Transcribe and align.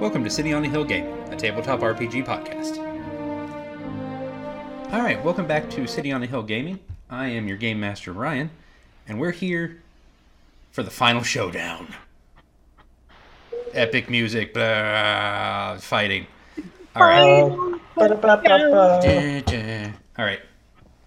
Welcome 0.00 0.22
to 0.22 0.30
City 0.30 0.52
on 0.52 0.62
the 0.62 0.68
Hill 0.68 0.84
Gaming, 0.84 1.12
a 1.32 1.36
tabletop 1.36 1.80
RPG 1.80 2.24
podcast. 2.24 2.78
All 4.92 5.00
right, 5.00 5.22
welcome 5.24 5.44
back 5.46 5.68
to 5.70 5.88
City 5.88 6.12
on 6.12 6.20
the 6.20 6.26
Hill 6.28 6.44
Gaming. 6.44 6.78
I 7.10 7.26
am 7.26 7.48
your 7.48 7.56
game 7.56 7.80
master 7.80 8.12
Ryan, 8.12 8.48
and 9.08 9.18
we're 9.18 9.32
here 9.32 9.82
for 10.70 10.84
the 10.84 10.90
final 10.90 11.24
showdown. 11.24 11.92
Epic 13.74 14.08
music, 14.08 14.54
blah, 14.54 15.78
fighting. 15.78 16.28
Alright. 16.94 17.52
Alright. 20.16 20.40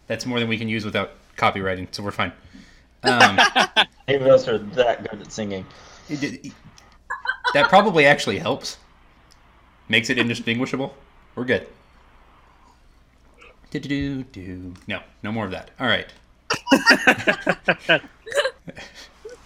That's 0.08 0.26
more 0.26 0.39
than 0.42 0.50
we 0.50 0.58
can 0.58 0.68
use 0.68 0.84
without 0.84 1.12
copyrighting, 1.38 1.88
so 1.92 2.04
we're 2.04 2.12
fine. 2.12 2.34
Um, 3.04 3.39
Neither 4.10 4.26
of 4.26 4.32
us 4.32 4.48
are 4.50 4.58
that 4.58 5.10
good 5.10 5.21
at 5.21 5.32
singing. 5.32 5.66
That 7.54 7.70
probably 7.70 8.05
actually 8.05 8.39
helps. 8.39 8.77
Makes 9.89 10.09
it 10.09 10.17
indistinguishable. 10.17 10.95
We're 11.35 11.45
good. 11.45 11.67
Do-do-do-do. 13.71 14.73
No, 14.88 15.02
no 15.23 15.31
more 15.31 15.45
of 15.45 15.52
that. 15.52 15.71
All 15.79 15.88
right. 15.88 16.07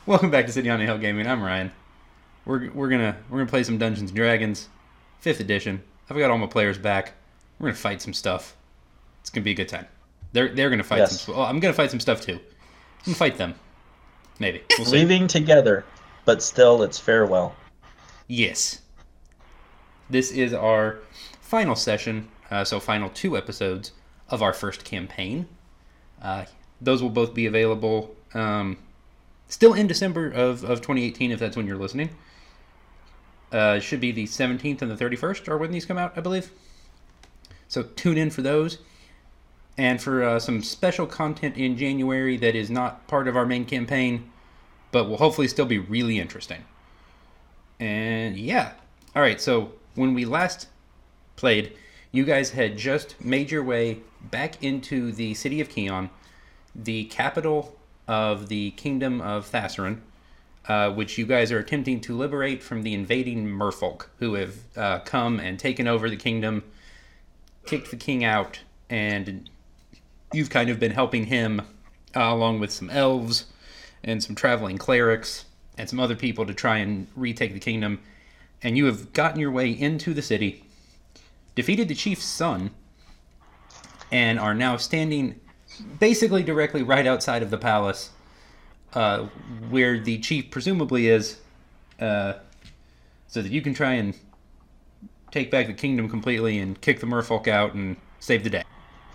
Welcome 0.05 0.30
back 0.31 0.45
to 0.47 0.52
City 0.52 0.70
on 0.70 0.80
the 0.80 0.85
Hill 0.85 0.97
Gaming. 0.97 1.27
I'm 1.27 1.41
Ryan. 1.41 1.71
We're, 2.45 2.70
we're 2.71 2.89
gonna 2.89 3.17
we're 3.30 3.39
gonna 3.39 3.49
play 3.49 3.63
some 3.63 3.77
Dungeons 3.80 4.11
and 4.11 4.16
Dragons, 4.16 4.69
fifth 5.19 5.39
edition. 5.39 5.81
I've 6.09 6.17
got 6.17 6.30
all 6.30 6.38
my 6.38 6.45
players 6.45 6.77
back. 6.77 7.13
We're 7.59 7.69
gonna 7.69 7.77
fight 7.77 8.02
some 8.03 8.13
stuff. 8.13 8.55
It's 9.22 9.31
gonna 9.31 9.44
be 9.44 9.52
a 9.52 9.55
good 9.55 9.67
time. 9.69 9.88
They're 10.33 10.49
they're 10.53 10.69
gonna 10.69 10.83
fight 10.83 10.99
Yes. 10.99 11.22
some. 11.22 11.35
Oh, 11.35 11.41
I'm 11.41 11.59
gonna 11.59 11.73
fight 11.73 11.89
some 11.89 11.99
stuff 11.99 12.22
too. 12.22 12.33
I'm 12.33 12.39
gonna 13.05 13.16
fight 13.16 13.38
them. 13.38 13.55
Maybe 14.39 14.61
we'll 14.77 14.85
see. 14.85 14.97
Leaving 14.97 15.27
together, 15.27 15.85
but 16.25 16.44
still 16.44 16.83
it's 16.83 16.99
farewell. 16.99 17.55
Yes. 18.27 18.81
This 20.09 20.31
is 20.31 20.53
our 20.53 21.00
final 21.41 21.75
session, 21.75 22.30
uh, 22.50 22.63
so 22.63 22.80
final 22.80 23.09
two 23.09 23.38
episodes 23.38 23.91
of 24.30 24.41
our 24.41 24.53
first 24.53 24.83
campaign. 24.83 25.47
Uh, 26.22 26.45
those 26.81 27.02
will 27.02 27.09
both 27.09 27.33
be 27.33 27.45
available 27.45 28.16
um, 28.33 28.77
still 29.47 29.73
in 29.73 29.88
December 29.88 30.27
of, 30.27 30.63
of 30.63 30.81
2018, 30.81 31.31
if 31.31 31.39
that's 31.39 31.55
when 31.55 31.67
you're 31.67 31.77
listening. 31.77 32.09
Uh, 33.52 33.80
should 33.80 34.00
be 34.00 34.11
the 34.11 34.25
17th 34.25 34.81
and 34.81 34.91
the 34.91 34.95
31st 34.95 35.47
are 35.47 35.57
when 35.57 35.72
these 35.72 35.85
come 35.85 35.97
out, 35.97 36.13
I 36.16 36.22
believe. 36.22 36.52
So 37.67 37.83
tune 37.83 38.17
in 38.17 38.30
for 38.31 38.41
those. 38.41 38.80
And 39.78 40.02
for 40.02 40.23
uh, 40.23 40.39
some 40.39 40.63
special 40.63 41.05
content 41.05 41.57
in 41.57 41.78
January 41.78 42.38
that 42.38 42.55
is 42.55 42.69
not 42.69 43.07
part 43.07 43.28
of 43.28 43.35
our 43.35 43.45
main 43.45 43.66
campaign, 43.66 44.31
but 44.91 45.09
will 45.09 45.17
hopefully 45.17 45.47
still 45.47 45.66
be 45.66 45.80
really 45.80 46.19
interesting. 46.19 46.63
And 47.80 48.38
yeah. 48.38 48.73
All 49.16 49.22
right, 49.22 49.40
so 49.40 49.73
when 49.95 50.14
we 50.14 50.26
last 50.26 50.68
played, 51.36 51.73
you 52.12 52.23
guys 52.23 52.52
had 52.52 52.78
just 52.78 53.20
made 53.23 53.52
your 53.52 53.64
way 53.64 54.00
back 54.22 54.64
into 54.64 55.12
the 55.12 55.34
city 55.34 55.59
of 55.62 55.70
Keon, 55.70 56.09
the 56.73 57.06
capital 57.06 57.76
of 58.08 58.48
the 58.48 58.72
kingdom 58.72 59.22
of 59.22 59.50
Thassarin, 59.50 60.00
uh, 60.68 60.92
which 60.92 61.18
you 61.18 61.26
guys 61.26 61.52
are 61.52 61.59
attempting 61.59 62.02
to 62.02 62.16
liberate 62.16 62.64
from 62.64 62.84
the 62.84 62.94
invading 62.94 63.48
merfolk 63.48 64.08
who 64.20 64.36
have 64.36 64.56
uh, 64.76 65.00
come 65.00 65.40
and 65.40 65.59
taken 65.59 65.88
over 65.88 66.09
the 66.09 66.16
kingdom, 66.16 66.64
kicked 67.66 67.92
the 67.92 67.98
king 67.98 68.23
out, 68.23 68.62
and 68.90 69.50
you've 70.34 70.50
kind 70.50 70.70
of 70.70 70.80
been 70.80 70.92
helping 70.92 71.26
him 71.26 71.62
uh, 72.16 72.34
along 72.34 72.59
with 72.59 72.72
some 72.72 72.90
elves 72.90 73.46
and 74.03 74.23
some 74.23 74.36
traveling 74.36 74.78
clerics 74.78 75.46
and 75.78 75.90
some 75.90 76.00
other 76.00 76.16
people 76.16 76.45
to 76.45 76.54
try 76.54 76.78
and 76.78 77.08
retake 77.16 77.54
the 77.54 77.59
kingdom. 77.59 78.00
And 78.64 78.78
you 78.78 78.86
have 78.86 79.14
gotten 79.14 79.40
your 79.40 79.52
way 79.52 79.70
into 79.70 80.14
the 80.14 80.22
city, 80.22 80.64
defeated 81.56 81.88
the 81.88 81.95
chief's 81.95 82.26
son, 82.26 82.72
and 84.12 84.40
are 84.40 84.53
now 84.53 84.78
standing 84.78 85.40
basically 86.00 86.44
directly 86.44 86.81
right 86.81 87.06
outside 87.06 87.44
of 87.44 87.50
the 87.50 87.58
palace, 87.58 88.12
uh, 88.94 89.25
where 89.69 90.00
the 90.00 90.18
chief 90.19 90.50
presumably 90.50 91.08
is, 91.09 91.38
uh, 92.00 92.34
so 93.28 93.41
that 93.41 93.52
you 93.52 93.62
can 93.62 93.74
try 93.74 93.94
and 93.94 94.18
take 95.31 95.52
back 95.52 95.68
the 95.68 95.74
kingdom 95.74 96.08
completely 96.08 96.58
and 96.59 96.80
kick 96.80 97.02
the 97.02 97.06
merfolk 97.06 97.47
out 97.47 97.74
and 97.74 97.97
save 98.19 98.44
the 98.44 98.50
day. 98.50 98.64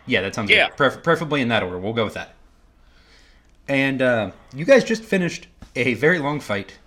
Yeah, 0.06 0.20
that 0.20 0.34
sounds 0.34 0.50
Yeah. 0.50 0.69
good. 0.69 0.76
Pref- 0.76 1.03
preferably 1.03 1.41
in 1.41 1.49
that 1.49 1.62
order. 1.62 1.78
We'll 1.78 1.94
go 1.94 2.04
with 2.04 2.15
that. 2.15 2.34
And 3.69 4.03
uh, 4.03 4.32
you 4.54 4.65
guys 4.65 4.84
just 4.84 5.03
finished 5.03 5.47
a 5.76 5.94
very 5.94 6.19
long 6.19 6.41
fight 6.41 6.78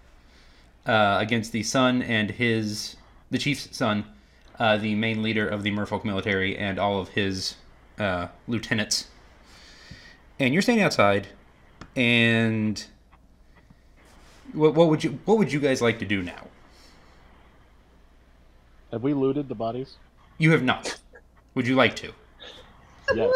uh, 0.86 1.18
against 1.20 1.52
the 1.52 1.64
son 1.64 2.02
and 2.02 2.32
his, 2.32 2.96
the 3.32 3.38
chief's 3.38 3.76
son, 3.76 4.06
uh, 4.60 4.78
the 4.78 4.96
main 4.96 5.24
leader 5.24 5.48
of 5.48 5.64
the 5.64 5.72
Merfolk 5.72 6.04
military, 6.04 6.58
and 6.58 6.78
all 6.80 7.00
of 7.00 7.10
his 7.10 7.56
uh, 8.00 8.28
lieutenants. 8.48 9.08
And 10.40 10.54
you're 10.54 10.62
standing 10.62 10.84
outside, 10.84 11.28
and 11.96 12.84
what, 14.52 14.74
what 14.76 14.90
would 14.90 15.04
you 15.04 15.20
what 15.26 15.38
would 15.38 15.52
you 15.52 15.60
guys 15.60 15.82
like 15.82 16.00
to 16.00 16.06
do 16.06 16.22
now? 16.22 16.48
Have 18.92 19.04
we 19.04 19.14
looted 19.14 19.48
the 19.50 19.56
bodies? 19.56 19.98
You 20.38 20.52
have 20.52 20.64
not. 20.64 21.00
Would 21.56 21.68
you 21.68 21.76
like 21.76 21.96
to? 21.98 22.12
Yes. 23.14 23.34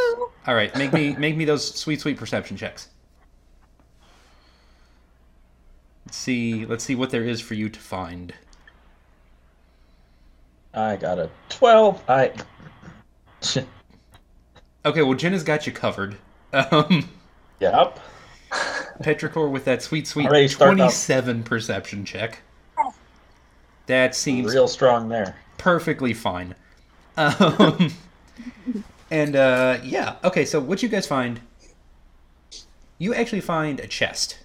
All 0.47 0.55
right, 0.55 0.75
make 0.75 0.93
me 0.93 1.15
make 1.17 1.35
me 1.35 1.45
those 1.45 1.75
sweet 1.75 2.01
sweet 2.01 2.17
perception 2.17 2.57
checks. 2.57 2.89
Let's 6.07 6.15
see. 6.19 6.65
Let's 6.65 6.85
see 6.85 6.95
what 6.95 7.09
there 7.09 7.25
is 7.25 7.41
for 7.41 7.53
you 7.53 7.67
to 7.67 7.79
find. 7.81 8.33
I 10.73 10.95
got 10.95 11.19
a 11.19 11.29
12. 11.49 12.01
I. 12.09 12.31
Okay, 14.85 15.01
well 15.01 15.15
Jenna's 15.15 15.43
got 15.43 15.67
you 15.67 15.73
covered. 15.73 16.15
Um, 16.53 17.09
yep. 17.59 17.99
Petrichor 19.01 19.51
with 19.51 19.65
that 19.65 19.81
sweet 19.83 20.07
sweet 20.07 20.27
Already 20.27 20.47
starting 20.47 20.75
off- 20.79 20.85
twenty-seven 20.91 21.43
perception 21.43 22.05
check. 22.05 22.39
That 23.87 24.15
seems 24.15 24.53
Real 24.53 24.69
strong 24.69 25.09
there. 25.09 25.35
perfectly 25.57 26.13
fine. 26.13 26.55
Um, 27.17 27.91
and 29.11 29.35
uh, 29.35 29.79
yeah, 29.83 30.15
okay. 30.23 30.45
So 30.45 30.61
what 30.61 30.81
you 30.81 30.87
guys 30.87 31.05
find? 31.05 31.41
You 32.97 33.13
actually 33.13 33.41
find 33.41 33.81
a 33.81 33.87
chest. 33.87 34.39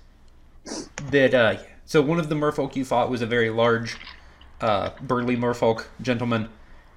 That 1.10 1.34
uh, 1.34 1.56
so 1.84 2.00
one 2.00 2.18
of 2.18 2.28
the 2.28 2.34
merfolk 2.34 2.76
you 2.76 2.84
fought 2.84 3.10
was 3.10 3.22
a 3.22 3.26
very 3.26 3.50
large, 3.50 3.96
uh, 4.60 4.90
burly 5.02 5.36
merfolk 5.36 5.86
gentleman, 6.00 6.48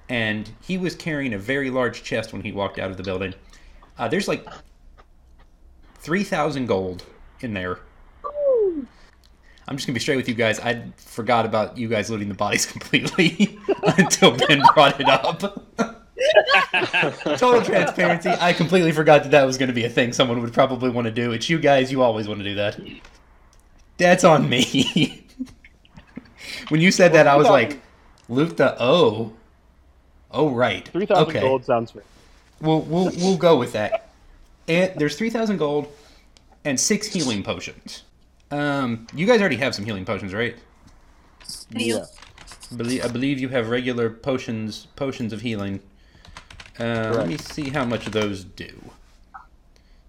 and 0.08 0.50
he 0.62 0.78
was 0.78 0.94
carrying 0.94 1.34
a 1.34 1.38
very 1.38 1.70
large 1.70 2.02
chest 2.02 2.32
when 2.32 2.42
he 2.42 2.52
walked 2.52 2.78
out 2.78 2.90
of 2.90 2.96
the 2.96 3.02
building. 3.02 3.34
Uh, 3.98 4.08
there's 4.08 4.28
like 4.28 4.46
three 5.96 6.24
thousand 6.24 6.66
gold 6.66 7.04
in 7.40 7.54
there. 7.54 7.80
I'm 9.68 9.76
just 9.76 9.86
gonna 9.86 9.94
be 9.94 10.00
straight 10.00 10.16
with 10.16 10.28
you 10.28 10.34
guys. 10.34 10.60
I 10.60 10.82
forgot 10.96 11.44
about 11.44 11.76
you 11.76 11.88
guys 11.88 12.08
looting 12.08 12.28
the 12.28 12.34
bodies 12.34 12.66
completely 12.72 13.58
until 13.98 14.36
Ben 14.36 14.62
brought 14.74 15.00
it 15.00 15.08
up. 15.08 15.40
Total 17.36 17.62
transparency. 17.62 18.30
I 18.30 18.52
completely 18.52 18.92
forgot 18.92 19.24
that 19.24 19.32
that 19.32 19.44
was 19.44 19.58
going 19.58 19.68
to 19.68 19.74
be 19.74 19.84
a 19.84 19.90
thing 19.90 20.12
someone 20.12 20.40
would 20.40 20.52
probably 20.52 20.90
want 20.90 21.06
to 21.06 21.10
do. 21.10 21.32
It's 21.32 21.48
you 21.48 21.58
guys. 21.58 21.90
You 21.90 22.02
always 22.02 22.28
want 22.28 22.40
to 22.40 22.44
do 22.44 22.54
that. 22.54 22.78
That's 23.98 24.24
on 24.24 24.48
me. 24.48 25.24
when 26.68 26.80
you 26.80 26.90
said 26.90 27.12
that, 27.14 27.26
I 27.26 27.36
was 27.36 27.48
like, 27.48 27.80
loot 28.28 28.56
the 28.56 28.80
O. 28.82 29.32
Oh 30.30 30.50
right. 30.50 30.86
Three 30.88 31.06
thousand 31.06 31.28
Okay. 31.28 31.40
gold 31.40 31.64
sounds 31.64 31.90
fair. 31.92 32.02
We'll 32.60 32.82
we'll 32.82 33.10
we'll 33.16 33.36
go 33.36 33.56
with 33.56 33.72
that. 33.72 34.10
And 34.68 34.92
there's 34.96 35.16
three 35.16 35.30
thousand 35.30 35.58
gold 35.58 35.88
and 36.64 36.78
six 36.78 37.06
healing 37.06 37.42
potions. 37.42 38.02
Um, 38.50 39.06
you 39.14 39.26
guys 39.26 39.40
already 39.40 39.56
have 39.56 39.74
some 39.74 39.84
healing 39.84 40.04
potions, 40.04 40.34
right? 40.34 40.56
Yeah. 41.70 42.04
Believe, 42.76 43.04
I 43.04 43.08
believe 43.08 43.38
you 43.38 43.48
have 43.50 43.68
regular 43.68 44.10
potions 44.10 44.86
potions 44.96 45.32
of 45.32 45.40
healing. 45.40 45.80
Uh, 46.78 47.12
let 47.16 47.28
me 47.28 47.36
see 47.38 47.70
how 47.70 47.84
much 47.84 48.06
of 48.06 48.12
those 48.12 48.44
do. 48.44 48.90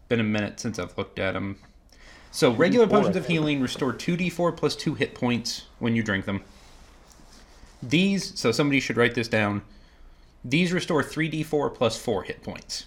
Been 0.10 0.20
a 0.20 0.24
minute 0.24 0.60
since 0.60 0.80
I've 0.80 0.98
looked 0.98 1.20
at 1.20 1.34
them. 1.34 1.58
So 2.38 2.52
regular 2.52 2.86
potions 2.86 3.16
of 3.16 3.26
healing 3.26 3.62
restore 3.62 3.92
two 3.92 4.16
d4 4.16 4.56
plus 4.56 4.76
two 4.76 4.94
hit 4.94 5.16
points 5.16 5.64
when 5.80 5.96
you 5.96 6.04
drink 6.04 6.26
them. 6.26 6.44
These, 7.82 8.40
so 8.40 8.52
somebody 8.52 8.80
should 8.80 8.96
write 8.96 9.16
this 9.16 9.28
down. 9.28 9.64
These 10.46 10.72
restore 10.72 11.02
three 11.02 11.32
d4 11.32 11.74
plus 11.74 11.98
four 11.98 12.22
hit 12.22 12.44
points. 12.44 12.86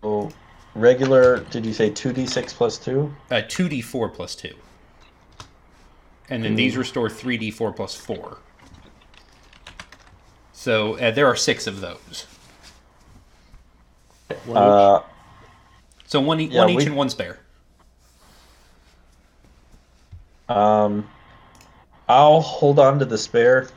So, 0.00 0.30
regular, 0.74 1.40
did 1.50 1.66
you 1.66 1.74
say 1.74 1.90
2d6 1.90 2.54
plus 2.54 2.78
2? 2.78 3.14
Uh, 3.30 3.42
two 3.46 3.68
d4 3.68 4.10
plus 4.10 4.34
two. 4.34 4.54
And 6.30 6.42
then 6.42 6.54
these 6.54 6.74
restore 6.74 7.10
three 7.10 7.38
d4 7.38 7.76
plus 7.76 7.94
four. 7.94 8.38
So 10.54 10.94
uh, 10.96 11.10
there 11.10 11.26
are 11.26 11.36
six 11.36 11.66
of 11.66 11.82
those. 11.82 12.26
One 14.46 14.56
Uh, 14.56 15.02
So 16.10 16.20
one, 16.20 16.40
e- 16.40 16.46
Yeah, 16.46 16.62
one 16.62 16.70
each 16.70 16.76
we- 16.78 16.86
and 16.86 16.96
one 16.96 17.08
spare. 17.08 17.38
um, 20.48 21.08
I'll 22.08 22.40
hold 22.40 22.80
on 22.80 22.98
to 22.98 23.04
the 23.04 23.16
spare, 23.16 23.68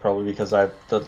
probably 0.00 0.24
because 0.24 0.54
I 0.54 0.70
the. 0.88 1.06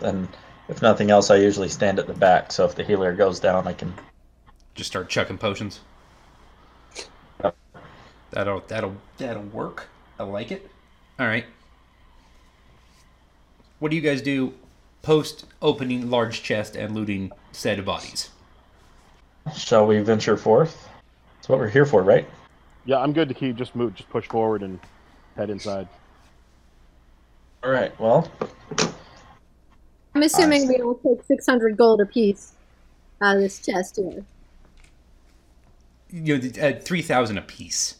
Then, 0.00 0.28
if 0.68 0.82
nothing 0.82 1.10
else, 1.10 1.30
I 1.30 1.36
usually 1.36 1.68
stand 1.70 1.98
at 1.98 2.06
the 2.06 2.12
back. 2.12 2.52
So 2.52 2.66
if 2.66 2.74
the 2.74 2.84
healer 2.84 3.14
goes 3.14 3.40
down, 3.40 3.66
I 3.66 3.72
can. 3.72 3.94
Just 4.74 4.90
start 4.90 5.08
chucking 5.08 5.38
potions. 5.38 5.80
Yep. 7.42 7.56
That'll 8.32 8.60
that'll 8.68 8.96
that'll 9.16 9.42
work. 9.44 9.88
I 10.18 10.24
like 10.24 10.52
it. 10.52 10.70
All 11.18 11.26
right. 11.26 11.46
What 13.78 13.88
do 13.88 13.96
you 13.96 14.02
guys 14.02 14.20
do 14.20 14.52
post 15.00 15.46
opening 15.62 16.10
large 16.10 16.42
chest 16.42 16.76
and 16.76 16.94
looting 16.94 17.32
said 17.52 17.82
bodies? 17.86 18.28
Shall 19.56 19.86
we 19.86 20.00
venture 20.00 20.36
forth? 20.36 20.88
That's 21.36 21.48
what 21.48 21.58
we're 21.58 21.68
here 21.68 21.86
for, 21.86 22.02
right? 22.02 22.28
Yeah, 22.84 22.98
I'm 22.98 23.12
good 23.12 23.28
to 23.28 23.34
keep 23.34 23.56
just 23.56 23.74
move, 23.74 23.94
just 23.94 24.08
push 24.10 24.26
forward 24.26 24.62
and 24.62 24.78
head 25.36 25.50
inside. 25.50 25.88
All 27.62 27.70
right. 27.70 27.98
Well, 28.00 28.30
I'm 30.14 30.22
assuming 30.22 30.68
we 30.68 30.76
all 30.76 30.94
take 30.94 31.22
600 31.24 31.76
gold 31.76 32.00
apiece 32.00 32.52
out 33.20 33.36
of 33.36 33.42
this 33.42 33.58
chest 33.58 33.96
here. 33.96 34.24
You 36.10 36.38
know, 36.38 36.50
uh, 36.60 36.72
three 36.80 37.02
thousand 37.02 37.38
a 37.38 37.42
piece. 37.42 37.96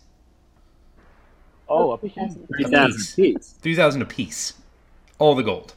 Oh, 1.68 1.92
a 1.92 1.98
piece. 1.98 2.12
that's- 2.16 2.36
Three 2.48 2.64
thousand 2.64 3.14
piece. 3.16 3.52
Three 3.62 3.76
thousand 3.76 4.02
a 4.02 4.06
piece. 4.06 4.54
All 5.18 5.34
the 5.36 5.42
gold. 5.44 5.74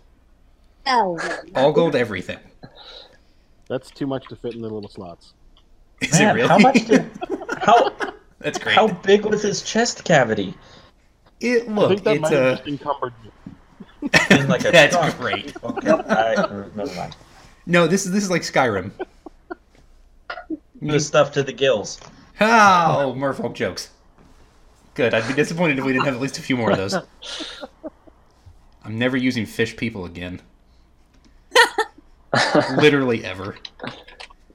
Oh, 0.87 1.19
All 1.55 1.71
gold. 1.71 1.95
Everything. 1.95 2.39
That's 3.69 3.91
too 3.91 4.07
much 4.07 4.27
to 4.29 4.35
fit 4.35 4.55
in 4.55 4.61
the 4.61 4.69
little 4.69 4.89
slots. 4.89 5.33
Is 6.01 6.11
man, 6.19 6.29
it 6.29 6.33
really? 6.33 6.47
how 6.49 6.57
much 6.59 6.85
did 6.85 7.09
how 7.61 7.91
That's 8.39 8.57
great. 8.59 8.75
how 8.75 8.87
big 8.87 9.25
was 9.25 9.41
his 9.43 9.61
chest 9.63 10.03
cavity? 10.03 10.53
it 11.39 11.67
I 11.67 11.71
look. 11.71 11.89
think 11.89 12.03
that 12.03 12.13
It's 12.15 12.21
might 12.21 12.31
have 12.33 12.43
a. 12.43 12.55
just 12.55 12.67
encumbered 12.67 13.13
you. 13.23 13.31
In 14.31 14.47
like 14.47 14.65
a 14.65 14.71
That's 14.71 14.95
trunk. 14.95 15.17
great. 15.17 15.53
Okay, 15.63 15.89
I, 15.91 16.35
never 16.75 16.93
mind. 16.95 17.15
No, 17.65 17.87
this 17.87 18.05
is 18.05 18.11
this 18.11 18.23
is 18.23 18.29
like 18.29 18.41
Skyrim. 18.41 18.91
The 20.81 20.99
stuff 20.99 21.31
to 21.33 21.43
the 21.43 21.53
gills. 21.53 21.99
Oh, 22.41 23.13
Merfolk 23.17 23.53
jokes. 23.53 23.91
Good. 24.95 25.13
I'd 25.13 25.25
be 25.27 25.33
disappointed 25.33 25.79
if 25.79 25.85
we 25.85 25.93
didn't 25.93 26.05
have 26.05 26.15
at 26.15 26.19
least 26.21 26.37
a 26.37 26.41
few 26.41 26.57
more 26.57 26.71
of 26.71 26.77
those. 26.77 26.95
I'm 28.83 28.99
never 28.99 29.15
using 29.15 29.45
fish 29.45 29.77
people 29.77 30.03
again. 30.05 30.41
Literally 32.75 33.23
ever. 33.23 33.55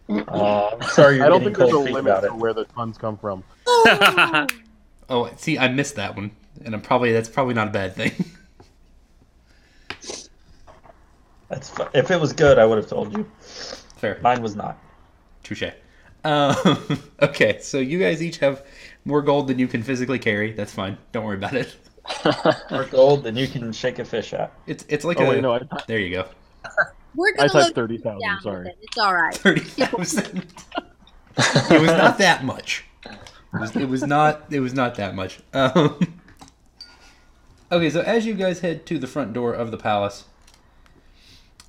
Uh, 0.09 0.71
I'm 0.73 0.83
sorry 0.89 1.17
you're 1.17 1.27
I 1.27 1.29
don't 1.29 1.41
getting 1.41 1.55
think 1.55 1.59
there's 1.59 1.73
a 1.73 1.79
limit 1.79 2.07
about 2.13 2.21
to 2.23 2.35
where 2.35 2.55
the 2.55 2.65
funds 2.67 2.97
come 2.99 3.17
from. 3.19 3.45
Oh, 5.11 5.31
see, 5.37 5.57
I 5.59 5.69
missed 5.69 5.95
that 5.97 6.15
one, 6.17 6.31
and 6.67 6.75
I'm 6.75 6.83
probably 6.83 7.13
that's 7.13 7.31
probably 7.31 7.55
not 7.55 7.69
a 7.69 7.71
bad 7.71 7.95
thing. 7.95 8.13
That's 11.49 11.71
fu- 11.71 11.87
if 11.95 12.11
it 12.11 12.21
was 12.21 12.35
good, 12.35 12.59
I 12.59 12.67
would 12.67 12.77
have 12.77 12.89
told 12.89 13.13
you. 13.17 13.27
Fair. 13.97 14.19
Mine 14.21 14.43
was 14.43 14.55
not. 14.55 14.77
Touche. 15.43 15.63
Um, 16.25 16.55
okay, 17.23 17.59
so 17.63 17.79
you 17.79 17.99
guys 17.99 18.23
each 18.23 18.37
have 18.39 18.67
more 19.07 19.23
gold 19.23 19.49
than 19.49 19.59
you 19.59 19.67
can 19.67 19.83
physically 19.83 20.19
carry. 20.19 20.53
That's 20.53 20.73
fine. 20.75 20.99
Don't 21.13 21.25
worry 21.25 21.37
about 21.39 21.55
it. 21.55 21.75
More 22.71 22.85
gold 22.85 23.23
than 23.23 23.35
you 23.35 23.47
can 23.47 23.73
shake 23.73 23.99
a 23.99 24.05
fish 24.05 24.35
at. 24.35 24.53
It's 24.67 24.85
it's 24.89 25.07
like 25.07 25.21
Oh 25.21 25.25
a. 25.25 25.29
wait, 25.31 25.41
no, 25.41 25.55
I, 25.55 25.61
There 25.87 25.99
you 25.99 26.11
go. 26.11 26.27
We're 27.19 27.33
I 27.35 27.37
gonna 27.37 27.49
said 27.51 27.59
look 27.59 27.75
thirty 27.75 27.99
down 27.99 28.21
Sorry. 28.43 28.69
it. 28.69 28.79
It's 28.83 28.99
all 28.99 29.15
right. 29.15 29.35
thirty 29.37 29.61
thousand. 29.61 30.47
it 31.37 31.81
was 31.81 31.91
not 31.91 32.19
that 32.19 32.45
much. 32.45 32.85
It 33.05 33.61
was, 33.61 33.77
it 33.77 33.89
was 33.89 34.03
not. 34.03 34.45
It 34.51 34.61
was 34.61 34.75
not 34.75 34.95
that 34.97 35.15
much. 35.15 35.41
Um, 35.53 36.15
okay, 37.73 37.91
so 37.91 38.01
as 38.01 38.27
you 38.27 38.35
guys 38.35 38.61
head 38.61 38.87
to 38.87 38.99
the 38.99 39.07
front 39.07 39.33
door 39.33 39.53
of 39.53 39.71
the 39.71 39.79
palace, 39.79 40.25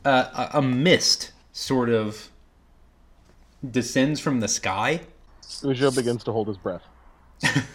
uh, 0.06 0.50
a, 0.54 0.60
a 0.60 0.62
mist 0.62 1.32
sort 1.54 1.90
of 1.90 2.30
descends 3.70 4.20
from 4.20 4.40
the 4.40 4.48
sky. 4.48 5.02
Ujo 5.44 5.96
begins 5.96 6.24
to 6.26 6.32
hold 6.32 6.48
his 6.48 6.58
breath. 6.58 6.84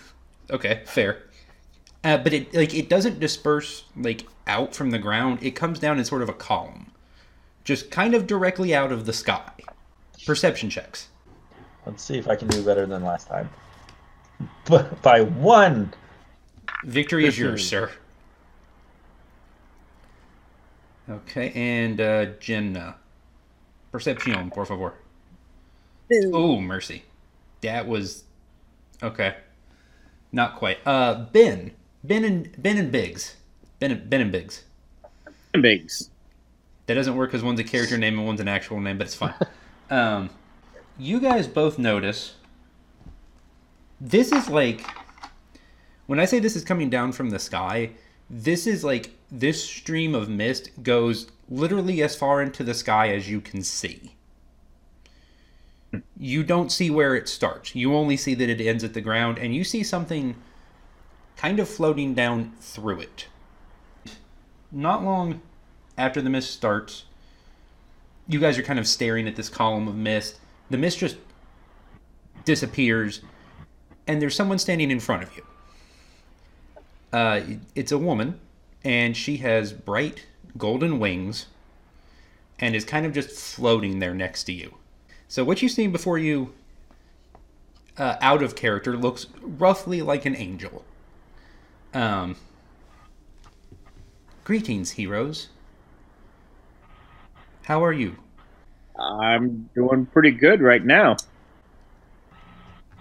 Okay, 0.50 0.82
fair. 0.84 1.22
Uh, 2.02 2.18
but 2.18 2.32
it 2.34 2.52
like 2.54 2.74
it 2.74 2.88
doesn't 2.88 3.18
disperse 3.18 3.84
like 3.96 4.26
out 4.46 4.74
from 4.74 4.90
the 4.90 4.98
ground. 4.98 5.38
It 5.42 5.52
comes 5.52 5.78
down 5.78 5.98
in 5.98 6.04
sort 6.04 6.20
of 6.20 6.28
a 6.28 6.34
column, 6.34 6.90
just 7.64 7.90
kind 7.90 8.14
of 8.14 8.26
directly 8.26 8.74
out 8.74 8.92
of 8.92 9.06
the 9.06 9.12
sky. 9.12 9.50
Perception 10.26 10.70
checks. 10.70 11.08
Let's 11.86 12.02
see 12.02 12.16
if 12.16 12.28
I 12.28 12.36
can 12.36 12.48
do 12.48 12.64
better 12.64 12.86
than 12.86 13.04
last 13.04 13.28
time. 13.28 13.50
But 14.66 15.02
by 15.02 15.22
one. 15.22 15.92
Victory 16.84 17.26
is 17.26 17.38
yours, 17.38 17.66
sir. 17.66 17.90
Okay, 21.08 21.52
and 21.54 22.00
uh, 22.00 22.26
Jenna. 22.40 22.96
Perception, 23.92 24.50
por 24.50 24.64
favor. 24.64 24.94
Oh, 26.32 26.60
mercy. 26.60 27.04
That 27.60 27.86
was 27.86 28.24
okay. 29.02 29.36
Not 30.32 30.56
quite. 30.56 30.78
Uh, 30.86 31.26
Ben, 31.32 31.72
Ben 32.02 32.24
and 32.24 32.50
Ben 32.60 32.76
and 32.76 32.90
Biggs, 32.90 33.36
Ben 33.78 33.90
and, 33.90 34.10
Ben 34.10 34.20
and 34.20 34.32
Biggs. 34.32 34.64
Bigs. 35.52 36.10
That 36.86 36.94
doesn't 36.94 37.16
work 37.16 37.30
because 37.30 37.42
one's 37.42 37.60
a 37.60 37.64
character 37.64 37.96
name 37.96 38.18
and 38.18 38.26
one's 38.26 38.40
an 38.40 38.48
actual 38.48 38.80
name, 38.80 38.98
but 38.98 39.06
it's 39.06 39.14
fine. 39.14 39.34
um, 39.90 40.30
you 40.98 41.20
guys 41.20 41.46
both 41.46 41.78
notice 41.78 42.34
this 44.00 44.32
is 44.32 44.48
like 44.50 44.84
when 46.06 46.20
I 46.20 46.26
say 46.26 46.38
this 46.38 46.56
is 46.56 46.64
coming 46.64 46.90
down 46.90 47.12
from 47.12 47.30
the 47.30 47.38
sky. 47.38 47.90
This 48.28 48.66
is 48.66 48.84
like 48.84 49.10
this 49.30 49.62
stream 49.64 50.14
of 50.14 50.28
mist 50.28 50.70
goes 50.82 51.28
literally 51.48 52.02
as 52.02 52.16
far 52.16 52.42
into 52.42 52.64
the 52.64 52.74
sky 52.74 53.08
as 53.08 53.28
you 53.28 53.40
can 53.40 53.62
see. 53.62 54.14
You 56.16 56.42
don't 56.42 56.72
see 56.72 56.90
where 56.90 57.14
it 57.14 57.28
starts. 57.28 57.74
You 57.74 57.94
only 57.94 58.16
see 58.16 58.34
that 58.34 58.48
it 58.48 58.60
ends 58.60 58.82
at 58.82 58.94
the 58.94 59.00
ground, 59.00 59.38
and 59.38 59.54
you 59.54 59.62
see 59.62 59.82
something 59.84 60.34
kind 61.36 61.60
of 61.60 61.68
floating 61.68 62.14
down 62.14 62.52
through 62.60 63.00
it. 63.00 63.28
Not 64.72 65.04
long 65.04 65.40
after 65.96 66.20
the 66.20 66.30
mist 66.30 66.50
starts, 66.50 67.04
you 68.26 68.40
guys 68.40 68.58
are 68.58 68.62
kind 68.62 68.78
of 68.78 68.86
staring 68.86 69.28
at 69.28 69.36
this 69.36 69.48
column 69.48 69.88
of 69.88 69.94
mist. 69.94 70.38
The 70.70 70.78
mist 70.78 70.98
just 70.98 71.16
disappears, 72.44 73.20
and 74.06 74.20
there's 74.20 74.34
someone 74.34 74.58
standing 74.58 74.90
in 74.90 75.00
front 75.00 75.22
of 75.22 75.36
you. 75.36 75.44
Uh, 77.12 77.40
it's 77.74 77.92
a 77.92 77.98
woman, 77.98 78.40
and 78.82 79.16
she 79.16 79.36
has 79.38 79.72
bright 79.72 80.26
golden 80.56 80.98
wings 80.98 81.46
and 82.58 82.74
is 82.74 82.84
kind 82.84 83.04
of 83.04 83.12
just 83.12 83.30
floating 83.30 83.98
there 83.98 84.14
next 84.14 84.44
to 84.44 84.52
you. 84.52 84.74
So, 85.28 85.44
what 85.44 85.62
you 85.62 85.68
see 85.68 85.86
before 85.86 86.18
you, 86.18 86.52
uh, 87.98 88.16
out 88.20 88.42
of 88.42 88.56
character, 88.56 88.96
looks 88.96 89.26
roughly 89.40 90.02
like 90.02 90.24
an 90.24 90.36
angel. 90.36 90.84
Um, 91.92 92.36
greetings, 94.44 94.92
heroes. 94.92 95.48
How 97.64 97.82
are 97.82 97.92
you? 97.92 98.14
I'm 99.00 99.70
doing 99.74 100.04
pretty 100.06 100.30
good 100.32 100.60
right 100.60 100.84
now. 100.84 101.16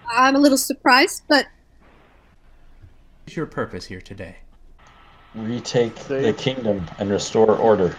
I'm 0.08 0.36
a 0.36 0.38
little 0.38 0.58
surprised, 0.58 1.22
but 1.28 1.46
What's 3.24 3.36
your 3.36 3.46
purpose 3.46 3.84
here 3.86 4.00
today? 4.00 4.36
Retake 5.34 5.94
the 6.06 6.32
kingdom 6.36 6.86
and 6.98 7.10
restore 7.10 7.56
order. 7.56 7.94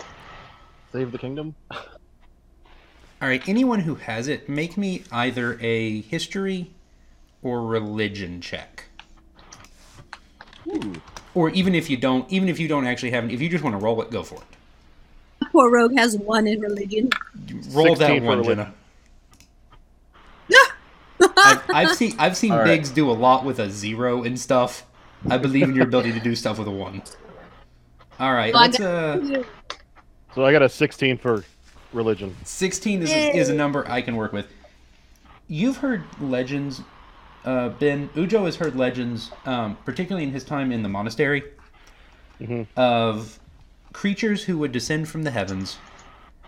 Save 0.92 1.12
the 1.12 1.18
kingdom. 1.18 1.54
All 1.72 3.30
right, 3.30 3.48
anyone 3.48 3.80
who 3.82 3.96
has 3.96 4.28
it, 4.28 4.50
make 4.50 4.78
me 4.78 5.04
either 5.12 5.60
a 5.62 6.02
history 6.02 6.72
or 7.44 7.66
religion 7.66 8.42
check. 8.42 8.86
Ooh. 10.68 10.94
Oh, 10.96 11.02
Or 11.36 11.50
even 11.52 11.76
if 11.76 11.90
you 11.90 11.98
don't, 11.98 12.32
even 12.32 12.50
if 12.50 12.60
you 12.60 12.68
don't 12.68 12.88
actually 12.88 13.12
have 13.12 13.26
it, 13.26 13.32
if 13.32 13.42
you 13.42 13.50
just 13.50 13.64
want 13.64 13.74
to 13.74 13.84
roll 13.84 14.02
it, 14.02 14.10
go 14.10 14.24
for 14.24 14.36
it. 14.36 14.55
Poor 15.56 15.72
rogue 15.72 15.98
has 15.98 16.18
one 16.18 16.48
in 16.48 16.60
religion. 16.60 17.10
Roll 17.72 17.96
that 17.96 18.22
one. 18.22 18.44
Jenna. 18.44 18.74
I've, 21.38 21.62
I've 21.70 21.96
seen 21.96 22.14
I've 22.20 22.36
seen 22.36 22.52
All 22.52 22.58
right. 22.60 22.66
Biggs 22.66 22.90
do 22.90 23.10
a 23.10 23.14
lot 23.14 23.46
with 23.46 23.60
a 23.60 23.70
zero 23.70 24.24
and 24.24 24.38
stuff. 24.40 24.86
I 25.30 25.38
believe 25.38 25.64
in 25.70 25.76
your 25.76 25.86
ability 25.86 26.12
to 26.12 26.20
do 26.20 26.36
stuff 26.36 26.60
with 26.60 26.68
a 26.68 26.72
one. 26.72 27.02
All 28.20 28.34
right, 28.34 28.54
Well, 28.54 28.64
let's 28.64 28.80
uh, 28.80 29.44
So 30.34 30.46
I 30.46 30.52
got 30.52 30.62
a 30.62 30.70
16 30.70 31.18
for 31.18 31.44
religion. 31.94 32.36
sixteen 32.44 33.02
is 33.02 33.10
Yay. 33.12 33.34
is 33.38 33.50
a 33.50 33.54
number 33.54 33.90
I 33.90 34.02
can 34.02 34.16
work 34.18 34.34
with. 34.34 34.48
You've 35.48 35.78
heard 35.78 36.04
legends, 36.20 36.82
uh, 37.46 37.70
Ben 37.70 38.10
Ujo 38.10 38.46
has 38.46 38.56
heard 38.58 38.76
legends, 38.76 39.32
um, 39.46 39.78
particularly 39.86 40.26
in 40.28 40.32
his 40.34 40.44
time 40.44 40.72
in 40.72 40.84
the 40.84 40.90
monastery, 40.90 41.44
Mhm. 42.42 42.68
of 42.76 43.40
creatures 43.96 44.44
who 44.44 44.58
would 44.58 44.74
descend 44.74 45.08
from 45.08 45.24
the 45.24 45.32
heavens 45.32 45.78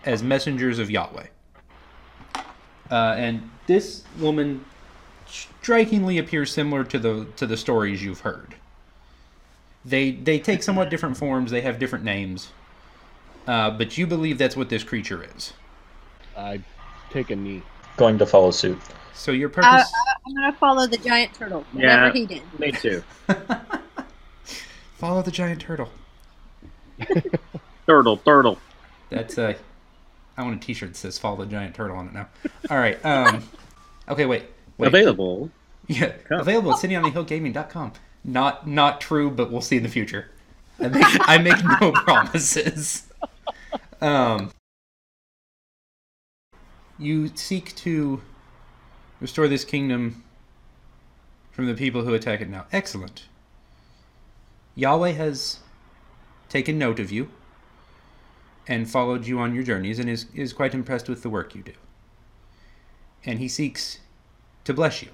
as 0.04 0.22
messengers 0.22 0.78
of 0.78 0.90
Yahweh. 0.90 1.26
Uh, 2.90 3.14
and 3.16 3.50
this 3.66 4.04
woman 4.18 4.62
strikingly 5.26 6.18
appears 6.18 6.52
similar 6.52 6.84
to 6.84 6.98
the 6.98 7.26
to 7.36 7.46
the 7.46 7.56
stories 7.56 8.04
you've 8.04 8.20
heard. 8.20 8.54
They 9.84 10.10
they 10.10 10.38
take 10.38 10.62
somewhat 10.62 10.90
different 10.90 11.16
forms. 11.16 11.50
They 11.50 11.62
have 11.62 11.78
different 11.78 12.04
names, 12.04 12.50
uh, 13.46 13.70
but 13.70 13.96
you 13.96 14.06
believe 14.06 14.36
that's 14.36 14.56
what 14.56 14.68
this 14.68 14.84
creature 14.84 15.26
is. 15.36 15.54
I 16.36 16.60
take 17.10 17.30
a 17.30 17.36
knee. 17.36 17.62
Going 17.96 18.18
to 18.18 18.26
follow 18.26 18.50
suit. 18.50 18.78
So 19.14 19.32
your 19.32 19.48
I, 19.48 19.52
purpose. 19.52 19.92
I'm 20.26 20.34
gonna 20.34 20.52
follow 20.52 20.86
the 20.86 20.98
giant 20.98 21.32
turtle. 21.32 21.64
Yeah. 21.74 22.12
He 22.12 22.26
did. 22.26 22.42
Me 22.58 22.72
too. 22.72 23.02
Follow 24.98 25.22
the 25.22 25.30
giant 25.30 25.60
turtle. 25.60 25.90
Turtle, 27.86 28.18
turtle. 28.18 28.58
That's 29.10 29.38
uh, 29.38 29.54
I 30.36 30.42
want 30.42 30.62
a 30.62 30.66
T-shirt 30.66 30.90
that 30.90 30.96
says 30.96 31.18
"Follow 31.18 31.36
the 31.36 31.46
giant 31.46 31.74
turtle" 31.74 31.96
on 31.96 32.08
it 32.08 32.12
now. 32.12 32.28
All 32.70 32.78
right. 32.78 33.02
Um, 33.04 33.42
okay. 34.08 34.26
Wait. 34.26 34.44
Wait. 34.76 34.88
Available. 34.88 35.50
Yeah, 35.86 36.12
Come. 36.28 36.40
available 36.40 36.72
at 36.72 36.78
cityonthehillgaming.com. 36.78 37.92
Not 38.24 38.66
not 38.68 39.00
true, 39.00 39.30
but 39.30 39.50
we'll 39.50 39.62
see 39.62 39.78
in 39.78 39.82
the 39.82 39.88
future. 39.88 40.30
I 40.78 40.88
make, 40.88 41.28
I 41.28 41.38
make 41.38 41.80
no 41.80 41.92
promises. 42.04 43.08
Um, 44.00 44.52
you 46.98 47.30
seek 47.34 47.74
to 47.76 48.20
restore 49.20 49.48
this 49.48 49.64
kingdom 49.64 50.22
from 51.50 51.66
the 51.66 51.74
people 51.74 52.04
who 52.04 52.14
attack 52.14 52.40
it 52.40 52.48
now. 52.48 52.66
Excellent. 52.70 53.24
Yahweh 54.74 55.12
has 55.12 55.58
taken 56.48 56.78
note 56.78 56.98
of 56.98 57.10
you 57.10 57.30
and 58.66 58.90
followed 58.90 59.26
you 59.26 59.38
on 59.38 59.54
your 59.54 59.64
journeys 59.64 59.98
and 59.98 60.08
is, 60.08 60.26
is 60.34 60.52
quite 60.52 60.74
impressed 60.74 61.08
with 61.08 61.22
the 61.22 61.30
work 61.30 61.54
you 61.54 61.62
do. 61.62 61.72
And 63.24 63.38
he 63.38 63.48
seeks 63.48 63.98
to 64.64 64.74
bless 64.74 65.02
you. 65.02 65.08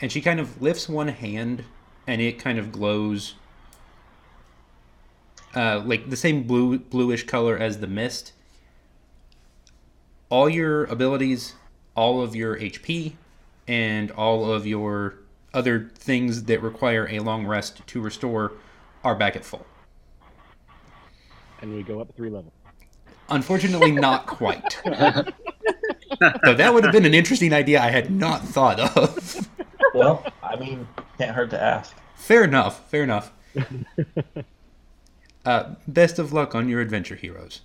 And 0.00 0.10
she 0.10 0.20
kind 0.20 0.40
of 0.40 0.60
lifts 0.60 0.88
one 0.88 1.08
hand 1.08 1.64
and 2.06 2.20
it 2.20 2.38
kind 2.38 2.58
of 2.58 2.72
glows 2.72 3.34
uh, 5.54 5.80
like 5.84 6.10
the 6.10 6.16
same 6.16 6.42
blue 6.42 6.78
bluish 6.78 7.24
color 7.24 7.56
as 7.56 7.78
the 7.78 7.86
mist. 7.86 8.32
All 10.28 10.48
your 10.48 10.84
abilities 10.86 11.54
all 11.94 12.20
of 12.20 12.34
your 12.34 12.56
hp 12.58 13.12
and 13.66 14.10
all 14.12 14.50
of 14.50 14.66
your 14.66 15.14
other 15.52 15.90
things 15.94 16.44
that 16.44 16.60
require 16.60 17.08
a 17.08 17.20
long 17.20 17.46
rest 17.46 17.86
to 17.86 18.00
restore 18.00 18.52
are 19.04 19.14
back 19.14 19.36
at 19.36 19.44
full 19.44 19.64
And 21.64 21.74
we 21.74 21.82
go 21.82 21.98
up 22.00 22.14
three 22.14 22.28
levels. 22.28 22.52
unfortunately 23.30 23.90
not 23.90 24.26
quite 24.26 24.72
so 24.84 26.52
that 26.54 26.70
would 26.74 26.84
have 26.84 26.92
been 26.92 27.06
an 27.06 27.14
interesting 27.14 27.54
idea 27.54 27.80
i 27.80 27.88
had 27.88 28.10
not 28.10 28.42
thought 28.42 28.78
of 28.78 29.48
Well, 29.94 30.24
I 30.42 30.56
mean, 30.56 30.86
can't 31.18 31.30
hurt 31.34 31.50
to 31.50 31.62
ask. 31.62 31.94
Fair 32.16 32.42
enough. 32.42 32.90
Fair 32.90 33.04
enough. 33.04 33.32
uh, 35.46 35.74
best 35.86 36.18
of 36.18 36.32
luck 36.32 36.54
on 36.56 36.68
your 36.68 36.80
adventure, 36.80 37.14
heroes. 37.14 37.60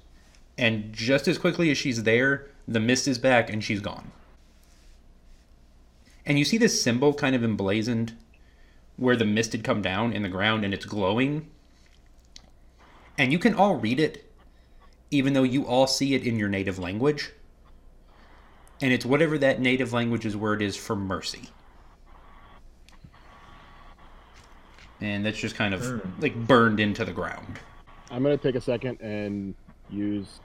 And 0.55 0.93
just 0.93 1.27
as 1.27 1.39
quickly 1.39 1.71
as 1.71 1.77
she's 1.79 2.03
there, 2.03 2.45
the 2.67 2.79
mist 2.79 3.07
is 3.07 3.17
back 3.17 3.49
and 3.51 3.63
she's 3.63 3.79
gone. 3.81 4.11
And 6.23 6.37
you 6.37 6.45
see 6.45 6.59
this 6.59 6.79
symbol 6.83 7.15
kind 7.15 7.35
of 7.35 7.43
emblazoned 7.43 8.13
where 8.95 9.15
the 9.15 9.25
mist 9.25 9.53
had 9.53 9.63
come 9.63 9.81
down 9.81 10.13
in 10.13 10.21
the 10.21 10.29
ground 10.29 10.63
and 10.63 10.71
it's 10.71 10.85
glowing. 10.85 11.47
And 13.19 13.33
you 13.33 13.37
can 13.37 13.53
all 13.53 13.75
read 13.75 13.99
it, 13.99 14.23
even 15.11 15.33
though 15.33 15.43
you 15.43 15.67
all 15.67 15.87
see 15.87 16.15
it 16.15 16.23
in 16.23 16.39
your 16.39 16.47
native 16.47 16.79
language. 16.79 17.31
And 18.81 18.93
it's 18.93 19.05
whatever 19.05 19.37
that 19.37 19.59
native 19.59 19.91
language's 19.91 20.37
word 20.37 20.61
is 20.61 20.77
for 20.77 20.95
mercy. 20.95 21.49
And 25.01 25.25
that's 25.25 25.37
just 25.37 25.55
kind 25.55 25.73
of 25.73 25.85
Hmm. 25.85 26.21
like 26.21 26.47
burned 26.47 26.79
into 26.79 27.03
the 27.03 27.11
ground. 27.11 27.59
I'm 28.09 28.23
gonna 28.23 28.37
take 28.37 28.55
a 28.55 28.61
second 28.61 29.01
and 29.01 29.53
use 29.89 30.39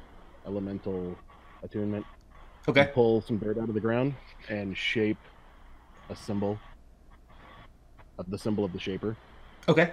elemental 0.45 1.17
attunement. 1.63 2.05
Okay. 2.67 2.91
Pull 2.93 3.21
some 3.21 3.39
dirt 3.39 3.57
out 3.57 3.69
of 3.69 3.75
the 3.75 3.81
ground 3.81 4.15
and 4.49 4.77
shape 4.77 5.19
a 6.11 6.17
symbol 6.17 6.59
of 8.19 8.29
the 8.31 8.39
symbol 8.39 8.65
of 8.65 8.73
the 8.73 8.81
shaper 8.81 9.17
Okay. 9.69 9.93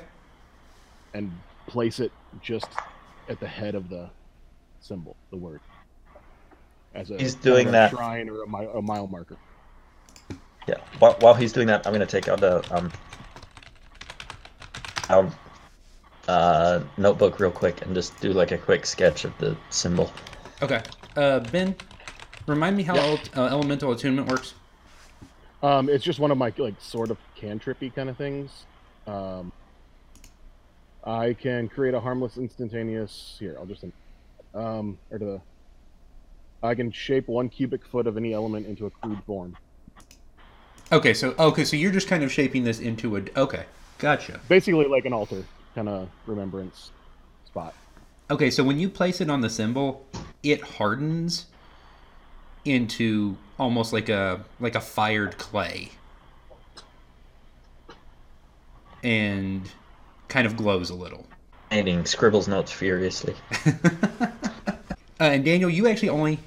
and 1.13 1.31
place 1.71 1.99
it 2.01 2.11
just 2.41 2.67
at 3.29 3.39
the 3.39 3.47
head 3.47 3.75
of 3.75 3.87
the 3.89 4.09
symbol, 4.81 5.15
the 5.29 5.37
word. 5.37 5.61
As 6.93 7.09
a 7.11 7.17
He's 7.17 7.33
doing 7.35 7.69
a 7.69 7.71
that. 7.71 7.91
shrine 7.91 8.29
or 8.29 8.43
a 8.43 8.47
mile, 8.47 8.69
a 8.77 8.81
mile 8.81 9.07
marker. 9.07 9.37
Yeah. 10.67 10.75
While, 10.99 11.13
while 11.21 11.33
he's 11.33 11.53
doing 11.53 11.67
that, 11.67 11.87
I'm 11.87 11.93
gonna 11.93 12.05
take 12.05 12.27
out 12.27 12.43
a 12.43 12.61
um, 12.75 12.91
our 15.09 15.31
uh, 16.27 16.81
notebook 16.97 17.39
real 17.39 17.51
quick 17.51 17.81
and 17.81 17.95
just 17.95 18.19
do 18.19 18.33
like 18.33 18.51
a 18.51 18.57
quick 18.57 18.85
sketch 18.85 19.23
of 19.25 19.35
the 19.37 19.55
symbol. 19.69 20.11
Okay. 20.61 20.81
Uh, 21.15 21.39
Ben, 21.39 21.73
remind 22.47 22.75
me 22.75 22.83
how 22.83 22.95
Yeah. 22.95 23.17
el- 23.35 23.43
uh, 23.43 23.47
elemental 23.49 23.91
attunement 23.93 24.27
works. 24.27 24.53
Um, 25.63 25.87
it's 25.89 26.03
just 26.03 26.19
one 26.19 26.31
of 26.31 26.37
my 26.37 26.51
like 26.57 26.75
sort 26.79 27.09
of 27.11 27.17
cantrippy 27.39 27.93
kind 27.95 28.09
of 28.09 28.17
things. 28.17 28.65
Um, 29.07 29.51
I 31.03 31.33
can 31.33 31.67
create 31.67 31.93
a 31.93 31.99
harmless 31.99 32.37
instantaneous. 32.37 33.35
Here, 33.39 33.55
I'll 33.57 33.65
just 33.65 33.83
um, 34.53 34.97
or 35.09 35.19
to 35.19 35.25
the. 35.25 35.41
I 36.63 36.75
can 36.75 36.91
shape 36.91 37.27
one 37.27 37.49
cubic 37.49 37.83
foot 37.85 38.05
of 38.05 38.17
any 38.17 38.33
element 38.33 38.67
into 38.67 38.85
a 38.85 38.91
crude 38.91 39.23
form. 39.25 39.57
Okay, 40.91 41.13
so 41.13 41.33
okay, 41.39 41.63
so 41.63 41.75
you're 41.75 41.91
just 41.91 42.07
kind 42.07 42.23
of 42.23 42.31
shaping 42.31 42.63
this 42.63 42.79
into 42.79 43.17
a. 43.17 43.23
Okay, 43.35 43.65
gotcha. 43.97 44.39
Basically, 44.47 44.85
like 44.85 45.05
an 45.05 45.13
altar 45.13 45.43
kind 45.73 45.89
of 45.89 46.09
remembrance 46.27 46.91
spot. 47.45 47.73
Okay, 48.29 48.51
so 48.51 48.63
when 48.63 48.79
you 48.79 48.89
place 48.89 49.21
it 49.21 49.29
on 49.29 49.41
the 49.41 49.49
symbol, 49.49 50.05
it 50.43 50.61
hardens 50.61 51.47
into 52.63 53.37
almost 53.57 53.91
like 53.91 54.09
a 54.09 54.45
like 54.59 54.75
a 54.75 54.81
fired 54.81 55.37
clay, 55.39 55.89
and 59.03 59.71
kind 60.31 60.47
of 60.47 60.55
glows 60.55 60.89
a 60.89 60.95
little. 60.95 61.27
Painting 61.69 62.05
scribbles 62.05 62.47
notes 62.47 62.71
furiously. 62.71 63.35
Uh, 65.19 65.25
and 65.25 65.45
Daniel, 65.45 65.69
you 65.69 65.87
actually 65.87 66.09
only 66.09 66.39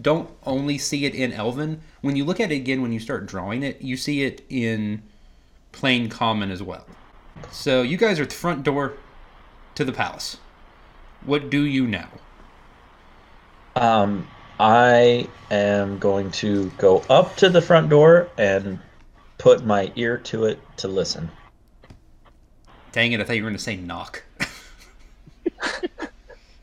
don't 0.00 0.30
only 0.46 0.78
see 0.78 1.06
it 1.06 1.14
in 1.16 1.32
Elven. 1.32 1.80
When 2.02 2.14
you 2.14 2.24
look 2.24 2.38
at 2.38 2.52
it 2.52 2.54
again, 2.54 2.82
when 2.82 2.92
you 2.92 3.00
start 3.00 3.26
drawing 3.26 3.64
it, 3.64 3.82
you 3.82 3.96
see 3.96 4.22
it 4.22 4.44
in 4.48 5.02
plain 5.72 6.08
common 6.08 6.52
as 6.52 6.62
well. 6.62 6.86
So 7.50 7.82
you 7.82 7.96
guys 7.96 8.20
are 8.20 8.22
at 8.22 8.30
the 8.30 8.36
front 8.36 8.62
door 8.62 8.92
to 9.74 9.84
the 9.84 9.90
palace. 9.90 10.36
What 11.24 11.50
do 11.50 11.64
you 11.64 11.88
now? 11.88 12.10
Um, 13.74 14.28
I 14.60 15.26
am 15.50 15.98
going 15.98 16.30
to 16.32 16.70
go 16.78 16.98
up 17.10 17.34
to 17.38 17.48
the 17.48 17.60
front 17.60 17.88
door 17.88 18.28
and 18.38 18.78
put 19.38 19.64
my 19.64 19.90
ear 19.96 20.16
to 20.18 20.44
it 20.44 20.60
to 20.76 20.86
listen. 20.86 21.28
Dang 22.92 23.12
it! 23.12 23.20
I 23.20 23.24
thought 23.24 23.36
you 23.36 23.42
were 23.42 23.50
going 23.50 23.58
to 23.58 23.62
say 23.62 23.76
knock. 23.76 24.22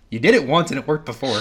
you 0.10 0.20
did 0.20 0.36
it 0.36 0.48
once 0.48 0.72
and 0.72 0.80
it 0.80 0.88
worked 0.88 1.06
before. 1.06 1.40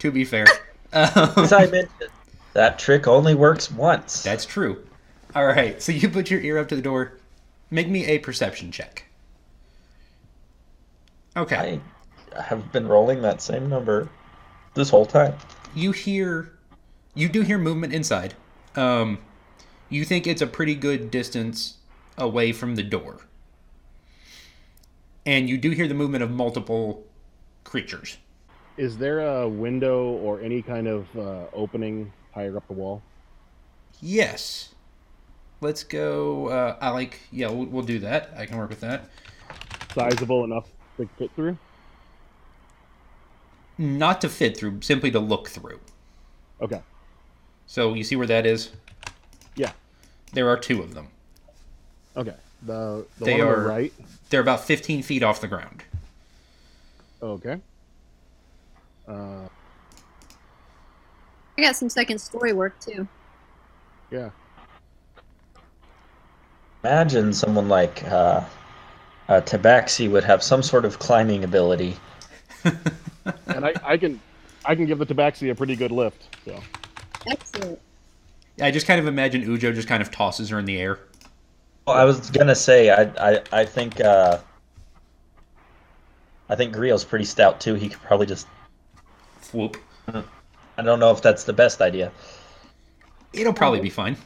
To 0.00 0.10
be 0.10 0.24
fair, 0.24 0.46
As 0.92 1.52
I 1.52 1.66
mentioned, 1.66 2.10
that 2.52 2.78
trick 2.78 3.06
only 3.08 3.34
works 3.34 3.70
once. 3.70 4.22
that's 4.22 4.44
true. 4.44 4.84
All 5.34 5.46
right, 5.46 5.80
so 5.82 5.92
you 5.92 6.08
put 6.08 6.30
your 6.30 6.40
ear 6.40 6.58
up 6.58 6.68
to 6.68 6.76
the 6.76 6.82
door. 6.82 7.18
Make 7.70 7.88
me 7.88 8.04
a 8.06 8.18
perception 8.18 8.70
check. 8.70 9.06
Okay. 11.36 11.80
I 12.36 12.42
have 12.42 12.70
been 12.72 12.86
rolling 12.86 13.22
that 13.22 13.40
same 13.40 13.68
number 13.68 14.08
this 14.74 14.90
whole 14.90 15.06
time. 15.06 15.34
you 15.74 15.92
hear 15.92 16.52
you 17.14 17.28
do 17.28 17.42
hear 17.42 17.58
movement 17.58 17.92
inside 17.92 18.34
um 18.74 19.18
you 19.88 20.04
think 20.04 20.26
it's 20.26 20.42
a 20.42 20.46
pretty 20.46 20.74
good 20.74 21.10
distance 21.12 21.76
away 22.18 22.50
from 22.52 22.74
the 22.74 22.82
door 22.82 23.18
and 25.26 25.48
you 25.48 25.56
do 25.56 25.70
hear 25.70 25.88
the 25.88 25.94
movement 25.94 26.22
of 26.22 26.30
multiple 26.30 27.04
creatures 27.64 28.18
Is 28.76 28.96
there 28.98 29.20
a 29.20 29.48
window 29.48 30.08
or 30.10 30.40
any 30.40 30.62
kind 30.62 30.86
of 30.88 31.06
uh, 31.16 31.46
opening 31.52 32.12
higher 32.34 32.56
up 32.56 32.66
the 32.66 32.74
wall? 32.74 33.02
yes 34.00 34.74
let's 35.60 35.82
go 35.84 36.48
uh 36.48 36.76
i 36.80 36.90
like 36.90 37.20
yeah 37.30 37.48
we'll, 37.48 37.64
we'll 37.66 37.82
do 37.84 37.98
that 38.00 38.34
i 38.36 38.44
can 38.44 38.56
work 38.58 38.68
with 38.68 38.80
that 38.80 39.08
Sizable 39.94 40.42
enough 40.44 40.66
to 40.98 41.08
fit 41.16 41.30
through? 41.36 41.56
not 43.78 44.20
to 44.20 44.28
fit 44.28 44.56
through 44.56 44.80
simply 44.82 45.10
to 45.12 45.20
look 45.20 45.48
through 45.48 45.80
Okay. 46.60 46.80
so 47.66 47.94
you 47.94 48.04
see 48.04 48.16
where 48.16 48.26
that 48.26 48.44
is 48.46 48.70
Yeah. 49.56 49.72
there 50.32 50.48
are 50.48 50.56
two 50.58 50.82
of 50.82 50.94
them 50.94 51.08
Okay. 52.16 52.34
The 52.64 53.06
the 53.18 53.24
They 53.24 53.32
one 53.32 53.40
on 53.42 53.48
are- 53.48 53.62
the 53.62 53.68
right. 53.68 53.92
they're 54.30 54.40
about 54.40 54.64
15 54.64 55.02
feet 55.02 55.22
off 55.22 55.40
the 55.40 55.48
ground 55.48 55.82
Okay. 57.22 57.58
Uh, 59.08 59.46
I 61.56 61.62
got 61.62 61.76
some 61.76 61.88
second 61.88 62.18
story 62.18 62.52
work 62.52 62.78
too. 62.80 63.06
yeah. 64.10 64.30
Imagine 66.82 67.32
someone 67.32 67.68
like 67.68 68.04
uh, 68.04 68.44
uh, 69.28 69.40
Tabaxi 69.40 70.10
would 70.10 70.24
have 70.24 70.42
some 70.42 70.62
sort 70.62 70.84
of 70.84 70.98
climbing 70.98 71.44
ability. 71.44 71.96
and 72.64 73.64
I, 73.64 73.72
I 73.82 73.96
can 73.96 74.20
I 74.66 74.74
can 74.74 74.84
give 74.86 74.98
the 74.98 75.06
Tabaxi 75.06 75.50
a 75.50 75.54
pretty 75.54 75.76
good 75.76 75.92
lift. 75.92 76.36
So 76.44 76.60
Excellent. 77.26 77.80
I 78.60 78.70
just 78.70 78.86
kind 78.86 79.00
of 79.00 79.06
imagine 79.06 79.44
Ujo 79.44 79.74
just 79.74 79.88
kind 79.88 80.02
of 80.02 80.10
tosses 80.10 80.50
her 80.50 80.58
in 80.58 80.66
the 80.66 80.78
air. 80.78 80.98
Well, 81.86 81.96
I 81.96 82.04
was 82.04 82.30
gonna 82.30 82.54
say, 82.54 82.90
I, 82.90 83.02
I, 83.18 83.42
I 83.52 83.64
think, 83.64 84.00
uh, 84.00 84.38
I 86.48 86.56
think 86.56 86.74
Griot's 86.74 87.04
pretty 87.04 87.24
stout 87.24 87.60
too. 87.60 87.74
He 87.74 87.88
could 87.88 88.00
probably 88.00 88.26
just. 88.26 88.46
Whoop. 89.52 89.76
I 90.76 90.82
don't 90.82 90.98
know 90.98 91.10
if 91.10 91.22
that's 91.22 91.44
the 91.44 91.52
best 91.52 91.80
idea. 91.80 92.10
It'll 93.32 93.52
probably 93.52 93.80
be 93.80 93.90
fine. 93.90 94.16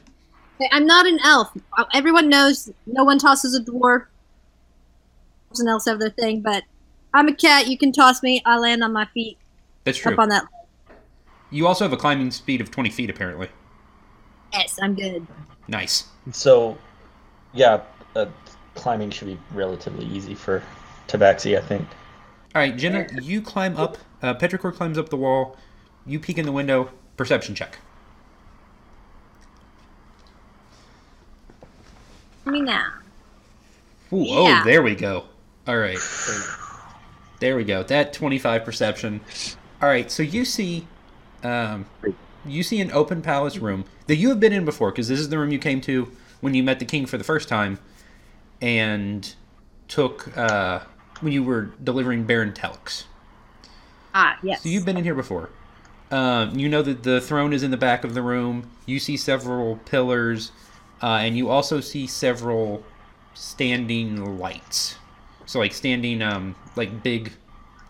I'm 0.73 0.87
not 0.87 1.07
an 1.07 1.19
elf. 1.25 1.51
Everyone 1.95 2.29
knows 2.29 2.71
no 2.87 3.05
one 3.05 3.19
tosses 3.19 3.55
a 3.55 3.61
dwarf. 3.63 4.07
Elves 5.51 5.61
and 5.61 5.69
elves 5.69 5.87
have 5.87 5.99
their 5.99 6.11
thing, 6.11 6.41
but 6.41 6.65
I'm 7.15 7.29
a 7.29 7.35
cat. 7.35 7.69
You 7.69 7.79
can 7.79 7.93
toss 7.93 8.23
me. 8.23 8.43
I 8.45 8.59
land 8.59 8.83
on 8.83 8.93
my 8.93 9.07
feet 9.07 9.39
That's 9.85 9.99
true. 9.99 10.13
up 10.13 10.19
on 10.19 10.29
that. 10.31 10.47
You 11.51 11.67
also 11.67 11.85
have 11.85 11.93
a 11.93 11.97
climbing 11.97 12.31
speed 12.31 12.61
of 12.61 12.71
20 12.71 12.91
feet, 12.91 13.09
apparently. 13.09 13.49
Yes, 14.53 14.79
I'm 14.83 14.95
good. 14.95 15.27
Nice. 15.69 16.05
So, 16.33 16.77
yeah, 17.59 17.83
uh, 18.15 18.27
climbing 18.75 19.11
should 19.11 19.27
be 19.27 19.39
relatively 19.53 20.07
easy 20.07 20.35
for 20.35 20.63
Tabaxi, 21.09 21.59
I 21.59 21.61
think. 21.61 21.87
All 22.55 22.63
right, 22.63 22.77
Jenna, 22.77 23.07
you 23.21 23.43
climb 23.43 23.77
up. 23.77 23.99
Uh, 24.23 24.35
Petrichor 24.35 24.73
climbs 24.73 24.97
up 24.97 25.09
the 25.09 25.17
wall. 25.17 25.57
You 26.07 26.21
peek 26.21 26.39
in 26.39 26.47
the 26.47 26.53
window. 26.53 26.91
Perception 27.17 27.55
check. 27.55 27.79
Me 32.47 32.61
now. 32.61 32.93
Ooh, 34.13 34.23
Yeah. 34.25 34.61
Oh, 34.63 34.65
there 34.65 34.83
we 34.83 34.95
go. 34.95 35.25
All 35.67 35.77
right. 35.77 35.99
There 37.41 37.57
we 37.57 37.65
go. 37.65 37.83
That 37.83 38.13
25 38.13 38.65
perception. 38.65 39.21
All 39.83 39.89
right, 39.89 40.11
so 40.11 40.23
you 40.23 40.45
see 40.45 40.87
um, 41.45 41.87
you 42.45 42.63
see 42.63 42.81
an 42.81 42.91
open 42.93 43.21
palace 43.23 43.59
room 43.59 43.85
that 44.07 44.17
you 44.17 44.29
have 44.31 44.41
been 44.41 44.53
in 44.53 44.65
before 44.65 44.91
because 44.91 45.09
this 45.09 45.21
is 45.21 45.29
the 45.29 45.39
room 45.39 45.51
you 45.53 45.59
came 45.59 45.81
to 45.83 46.11
when 46.41 46.55
you 46.55 46.63
met 46.63 46.79
the 46.79 46.85
king 46.85 47.07
for 47.07 47.19
the 47.19 47.25
first 47.25 47.49
time 47.49 47.79
and 48.61 49.35
took 49.89 50.37
uh, 50.37 50.81
when 51.21 51.33
you 51.33 51.43
were 51.43 51.71
delivering 51.83 52.25
Baron 52.25 52.53
Telix. 52.53 53.05
Ah, 54.15 54.39
yes. 54.43 54.63
So 54.63 54.69
you've 54.69 54.85
been 54.85 54.97
in 54.97 55.05
here 55.05 55.15
before. 55.15 55.51
Um, 56.11 56.59
you 56.59 56.69
know 56.69 56.83
that 56.83 57.03
the 57.03 57.21
throne 57.21 57.53
is 57.53 57.63
in 57.63 57.71
the 57.71 57.77
back 57.77 58.05
of 58.05 58.15
the 58.15 58.23
room. 58.23 58.71
You 58.87 58.99
see 58.99 59.17
several 59.17 59.77
pillars, 59.77 60.53
uh, 61.03 61.19
and 61.21 61.37
you 61.37 61.51
also 61.51 61.81
see 61.81 62.07
several 62.07 62.83
standing 63.35 64.39
lights. 64.39 64.97
So 65.47 65.59
like 65.59 65.73
standing, 65.73 66.23
um, 66.23 66.57
like 66.77 67.03
big 67.03 67.33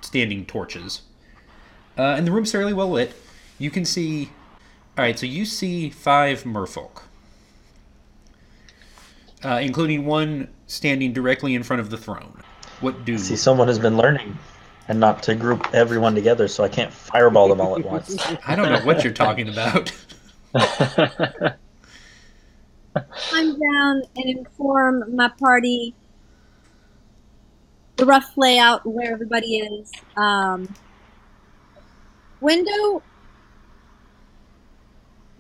standing 0.01 0.47
torches. 0.47 1.03
Uh, 1.97 2.15
and 2.17 2.27
the 2.27 2.33
room's 2.33 2.53
fairly 2.53 2.73
well 2.73 2.91
lit. 2.91 3.15
You 3.59 3.71
can 3.71 3.85
see. 3.85 4.31
All 4.97 5.05
right, 5.05 5.19
so 5.19 5.27
you 5.27 5.45
see 5.45 5.91
five 5.91 6.43
merfolk, 6.43 7.03
uh, 9.45 9.61
including 9.63 10.07
one 10.07 10.49
standing 10.67 11.13
directly 11.13 11.55
in 11.55 11.63
front 11.63 11.81
of 11.81 11.91
the 11.91 11.97
throne. 11.97 12.43
What 12.81 13.05
do 13.05 13.19
See, 13.19 13.37
someone 13.37 13.69
has 13.69 13.79
been 13.79 13.97
learning 13.97 14.39
and 14.89 15.01
not 15.01 15.23
to 15.25 15.35
group 15.35 15.75
everyone 15.75 16.15
together 16.15 16.49
so 16.49 16.65
I 16.65 16.69
can't 16.69 16.93
fireball 16.93 17.49
them 17.49 17.61
all 17.61 17.79
at 17.79 17.85
once. 17.85 18.17
I 18.47 18.57
don't 18.57 18.71
know 18.71 18.81
what 18.81 19.05
you're 19.05 19.13
talking 19.13 19.49
about. 19.49 19.93
climb 23.11 23.59
down 23.59 24.03
and 24.17 24.39
inform 24.39 25.15
my 25.15 25.29
party 25.29 25.95
the 27.97 28.07
rough 28.07 28.37
layout 28.37 28.87
where 28.87 29.13
everybody 29.13 29.59
is. 29.59 29.91
Um, 30.17 30.73
window. 32.41 33.03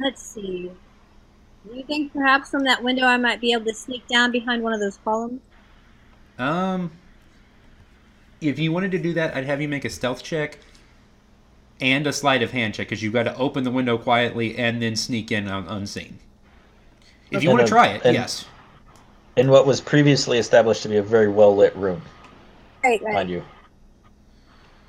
Let's 0.00 0.22
see. 0.22 0.70
Do 1.66 1.74
you 1.76 1.82
think 1.84 2.12
perhaps 2.12 2.50
from 2.50 2.64
that 2.64 2.82
window 2.82 3.04
I 3.04 3.16
might 3.16 3.40
be 3.40 3.52
able 3.52 3.64
to 3.66 3.74
sneak 3.74 4.06
down 4.08 4.30
behind 4.32 4.62
one 4.62 4.72
of 4.72 4.80
those 4.80 4.98
columns? 5.04 5.40
Um, 6.38 6.90
if 8.40 8.58
you 8.58 8.72
wanted 8.72 8.92
to 8.92 8.98
do 8.98 9.12
that, 9.14 9.34
I'd 9.36 9.44
have 9.44 9.60
you 9.60 9.68
make 9.68 9.84
a 9.84 9.90
stealth 9.90 10.22
check 10.22 10.58
and 11.80 12.06
a 12.06 12.12
sleight 12.12 12.42
of 12.42 12.50
hand 12.52 12.74
check 12.74 12.88
because 12.88 13.02
you've 13.02 13.12
got 13.12 13.24
to 13.24 13.36
open 13.36 13.64
the 13.64 13.70
window 13.70 13.98
quietly 13.98 14.56
and 14.56 14.80
then 14.80 14.96
sneak 14.96 15.30
in 15.32 15.48
un- 15.48 15.66
unseen. 15.68 16.18
If 17.30 17.42
you 17.42 17.50
And 17.50 17.58
want 17.58 17.68
to 17.68 17.70
try 17.72 17.88
it, 17.88 18.02
and- 18.04 18.14
yes. 18.14 18.44
In 19.36 19.50
what 19.50 19.66
was 19.66 19.80
previously 19.80 20.38
established 20.38 20.82
to 20.82 20.88
be 20.88 20.96
a 20.96 21.02
very 21.02 21.28
well 21.28 21.54
lit 21.54 21.74
room, 21.76 22.02
Right, 22.82 23.00
right. 23.02 23.14
mind 23.14 23.30
you. 23.30 23.44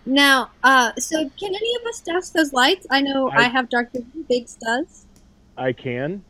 Now, 0.07 0.49
uh, 0.63 0.91
so 0.97 1.17
can 1.39 1.53
any 1.53 1.75
of 1.75 1.85
us 1.87 1.99
douse 2.01 2.29
those 2.31 2.51
lights? 2.51 2.87
I 2.89 3.01
know 3.01 3.29
I, 3.29 3.41
I- 3.45 3.47
have 3.49 3.69
dark 3.69 3.91
vision. 3.91 4.25
Biggs 4.27 4.55
does. 4.55 5.05
I 5.55 5.71
can. 5.73 6.23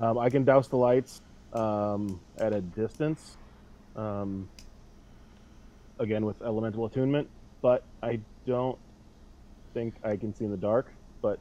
Um, 0.00 0.18
I 0.18 0.30
can 0.30 0.44
douse 0.44 0.68
the 0.68 0.76
lights 0.76 1.20
um, 1.52 2.20
at 2.38 2.52
a 2.52 2.60
distance. 2.60 3.36
Um, 3.96 4.48
again 5.98 6.24
with 6.24 6.40
elemental 6.42 6.86
attunement, 6.86 7.28
but 7.62 7.82
I 8.02 8.20
don't 8.46 8.78
think 9.74 9.94
I 10.04 10.16
can 10.16 10.34
see 10.34 10.44
in 10.44 10.50
the 10.50 10.56
dark. 10.56 10.90
But 11.20 11.38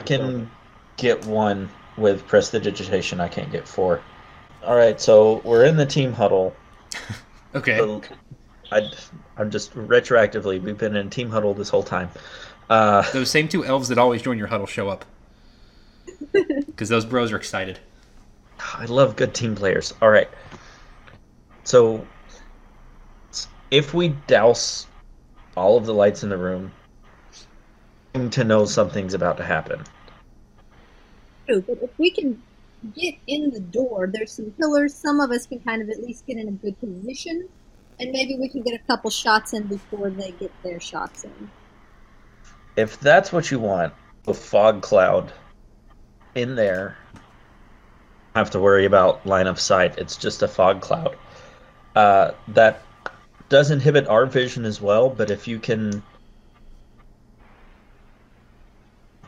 I 0.00 0.04
can 0.04 0.50
get 0.96 1.24
one 1.26 1.68
with 1.96 2.26
prestidigitation. 2.26 3.20
I 3.20 3.28
can't 3.28 3.50
get 3.50 3.66
four. 3.66 4.02
All 4.64 4.76
right, 4.76 5.00
so 5.00 5.40
we're 5.44 5.64
in 5.64 5.76
the 5.76 5.86
team 5.86 6.12
huddle. 6.12 6.54
Okay. 7.54 7.78
So 7.78 8.02
I, 8.70 8.90
I'm 9.38 9.50
just 9.50 9.74
retroactively. 9.74 10.60
We've 10.60 10.76
been 10.76 10.94
in 10.96 11.08
team 11.08 11.30
huddle 11.30 11.54
this 11.54 11.70
whole 11.70 11.82
time. 11.82 12.10
Uh, 12.68 13.10
Those 13.12 13.30
same 13.30 13.48
two 13.48 13.64
elves 13.64 13.88
that 13.88 13.96
always 13.96 14.20
join 14.20 14.36
your 14.36 14.48
huddle 14.48 14.66
show 14.66 14.90
up. 14.90 15.06
Because 16.32 16.90
those 16.90 17.06
bros 17.06 17.32
are 17.32 17.38
excited. 17.38 17.78
I 18.60 18.84
love 18.86 19.16
good 19.16 19.34
team 19.34 19.54
players. 19.54 19.94
All 20.02 20.10
right. 20.10 20.28
So 21.64 22.06
if 23.70 23.94
we 23.94 24.08
douse 24.26 24.86
all 25.56 25.76
of 25.76 25.86
the 25.86 25.94
lights 25.94 26.22
in 26.22 26.28
the 26.28 26.38
room, 26.38 26.72
to 28.30 28.44
know 28.44 28.64
something's 28.64 29.14
about 29.14 29.36
to 29.36 29.44
happen. 29.44 29.84
True, 31.46 31.62
but 31.62 31.78
if 31.82 31.90
we 31.98 32.10
can 32.10 32.42
get 32.94 33.14
in 33.26 33.50
the 33.50 33.60
door, 33.60 34.10
there's 34.12 34.32
some 34.32 34.50
pillars. 34.52 34.94
Some 34.94 35.20
of 35.20 35.30
us 35.30 35.46
can 35.46 35.60
kind 35.60 35.82
of 35.82 35.88
at 35.88 36.02
least 36.02 36.26
get 36.26 36.36
in 36.36 36.48
a 36.48 36.52
good 36.52 36.78
position, 36.80 37.48
and 38.00 38.10
maybe 38.10 38.36
we 38.38 38.48
can 38.48 38.62
get 38.62 38.74
a 38.74 38.82
couple 38.86 39.10
shots 39.10 39.52
in 39.52 39.64
before 39.64 40.10
they 40.10 40.32
get 40.32 40.52
their 40.62 40.80
shots 40.80 41.24
in. 41.24 41.50
If 42.76 42.98
that's 43.00 43.32
what 43.32 43.50
you 43.50 43.58
want, 43.58 43.92
a 44.26 44.34
fog 44.34 44.82
cloud 44.82 45.32
in 46.34 46.54
there, 46.54 46.96
have 48.38 48.50
to 48.50 48.60
worry 48.60 48.84
about 48.84 49.24
line 49.26 49.46
of 49.46 49.60
sight. 49.60 49.98
It's 49.98 50.16
just 50.16 50.42
a 50.42 50.48
fog 50.48 50.80
cloud. 50.80 51.16
Uh, 51.94 52.32
that 52.48 52.82
does 53.48 53.70
inhibit 53.70 54.06
our 54.08 54.26
vision 54.26 54.64
as 54.64 54.80
well, 54.80 55.08
but 55.10 55.30
if 55.30 55.48
you 55.48 55.58
can. 55.58 56.02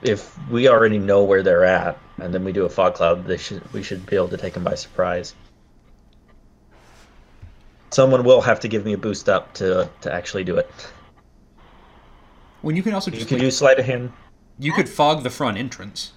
If 0.03 0.39
we 0.49 0.69
already 0.69 0.99
know 0.99 1.25
where 1.25 1.43
they're 1.43 1.65
at, 1.65 1.99
and 2.19 2.33
then 2.33 2.43
we 2.45 2.53
do 2.53 2.65
a 2.65 2.71
fog 2.71 2.95
cloud, 2.95 3.27
they 3.27 3.37
should 3.37 3.71
we 3.73 3.83
should 3.83 4.07
be 4.07 4.17
able 4.17 4.29
to 4.29 4.39
take 4.39 4.55
them 4.55 4.65
by 4.65 4.75
surprise. 4.75 5.35
Someone 7.91 8.25
will 8.25 8.41
have 8.41 8.61
to 8.61 8.69
give 8.69 8.85
me 8.85 8.93
a 8.95 8.99
boost 8.99 9.29
up 9.29 9.53
to 9.55 9.91
to 10.01 10.13
actually 10.13 10.45
do 10.45 10.57
it. 10.57 10.71
When 12.63 12.77
you 12.77 12.83
can 12.83 12.95
also 12.95 13.11
just 13.11 13.21
You 13.23 13.27
can 13.27 13.39
like, 13.39 13.47
do 13.47 13.51
sleight 13.51 13.79
of 13.79 13.87
hand. 13.87 14.13
you 14.59 14.73
could 14.73 14.89
fog 14.89 15.23
the 15.23 15.31
front 15.31 15.59
entrance. 15.59 16.13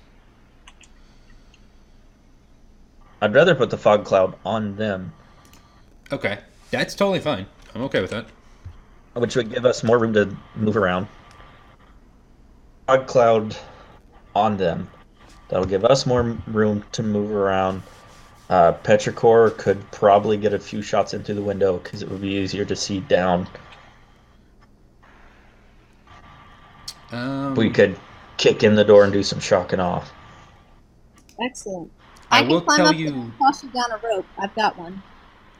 I'd 3.23 3.33
rather 3.33 3.55
put 3.55 3.69
the 3.69 3.77
fog 3.77 4.03
cloud 4.03 4.35
on 4.45 4.75
them, 4.75 5.13
Okay, 6.11 6.39
that's 6.71 6.93
totally 6.93 7.21
fine. 7.21 7.45
I'm 7.73 7.81
okay 7.83 8.01
with 8.01 8.11
that. 8.11 8.25
which 9.13 9.37
would 9.37 9.49
give 9.49 9.65
us 9.65 9.81
more 9.81 9.97
room 9.97 10.11
to 10.13 10.35
move 10.57 10.75
around. 10.75 11.07
Fog 12.85 13.07
cloud 13.07 13.55
on 14.35 14.57
them. 14.57 14.89
That'll 15.47 15.65
give 15.65 15.85
us 15.85 16.05
more 16.05 16.23
room 16.47 16.83
to 16.91 17.01
move 17.01 17.31
around. 17.31 17.81
Uh, 18.49 18.73
Petrichor 18.73 19.57
could 19.57 19.89
probably 19.91 20.35
get 20.35 20.53
a 20.53 20.59
few 20.59 20.81
shots 20.81 21.13
in 21.13 21.23
through 21.23 21.35
the 21.35 21.41
window 21.41 21.77
because 21.77 22.01
it 22.01 22.09
would 22.09 22.19
be 22.21 22.33
easier 22.33 22.65
to 22.65 22.75
see 22.75 22.99
down. 22.99 23.47
Um, 27.13 27.55
We 27.55 27.69
could 27.69 27.97
kick 28.35 28.63
in 28.63 28.75
the 28.75 28.83
door 28.83 29.05
and 29.05 29.13
do 29.13 29.23
some 29.23 29.39
shocking 29.39 29.79
off. 29.79 30.11
Excellent. 31.41 31.89
I 32.31 32.39
I, 32.39 32.41
can 32.41 32.49
will 32.49 32.61
climb 32.61 32.77
tell 32.77 32.87
up 32.87 32.95
you- 32.95 33.07
and 33.13 33.37
toss 33.37 33.63
you 33.63 33.69
down 33.69 33.91
a 33.91 33.97
rope. 33.97 34.25
I've 34.37 34.55
got 34.55 34.77
one. 34.77 35.01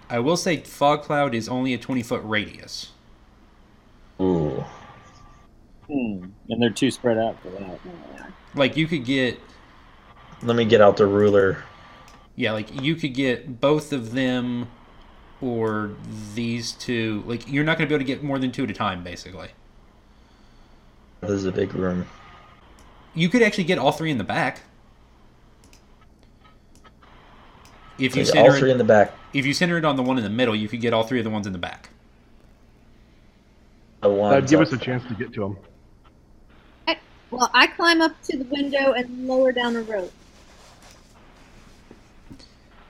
I 0.10 0.20
will 0.20 0.38
say 0.38 0.58
fog 0.58 1.02
cloud 1.04 1.34
is 1.34 1.48
only 1.50 1.74
a 1.74 1.78
20 1.78 2.04
foot 2.04 2.22
radius. 2.24 2.92
Ooh. 4.22 4.64
Hmm. 5.88 6.26
And 6.50 6.62
they're 6.62 6.70
too 6.70 6.92
spread 6.92 7.18
out 7.18 7.42
for 7.42 7.50
that. 7.50 7.84
There 7.84 7.94
we 8.14 8.20
are. 8.20 8.34
Like 8.56 8.78
you 8.78 8.88
could 8.88 9.06
get 9.06 9.40
Let 10.42 10.56
me 10.56 10.66
get 10.66 10.82
out 10.82 10.98
the 10.98 11.08
ruler. 11.08 11.64
Yeah, 12.36 12.52
like 12.52 12.82
you 12.82 12.96
could 12.96 13.14
get 13.14 13.60
both 13.62 13.92
of 13.94 14.12
them 14.14 14.68
or 15.42 15.92
these 16.36 16.72
two. 16.74 17.24
Like 17.26 17.50
you're 17.52 17.64
not 17.64 17.78
going 17.78 17.88
to 17.88 17.92
be 17.92 17.96
able 17.96 18.06
to 18.06 18.14
get 18.16 18.24
more 18.24 18.40
than 18.40 18.52
two 18.52 18.64
at 18.64 18.70
a 18.70 18.74
time, 18.74 19.04
basically. 19.04 19.50
This 21.22 21.32
is 21.32 21.46
a 21.46 21.52
big 21.52 21.74
room. 21.74 22.06
You 23.14 23.30
could 23.30 23.42
actually 23.42 23.64
get 23.66 23.78
all 23.78 23.92
three 23.92 24.12
in 24.12 24.18
the 24.18 24.24
back. 24.24 24.62
If 27.98 28.16
you 28.16 28.24
Okay, 28.24 28.32
center 28.32 28.52
all 28.52 28.58
three 28.58 28.70
it, 28.70 28.74
in 28.74 28.78
the 28.78 28.84
back. 28.84 29.14
if 29.34 29.46
you 29.46 29.54
center 29.54 29.78
it 29.78 29.86
on 29.86 29.96
the 29.96 30.04
one 30.04 30.18
in 30.18 30.24
the 30.24 30.30
middle, 30.30 30.56
you 30.56 30.68
could 30.68 30.82
get 30.82 30.94
all 30.94 31.04
three 31.04 31.20
of 31.20 31.24
the 31.24 31.30
ones 31.30 31.46
in 31.46 31.54
the 31.54 31.60
back. 31.60 31.90
The 34.02 34.10
ones 34.10 34.34
That'd 34.34 34.50
give 34.50 34.60
us 34.62 34.74
a 34.74 34.78
chance 34.78 35.06
to 35.08 35.14
get 35.14 35.34
to 35.34 35.42
them. 35.42 35.58
Well, 37.34 37.50
I 37.52 37.66
climb 37.66 38.00
up 38.00 38.22
to 38.26 38.38
the 38.38 38.44
window 38.44 38.92
and 38.94 39.28
lower 39.28 39.52
down 39.52 39.76
a 39.76 39.82
rope. 39.82 40.14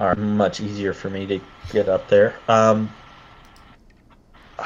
are 0.01 0.15
much 0.15 0.59
easier 0.59 0.91
for 0.91 1.09
me 1.09 1.25
to 1.25 1.39
get 1.71 1.87
up 1.87 2.09
there. 2.09 2.35
Um, 2.49 2.93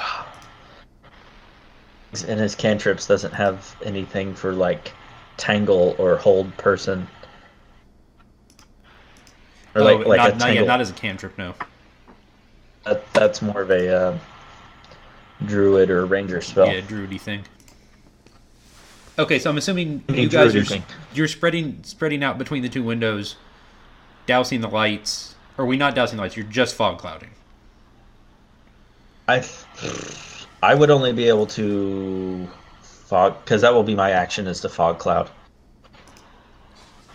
and 2.28 2.40
his 2.40 2.56
cantrips 2.56 3.06
doesn't 3.06 3.34
have 3.34 3.76
anything 3.84 4.34
for 4.34 4.54
like 4.54 4.94
tangle 5.38 5.96
or 6.00 6.18
hold 6.18 6.58
person. 6.58 7.08
Or 9.78 9.84
like, 9.84 10.06
oh, 10.06 10.10
like 10.10 10.18
not, 10.18 10.34
a 10.34 10.38
not, 10.38 10.54
yeah, 10.56 10.62
not 10.64 10.82
as 10.82 10.90
a 10.90 10.94
cantrip, 10.94 11.38
no. 11.38 11.54
that, 12.84 13.14
that's 13.14 13.44
more 13.44 13.62
of 13.62 13.70
a 13.70 13.96
uh, 13.96 14.18
druid 15.46 15.92
or 15.92 16.08
ranger 16.08 16.42
spell. 16.42 16.66
Yeah, 16.66 16.82
druidy 16.82 17.20
thing. 17.20 17.44
Okay, 19.20 19.38
so 19.38 19.52
I'm 19.52 19.58
assuming 19.58 20.04
you 20.10 20.30
guys 20.30 20.56
are 20.56 20.64
thing. 20.64 20.84
you're 21.14 21.28
spreading 21.28 21.84
spreading 21.84 22.24
out 22.24 22.40
between 22.40 22.64
the 22.64 22.70
two 22.70 22.82
windows, 22.82 23.36
dousing 24.26 24.62
the 24.62 24.68
lights. 24.68 25.36
Or 25.58 25.66
are 25.66 25.68
we 25.68 25.78
not 25.78 25.94
dousing 25.94 26.18
the 26.18 26.24
lights? 26.24 26.36
You're 26.36 26.46
just 26.48 26.74
fog 26.74 26.98
clouding. 26.98 27.30
I 29.28 29.48
I 30.64 30.74
would 30.74 30.90
only 30.90 31.14
be 31.14 31.28
able 31.28 31.46
to 31.48 32.48
fog 32.82 33.44
because 33.44 33.62
that 33.62 33.74
will 33.74 33.84
be 33.84 33.96
my 33.96 34.10
action 34.10 34.48
is 34.48 34.60
to 34.62 34.70
fog 34.70 34.98
cloud. 34.98 35.30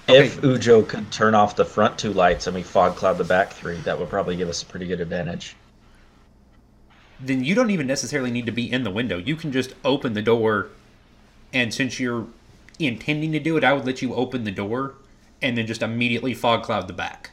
If 0.08 0.40
Ujo 0.40 0.86
could 0.86 1.10
turn 1.12 1.34
off 1.34 1.56
the 1.56 1.64
front 1.64 1.98
two 1.98 2.12
lights 2.12 2.46
and 2.46 2.56
we 2.56 2.62
fog 2.62 2.96
cloud 2.96 3.18
the 3.18 3.24
back 3.24 3.52
three, 3.52 3.76
that 3.78 3.98
would 3.98 4.10
probably 4.10 4.36
give 4.36 4.48
us 4.48 4.62
a 4.62 4.66
pretty 4.66 4.86
good 4.86 5.00
advantage. 5.00 5.56
Then 7.20 7.44
you 7.44 7.54
don't 7.54 7.70
even 7.70 7.86
necessarily 7.86 8.30
need 8.30 8.46
to 8.46 8.52
be 8.52 8.70
in 8.70 8.82
the 8.82 8.90
window. 8.90 9.16
You 9.16 9.36
can 9.36 9.52
just 9.52 9.74
open 9.84 10.14
the 10.14 10.22
door, 10.22 10.68
and 11.52 11.72
since 11.72 12.00
you're 12.00 12.26
intending 12.80 13.30
to 13.32 13.38
do 13.38 13.56
it, 13.56 13.62
I 13.62 13.72
would 13.72 13.86
let 13.86 14.02
you 14.02 14.14
open 14.14 14.42
the 14.42 14.50
door, 14.50 14.94
and 15.40 15.56
then 15.56 15.66
just 15.66 15.82
immediately 15.82 16.34
fog 16.34 16.64
cloud 16.64 16.88
the 16.88 16.92
back. 16.92 17.30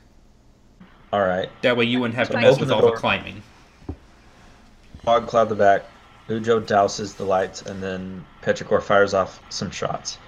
All 1.11 1.21
right, 1.21 1.49
That 1.63 1.75
way 1.75 1.85
you 1.85 1.99
wouldn't 1.99 2.15
have 2.15 2.27
to 2.27 2.33
So 2.33 2.39
mess 2.39 2.59
with 2.59 2.69
the 2.69 2.75
all 2.75 2.81
the 2.81 2.91
climbing. 2.91 3.41
fog 5.03 5.25
cloud 5.27 5.49
the 5.49 5.55
back. 5.55 5.85
Ujo 6.27 6.61
douses 6.61 7.15
the 7.17 7.23
lights, 7.25 7.63
and 7.63 7.81
then 7.81 8.23
Petrichor 8.43 8.79
fires 8.83 9.15
off 9.15 9.41
some 9.49 9.71
shots. 9.71 10.19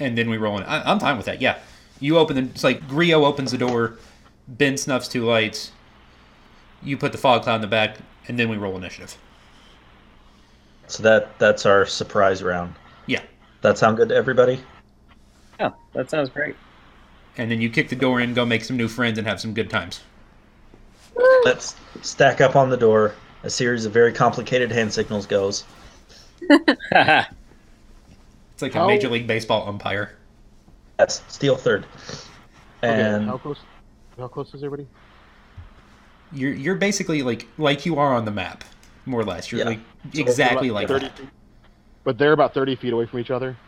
And 0.00 0.16
then 0.16 0.28
we 0.30 0.36
roll 0.36 0.58
in. 0.58 0.64
I, 0.64 0.90
I'm 0.90 0.98
fine 1.00 1.16
with 1.16 1.26
that. 1.26 1.40
Yeah, 1.40 1.58
you 2.00 2.18
open 2.18 2.36
the. 2.36 2.42
It's 2.42 2.64
like 2.64 2.86
Grio 2.88 3.24
opens 3.24 3.50
the 3.52 3.58
door, 3.58 3.98
Ben 4.48 4.76
snuffs 4.76 5.08
two 5.08 5.24
lights. 5.24 5.72
You 6.82 6.96
put 6.96 7.12
the 7.12 7.18
fog 7.18 7.42
cloud 7.42 7.56
in 7.56 7.60
the 7.62 7.66
back, 7.66 7.96
and 8.28 8.38
then 8.38 8.48
we 8.48 8.56
roll 8.56 8.76
initiative. 8.76 9.16
So 10.88 11.02
that 11.02 11.38
that's 11.38 11.66
our 11.66 11.84
surprise 11.86 12.42
round. 12.42 12.74
Yeah, 13.06 13.22
That 13.62 13.78
sound 13.78 13.96
good 13.96 14.08
to 14.10 14.14
everybody? 14.14 14.60
Yeah, 15.58 15.70
that 15.94 16.10
sounds 16.10 16.28
great. 16.28 16.54
and 17.38 17.50
then 17.50 17.60
you 17.60 17.70
kick 17.70 17.88
the 17.88 17.96
door 17.96 18.20
in, 18.20 18.34
go 18.34 18.44
make 18.44 18.62
some 18.64 18.76
new 18.76 18.88
friends, 18.88 19.18
and 19.18 19.26
have 19.26 19.40
some 19.40 19.54
good 19.54 19.70
times. 19.70 20.00
Let's 21.44 21.74
stack 22.02 22.40
up 22.40 22.56
on 22.56 22.68
the 22.70 22.76
door. 22.76 23.14
A 23.42 23.50
series 23.50 23.84
of 23.84 23.92
very 23.92 24.12
complicated 24.12 24.70
hand 24.72 24.92
signals 24.92 25.26
goes. 25.26 25.64
It's 28.56 28.62
like 28.62 28.74
a 28.74 28.86
Major 28.86 29.10
League 29.10 29.26
Baseball 29.26 29.68
umpire. 29.68 30.16
Yes, 30.98 31.22
steal 31.28 31.56
third. 31.56 31.84
Okay, 32.82 33.22
how 33.26 33.36
close? 33.36 33.58
How 34.16 34.28
close 34.28 34.54
is 34.54 34.64
everybody? 34.64 34.88
You're 36.32 36.54
you're 36.54 36.74
basically 36.76 37.22
like 37.22 37.46
like 37.58 37.84
you 37.84 37.98
are 37.98 38.14
on 38.14 38.24
the 38.24 38.30
map, 38.30 38.64
more 39.04 39.20
or 39.20 39.24
less. 39.24 39.52
You're 39.52 39.58
Yeah. 39.60 39.66
like 39.66 39.80
So 40.14 40.20
exactly 40.22 40.68
About 40.70 40.74
like 40.74 40.88
30 40.88 41.04
that. 41.04 41.18
feet? 41.18 41.28
But 42.04 42.16
they're 42.16 42.32
about 42.32 42.54
thirty 42.54 42.76
feet 42.76 42.94
away 42.94 43.04
from 43.04 43.18
each 43.18 43.30
other. 43.30 43.58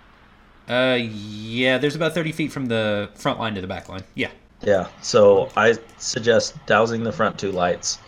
Uh, 0.71 0.97
yeah. 1.01 1.77
There's 1.77 1.95
about 1.95 2.15
thirty 2.15 2.33
feet 2.33 2.51
from 2.51 2.65
the 2.65 3.11
front 3.15 3.39
line 3.39 3.55
to 3.57 3.61
the 3.61 3.67
back 3.67 3.91
line. 3.91 4.05
Yeah. 4.15 4.31
Yeah, 4.63 4.89
so 5.03 5.51
I 5.55 5.77
suggest 5.99 6.57
dousing 6.65 7.05
the 7.05 7.13
front 7.13 7.39
two 7.39 7.53
lights, 7.53 7.99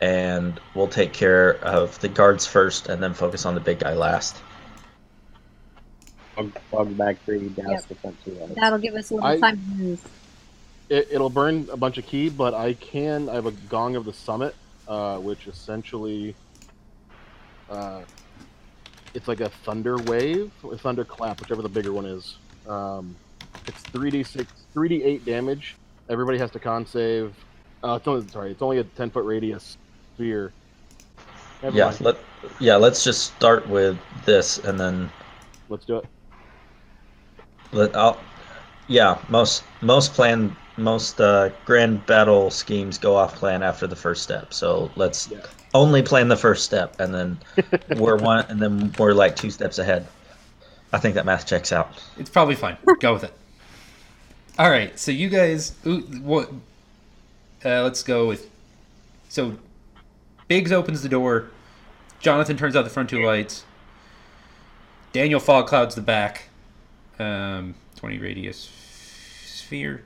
and 0.00 0.60
we'll 0.76 0.86
take 0.86 1.12
care 1.12 1.56
of 1.64 1.98
the 2.00 2.08
guards 2.08 2.46
first, 2.46 2.88
and 2.88 3.02
then 3.02 3.12
focus 3.12 3.44
on 3.44 3.54
the 3.56 3.60
big 3.60 3.80
guy 3.80 3.92
last. 3.92 4.36
Fog, 6.36 6.52
fog 6.70 6.96
back 6.96 7.16
three, 7.24 7.48
douse 7.48 7.66
Yep. 7.68 7.88
the 7.88 7.94
front 7.96 8.24
two 8.24 8.32
lights. 8.32 8.54
That'll 8.54 8.78
give 8.78 8.94
us 8.94 9.10
a 9.10 9.14
little 9.14 9.28
I- 9.28 9.40
time 9.40 9.56
to 9.56 9.82
move. 9.82 10.08
It, 10.88 11.08
it'll 11.10 11.30
burn 11.30 11.66
a 11.72 11.76
bunch 11.76 11.98
of 11.98 12.06
ki, 12.06 12.28
but 12.28 12.54
I 12.54 12.74
can. 12.74 13.28
I 13.28 13.34
have 13.34 13.46
a 13.46 13.50
gong 13.50 13.96
of 13.96 14.04
the 14.04 14.12
summit, 14.12 14.54
uh, 14.86 15.18
which 15.18 15.48
essentially, 15.48 16.36
uh, 17.68 18.02
it's 19.12 19.26
like 19.26 19.40
a 19.40 19.48
thunder 19.48 19.96
wave, 19.96 20.52
a 20.70 20.78
thunder 20.78 21.04
clap, 21.04 21.40
whichever 21.40 21.60
the 21.62 21.68
bigger 21.68 21.92
one 21.92 22.06
is. 22.06 22.36
Um, 22.68 23.16
it's 23.66 23.80
three 23.80 24.10
d 24.10 24.22
six, 24.22 24.52
three 24.72 24.88
d 24.88 25.02
eight 25.02 25.24
damage. 25.24 25.74
Everybody 26.08 26.38
has 26.38 26.52
to 26.52 26.60
con 26.60 26.86
save. 26.86 27.34
Uh, 27.82 27.94
it's 27.94 28.06
only 28.06 28.28
sorry, 28.28 28.52
it's 28.52 28.62
only 28.62 28.78
a 28.78 28.84
ten 28.84 29.10
foot 29.10 29.24
radius 29.24 29.76
sphere. 30.14 30.52
Never 31.64 31.76
yeah, 31.76 31.96
let 32.00 32.16
yeah, 32.60 32.76
let's 32.76 33.02
just 33.02 33.34
start 33.34 33.68
with 33.68 33.98
this, 34.24 34.58
and 34.58 34.78
then 34.78 35.10
let's 35.68 35.84
do 35.84 35.96
it. 35.96 36.04
Let 37.72 37.94
I'll, 37.96 38.18
yeah, 38.88 39.18
most 39.28 39.64
most 39.80 40.12
plan 40.14 40.54
most 40.76 41.20
uh, 41.20 41.50
grand 41.64 42.04
battle 42.06 42.50
schemes 42.50 42.98
go 42.98 43.16
off 43.16 43.34
plan 43.36 43.62
after 43.62 43.86
the 43.86 43.96
first 43.96 44.22
step. 44.22 44.52
So 44.52 44.90
let's 44.96 45.28
Yeah. 45.30 45.38
only 45.74 46.02
plan 46.02 46.28
the 46.28 46.36
first 46.36 46.64
step, 46.64 47.00
and 47.00 47.14
then 47.14 47.38
we're 47.96 48.16
one, 48.16 48.44
and 48.48 48.60
then 48.60 48.92
we're 48.98 49.12
like 49.14 49.36
two 49.36 49.50
steps 49.50 49.78
ahead. 49.78 50.06
I 50.92 50.98
think 50.98 51.14
that 51.14 51.26
math 51.26 51.46
checks 51.46 51.72
out. 51.72 52.02
It's 52.16 52.30
probably 52.30 52.54
fine. 52.54 52.76
Go 53.00 53.12
with 53.14 53.24
it. 53.24 53.32
All 54.58 54.70
right. 54.70 54.98
So 54.98 55.10
you 55.10 55.28
guys, 55.28 55.74
ooh, 55.86 56.00
what? 56.22 56.50
Uh, 57.64 57.82
let's 57.82 58.02
go 58.02 58.28
with. 58.28 58.48
So, 59.28 59.56
Biggs 60.48 60.70
opens 60.72 61.02
the 61.02 61.08
door. 61.08 61.50
Jonathan 62.20 62.56
turns 62.56 62.76
out 62.76 62.84
the 62.84 62.90
front 62.90 63.10
two 63.10 63.22
lights. 63.24 63.64
Daniel 65.12 65.40
fog 65.40 65.66
clouds 65.66 65.94
the 65.94 66.00
back. 66.00 66.45
Um, 67.18 67.74
twenty 67.96 68.18
radius 68.18 68.70
sphere. 69.44 70.02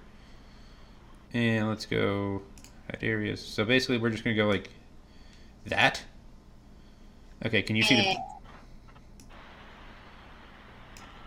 And 1.33 1.69
let's 1.69 1.87
go 1.87 2.43
at 2.89 3.03
areas. 3.03 3.41
So 3.41 3.65
basically, 3.65 3.99
we're 3.99 4.11
just 4.11 4.25
gonna 4.25 4.37
go 4.37 4.47
like 4.47 4.71
that. 5.67 6.03
Okay. 7.45 7.63
Can 7.63 7.77
you 7.77 7.83
see 7.83 7.97
the? 7.97 8.17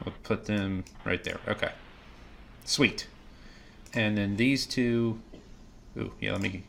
We'll 0.04 0.16
put 0.24 0.46
them 0.46 0.84
right 1.06 1.24
there. 1.24 1.40
Okay. 1.48 1.72
Sweet. 2.66 3.08
And 3.94 4.18
then 4.18 4.36
these 4.36 4.66
two. 4.66 5.20
Ooh, 5.98 6.12
yeah, 6.20 6.32
let 6.32 6.42
me. 6.42 6.64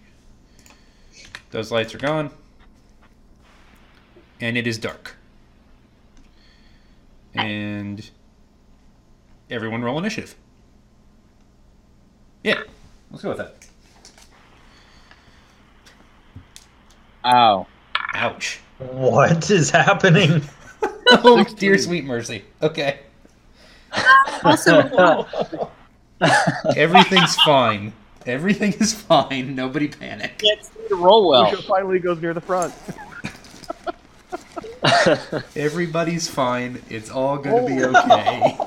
Those 1.51 1.73
lights 1.73 1.95
are 1.95 1.99
gone. 1.99 2.31
And 4.41 4.59
it 4.59 4.67
is 4.67 4.77
dark. 4.79 5.17
And 7.35 8.11
everyone 9.55 9.83
roll 9.83 9.99
initiative. 9.99 10.35
Yeah, 12.43 12.63
let's 13.11 13.23
go 13.23 13.31
with 13.31 13.39
that. 13.39 13.55
Ow. 17.25 17.67
Ouch. 18.15 18.61
What 18.79 19.51
is 19.51 19.71
happening? 19.71 20.43
Oh, 21.09 21.45
dear 21.45 21.79
sweet 21.79 22.05
mercy. 22.05 22.45
Okay. 22.63 23.01
Also, 24.43 25.27
Everything's 26.77 27.37
fine. 27.37 27.93
Everything 28.27 28.73
is 28.75 28.95
fine. 28.95 29.55
Nobody 29.55 29.89
panic. 29.89 30.39
Can't 30.39 30.65
see 30.65 30.89
to 30.89 30.97
roll 30.97 31.29
well. 31.29 31.45
Lucia 31.45 31.63
finally 31.63 31.99
goes 31.99 32.21
near 32.21 32.35
the 32.35 32.41
front. 32.41 32.75
Everybody's 35.57 36.29
fine. 36.29 36.83
It's 36.91 37.11
all 37.11 37.39
going 37.39 37.67
to 37.67 37.75
be 37.75 37.85
okay. 37.85 38.59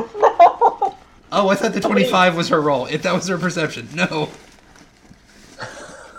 Oh, 1.30 1.50
I 1.50 1.56
thought 1.56 1.74
the 1.74 1.80
25 1.80 2.36
was 2.38 2.48
her 2.48 2.58
roll. 2.60 2.86
If 2.86 3.02
that 3.02 3.12
was 3.14 3.28
her 3.28 3.36
perception. 3.36 3.86
No. 3.94 4.30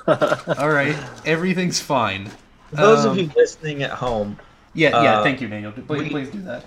All 0.08 0.70
right. 0.70 0.96
Everything's 1.26 1.80
fine. 1.80 2.30
Those 2.72 3.06
Um, 3.06 3.12
of 3.14 3.18
you 3.18 3.32
listening 3.36 3.82
at 3.82 3.90
home, 3.90 4.38
Yeah, 4.76 5.02
yeah. 5.02 5.20
uh, 5.20 5.24
thank 5.24 5.42
you, 5.42 5.48
Daniel. 5.48 5.72
Please, 5.72 5.88
we- 6.04 6.10
please 6.10 6.30
do 6.30 6.42
that. 6.44 6.66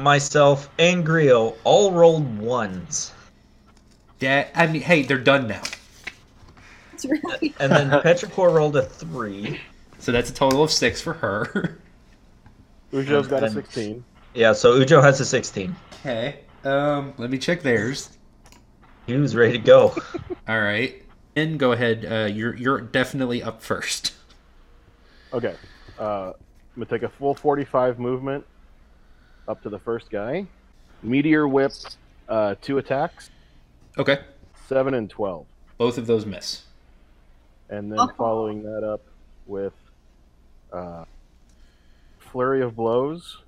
myself, 0.00 0.68
and 0.80 1.06
Grio 1.06 1.54
all 1.62 1.92
rolled 1.92 2.38
ones. 2.40 3.12
Dad, 4.18 4.48
I 4.56 4.66
mean, 4.66 4.82
hey, 4.82 5.02
they're 5.02 5.18
done 5.18 5.46
now. 5.46 5.62
That's 6.90 7.06
right. 7.06 7.54
And 7.60 7.70
then 7.70 7.90
Petrichor 8.02 8.52
rolled 8.52 8.74
a 8.76 8.82
three. 8.82 9.60
So 10.02 10.10
that's 10.10 10.30
a 10.30 10.34
total 10.34 10.64
of 10.64 10.72
six 10.72 11.00
for 11.00 11.12
her. 11.12 11.78
Ujo's 12.92 13.28
got 13.28 13.44
a 13.44 13.46
And- 13.46 13.54
16. 13.54 14.04
Yeah, 14.34 14.52
so 14.52 14.76
Ujo 14.80 15.00
has 15.00 15.20
a 15.20 15.24
16. 15.24 15.76
Okay. 16.00 16.40
Um, 16.64 17.14
let 17.18 17.30
me 17.30 17.38
check 17.38 17.62
theirs. 17.62 18.18
He 19.06 19.14
was 19.16 19.36
ready 19.36 19.52
to 19.52 19.58
go. 19.58 19.94
All 20.48 20.60
right. 20.60 21.00
And 21.36 21.56
go 21.56 21.70
ahead. 21.70 22.04
Uh, 22.04 22.24
you're 22.32 22.56
you're 22.56 22.80
definitely 22.80 23.42
up 23.42 23.62
first. 23.62 24.14
Okay. 25.34 25.54
Uh, 25.98 26.32
I'm 26.34 26.34
gonna 26.76 26.84
take 26.86 27.04
a 27.04 27.08
full 27.08 27.32
45 27.34 27.98
movement 27.98 28.44
up 29.48 29.62
to 29.62 29.70
the 29.70 29.78
first 29.78 30.10
guy. 30.10 30.44
Meteor 31.02 31.48
whip, 31.48 31.72
uh, 32.28 32.54
two 32.60 32.76
attacks, 32.76 33.30
Okay. 33.96 34.18
seven 34.68 34.92
and 34.92 35.08
12, 35.08 35.46
Both 35.78 35.96
of 35.96 36.06
those 36.06 36.26
miss. 36.26 36.64
and 37.70 37.90
then 37.90 37.98
Oh. 37.98 38.10
following 38.18 38.62
that 38.64 38.84
up 38.84 39.00
with 39.46 39.72
uh, 40.72 41.04
flurry 42.18 42.62
of 42.62 42.74
blows, 42.76 43.38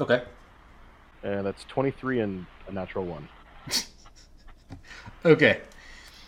Okay. 0.00 0.22
and 1.22 1.46
that's 1.46 1.64
23 1.64 2.20
and 2.20 2.46
a 2.68 2.72
natural 2.72 3.04
one. 3.04 3.28
Okay. 5.24 5.60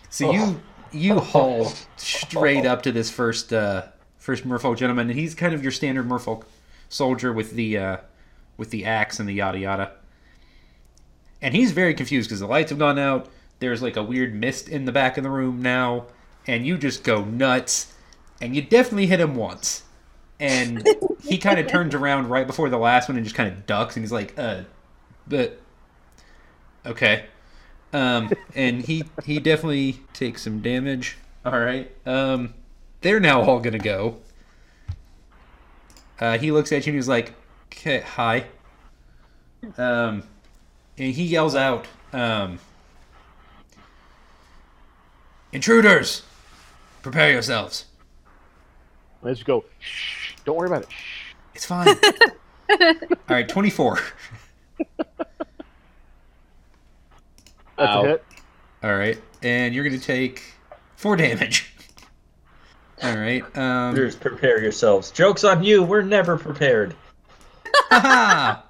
So 0.08 0.32
you 0.32 0.60
you 0.90 1.18
haul 1.20 1.70
straight 1.96 2.64
up 2.64 2.80
to 2.82 2.92
this 2.92 3.10
first 3.10 3.52
uh, 3.52 3.82
first 4.16 4.46
merfolk 4.48 4.78
gentleman, 4.78 5.10
and 5.10 5.18
he's 5.18 5.34
kind 5.34 5.52
of 5.54 5.62
your 5.62 5.72
standard 5.72 6.08
merfolk 6.08 6.44
soldier 6.88 7.32
with 7.32 7.52
the 7.52 7.76
uh, 7.76 7.96
with 8.56 8.70
the 8.70 8.84
axe 8.86 9.20
and 9.20 9.28
the 9.28 9.34
yada 9.34 9.58
yada. 9.58 9.92
And 11.42 11.54
he's 11.54 11.72
very 11.72 11.92
confused 11.92 12.28
because 12.30 12.40
the 12.40 12.46
lights 12.46 12.70
have 12.70 12.78
gone 12.78 12.98
out. 12.98 13.28
There's 13.58 13.82
like 13.82 13.96
a 13.96 14.02
weird 14.02 14.34
mist 14.34 14.68
in 14.68 14.86
the 14.86 14.92
back 14.92 15.18
of 15.18 15.24
the 15.24 15.30
room 15.30 15.60
now, 15.60 16.06
and 16.46 16.66
you 16.66 16.78
just 16.78 17.04
go 17.04 17.22
nuts. 17.24 17.92
And 18.40 18.54
you 18.54 18.62
definitely 18.62 19.06
hit 19.06 19.20
him 19.20 19.34
once, 19.34 19.82
and 20.38 20.86
he 21.22 21.38
kind 21.38 21.58
of 21.58 21.66
turns 21.66 21.94
around 21.94 22.28
right 22.28 22.46
before 22.46 22.68
the 22.68 22.78
last 22.78 23.08
one 23.08 23.16
and 23.16 23.24
just 23.24 23.36
kind 23.36 23.50
of 23.50 23.66
ducks, 23.66 23.96
and 23.96 24.04
he's 24.04 24.12
like, 24.12 24.34
"Uh, 24.36 24.62
but 25.26 25.60
okay." 26.84 27.26
Um, 27.92 28.30
and 28.54 28.82
he 28.82 29.04
he 29.24 29.38
definitely 29.38 30.00
takes 30.12 30.42
some 30.42 30.60
damage. 30.60 31.16
All 31.44 31.58
right. 31.58 31.90
Um, 32.04 32.54
they're 33.00 33.20
now 33.20 33.42
all 33.42 33.60
gonna 33.60 33.78
go. 33.78 34.16
Uh, 36.18 36.38
he 36.38 36.50
looks 36.50 36.72
at 36.72 36.86
you 36.86 36.90
and 36.90 36.98
he's 36.98 37.08
like, 37.08 37.32
"Okay, 37.72 38.00
hi." 38.00 38.46
Um, 39.78 40.22
and 40.98 41.14
he 41.14 41.24
yells 41.24 41.54
out, 41.54 41.86
um, 42.12 42.58
"Intruders, 45.52 46.22
prepare 47.02 47.32
yourselves. 47.32 47.86
And 49.26 49.32
I 49.32 49.34
just 49.34 49.44
go, 49.44 49.64
shh, 49.80 50.34
don't 50.44 50.56
worry 50.56 50.68
about 50.68 50.82
it. 50.82 50.88
Shh. 50.92 51.34
It's 51.56 51.66
fine." 51.66 51.88
all 52.80 52.94
right, 53.28 53.48
twenty-four. 53.48 53.98
That's 57.76 57.90
Ow. 57.90 58.04
a 58.04 58.06
hit. 58.06 58.24
All 58.84 58.94
right, 58.94 59.20
and 59.42 59.74
you're 59.74 59.82
gonna 59.82 59.98
take 59.98 60.42
four 60.94 61.16
damage. 61.16 61.72
All 63.02 63.16
right. 63.16 63.42
Um, 63.58 63.96
Just 63.96 64.20
prepare 64.20 64.62
yourselves. 64.62 65.10
Joke's 65.10 65.42
on 65.42 65.64
you. 65.64 65.82
We're 65.82 66.02
never 66.02 66.38
prepared. 66.38 66.94
haha! 67.90 68.62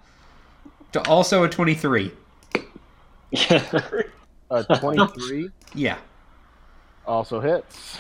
To 0.93 1.03
also 1.07 1.45
a 1.45 1.49
twenty-three. 1.51 2.13
Uh, 4.49 4.63
23 4.63 5.51
Yeah. 5.75 5.99
also 7.05 7.41
hits. 7.41 7.99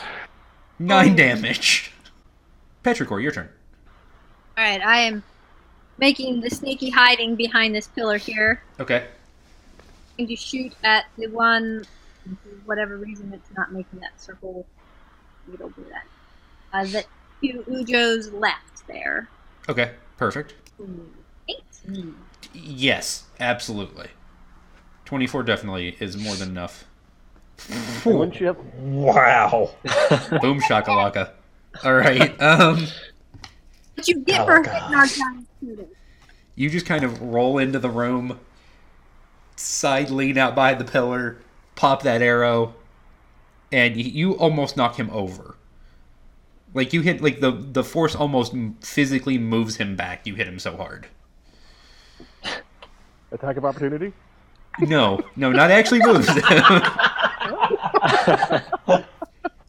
Nine 0.79 1.16
damage. 1.16 1.90
Petrichor, 2.87 3.20
your 3.20 3.33
turn. 3.33 3.49
All 4.57 4.62
right, 4.62 4.81
I 4.81 4.99
am 5.01 5.25
making 5.99 6.40
the 6.40 6.49
sneaky 6.49 6.88
hiding 6.88 7.35
behind 7.35 7.75
this 7.75 7.88
pillar 7.88 8.16
here. 8.16 8.62
Okay. 8.79 9.09
going 10.16 10.29
to 10.29 10.37
shoot 10.37 10.72
at 10.85 11.07
the 11.18 11.27
one, 11.27 11.85
for 12.25 12.49
whatever 12.64 12.96
reason 12.96 13.33
it's 13.35 13.51
not 13.57 13.72
making 13.72 13.99
that 13.99 14.20
circle. 14.20 14.64
It'll 15.53 15.70
do 15.70 15.85
that. 15.90 16.05
Uh, 16.72 16.85
that 16.92 17.07
to 17.42 17.64
Ujo's 17.68 18.33
left 18.33 18.87
there. 18.87 19.29
Okay. 19.68 19.90
Perfect. 20.16 20.55
Ooh, 20.81 21.11
Eight. 21.49 21.64
Yes, 22.55 23.25
absolutely. 23.40 24.11
24 25.07 25.42
definitely 25.42 25.96
is 25.99 26.16
more 26.16 26.37
than 26.37 26.51
enough. 26.51 26.85
And 27.68 28.05
wouldn't 28.16 28.38
you 28.38 28.46
have 28.46 28.59
Wow. 28.79 29.70
Boom 30.40 30.61
shakalaka. 30.61 31.33
All 31.85 31.95
right. 31.95 32.41
Um, 32.41 32.87
What 33.95 34.09
you 34.09 34.21
get 34.21 34.41
Oh, 34.43 34.47
for 34.47 34.62
hitting 34.62 34.95
our 34.95 35.07
student. 35.07 35.89
you 36.55 36.71
just 36.71 36.87
kind 36.87 37.05
of 37.05 37.21
roll 37.23 37.59
into 37.59 37.79
the 37.79 37.91
room, 37.91 38.39
side 39.57 40.11
lean 40.11 40.37
out 40.39 40.55
by 40.55 40.75
the 40.75 40.85
pillar, 40.85 41.39
pop 41.75 42.03
that 42.03 42.23
arrow, 42.23 42.75
and 43.73 43.97
you 43.97 44.33
almost 44.37 44.77
knock 44.77 44.97
him 44.99 45.11
over. 45.11 45.57
Like 46.75 46.93
you 46.93 47.01
hit, 47.01 47.23
like 47.23 47.41
the 47.41 47.53
the 47.53 47.83
force 47.85 48.15
almost 48.15 48.55
physically 48.81 49.39
moves 49.39 49.77
him 49.77 49.97
back. 49.97 50.27
You 50.27 50.35
hit 50.35 50.47
him 50.47 50.59
so 50.59 50.77
hard. 50.77 51.07
attack 53.33 53.57
of 53.57 53.65
opportunity? 53.65 54.12
No, 54.81 55.21
no, 55.37 55.51
not 55.53 55.71
actually 55.71 56.01
moves. 56.01 56.29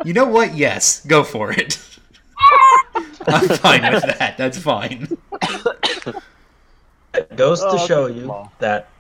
you 0.04 0.14
know 0.14 0.26
what? 0.26 0.54
Yes, 0.56 1.06
go 1.06 1.24
for 1.24 1.52
it. 1.52 1.80
I'm 3.28 3.50
fine 3.50 3.86
with 3.90 4.04
that. 4.04 4.38
That's 4.38 4.58
fine. 4.58 5.08
It 7.14 7.36
goes 7.36 7.64
Oh, 7.64 7.70
to 7.70 7.78
I'll 7.78 7.88
show 7.88 8.08
take 8.08 8.16
you 8.16 8.28
ball. 8.28 8.54
that 8.60 8.94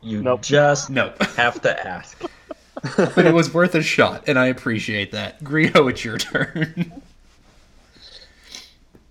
you 0.00 0.22
Nope. 0.22 0.42
just 0.42 0.90
No, 0.90 1.14
have 1.36 1.60
to 1.62 1.86
ask. 1.86 2.22
but 2.96 3.26
it 3.26 3.32
was 3.34 3.52
worth 3.52 3.74
a 3.74 3.82
shot, 3.82 4.24
and 4.28 4.38
I 4.38 4.46
appreciate 4.46 5.12
that. 5.12 5.42
Greedo, 5.42 5.90
it's 5.90 6.04
your 6.04 6.18
turn. 6.18 7.02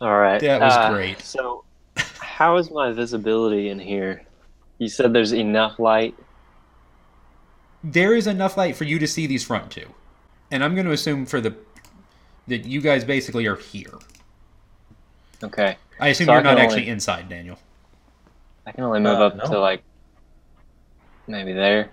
All 0.01 0.17
right. 0.17 0.43
That 0.43 0.61
was 0.61 0.77
uh, 0.77 0.89
great. 0.89 1.21
So, 1.21 1.63
how 2.19 2.57
is 2.57 2.71
my 2.71 2.91
visibility 2.91 3.69
in 3.69 3.79
here? 3.79 4.23
You 4.79 4.89
said 4.89 5.13
there's 5.13 5.33
enough 5.33 5.79
light. 5.79 6.15
there 7.83 8.15
is 8.15 8.27
enough 8.27 8.57
light 8.57 8.75
for 8.75 8.83
you 8.83 8.99
to 8.99 9.07
see 9.07 9.27
these 9.27 9.43
front 9.43 9.71
two, 9.71 9.93
and 10.51 10.63
I'm 10.63 10.75
going 10.75 10.85
to 10.87 10.91
assume 10.93 11.25
for 11.25 11.41
the 11.41 11.55
that 12.47 12.65
you 12.65 12.81
guys 12.81 13.03
basically 13.03 13.45
are 13.47 13.55
here. 13.57 13.93
Okay. 15.43 15.77
I 15.99 16.09
assume 16.09 16.25
So 16.27 16.33
you're 16.33 16.41
not 16.41 16.57
actually 16.57 16.81
only- 16.81 16.89
inside, 16.89 17.29
Daniel. 17.29 17.57
I 18.65 18.71
can 18.71 18.83
only 18.83 18.99
move 18.99 19.19
Uh, 19.19 19.25
up 19.27 19.35
no. 19.35 19.45
to 19.45 19.59
like 19.59 19.83
maybe 21.27 21.53
there. 21.53 21.89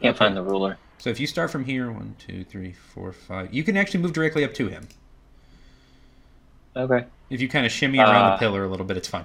Can't 0.00 0.16
find 0.16 0.36
the 0.36 0.42
ruler. 0.42 0.78
So 0.98 1.10
if 1.10 1.18
you 1.18 1.26
start 1.26 1.50
from 1.50 1.64
here, 1.64 1.90
one, 1.90 2.14
two, 2.18 2.44
three, 2.44 2.72
four, 2.72 3.12
five, 3.12 3.52
you 3.52 3.64
can 3.64 3.76
actually 3.76 4.00
move 4.00 4.12
directly 4.12 4.44
up 4.44 4.54
to 4.54 4.68
him. 4.68 4.86
Okay. 6.76 7.06
If 7.28 7.40
you 7.40 7.48
kind 7.48 7.66
of 7.66 7.72
shimmy 7.72 7.98
around 7.98 8.26
the 8.30 8.34
Uh, 8.34 8.38
pillar 8.38 8.64
a 8.64 8.68
little 8.68 8.86
bit, 8.86 8.96
it's 8.96 9.08
fine. 9.08 9.24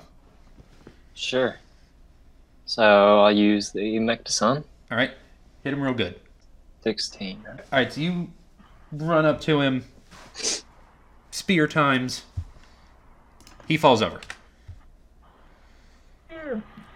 Sure. 1.14 1.58
So 2.66 3.22
I'll 3.24 3.32
use 3.32 3.72
the 3.72 3.98
Mectasun. 4.00 4.64
All 4.92 4.98
right, 4.98 5.12
hit 5.64 5.74
him 5.74 5.82
real 5.82 5.94
good. 5.94 6.20
16. 6.84 7.44
All 7.48 7.56
right, 7.72 7.92
so 7.92 8.02
you 8.02 8.32
run 8.92 9.26
up 9.26 9.40
to 9.42 9.62
him, 9.62 9.86
spear 11.32 11.68
times. 11.68 12.24
He 13.68 13.78
falls 13.78 14.02
over. 14.02 14.20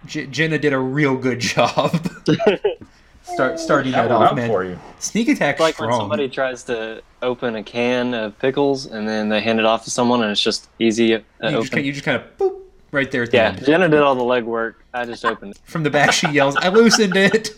J- 0.06 0.26
Jenna 0.26 0.58
did 0.58 0.72
a 0.72 0.78
real 0.78 1.16
good 1.16 1.38
job. 1.40 1.94
Start 3.22 3.60
starting 3.60 3.92
that 3.92 4.08
That 4.08 4.10
off, 4.12 4.34
man. 4.34 4.48
for 4.48 4.64
you. 4.64 4.78
Sneak 4.98 5.28
attack 5.28 5.54
It's 5.54 5.60
like 5.60 5.78
when 5.78 5.92
somebody 5.92 6.28
tries 6.28 6.64
to 6.64 7.02
open 7.22 7.54
a 7.54 7.62
can 7.62 8.14
of 8.14 8.36
pickles 8.40 8.86
and 8.86 9.06
then 9.06 9.28
they 9.28 9.40
hand 9.40 9.60
it 9.60 9.64
off 9.64 9.84
to 9.84 9.90
someone 9.90 10.22
and 10.22 10.32
it's 10.32 10.42
just 10.42 10.68
easy 10.80 11.14
uh, 11.14 11.18
you, 11.42 11.50
just, 11.60 11.72
open. 11.72 11.84
you 11.84 11.92
just 11.92 12.04
kind 12.04 12.16
of 12.20 12.36
boop 12.36 12.60
right 12.90 13.10
there 13.12 13.22
at 13.22 13.30
the 13.30 13.36
Yeah, 13.36 13.48
end. 13.50 13.64
Jenna 13.64 13.88
did 13.88 14.00
all 14.00 14.16
the 14.16 14.22
legwork. 14.22 14.74
I 14.92 15.04
just 15.04 15.24
opened 15.24 15.56
From 15.64 15.84
the 15.84 15.90
back, 15.90 16.12
she 16.12 16.28
yells, 16.30 16.56
"I 16.56 16.68
loosened 16.68 17.16
it." 17.16 17.50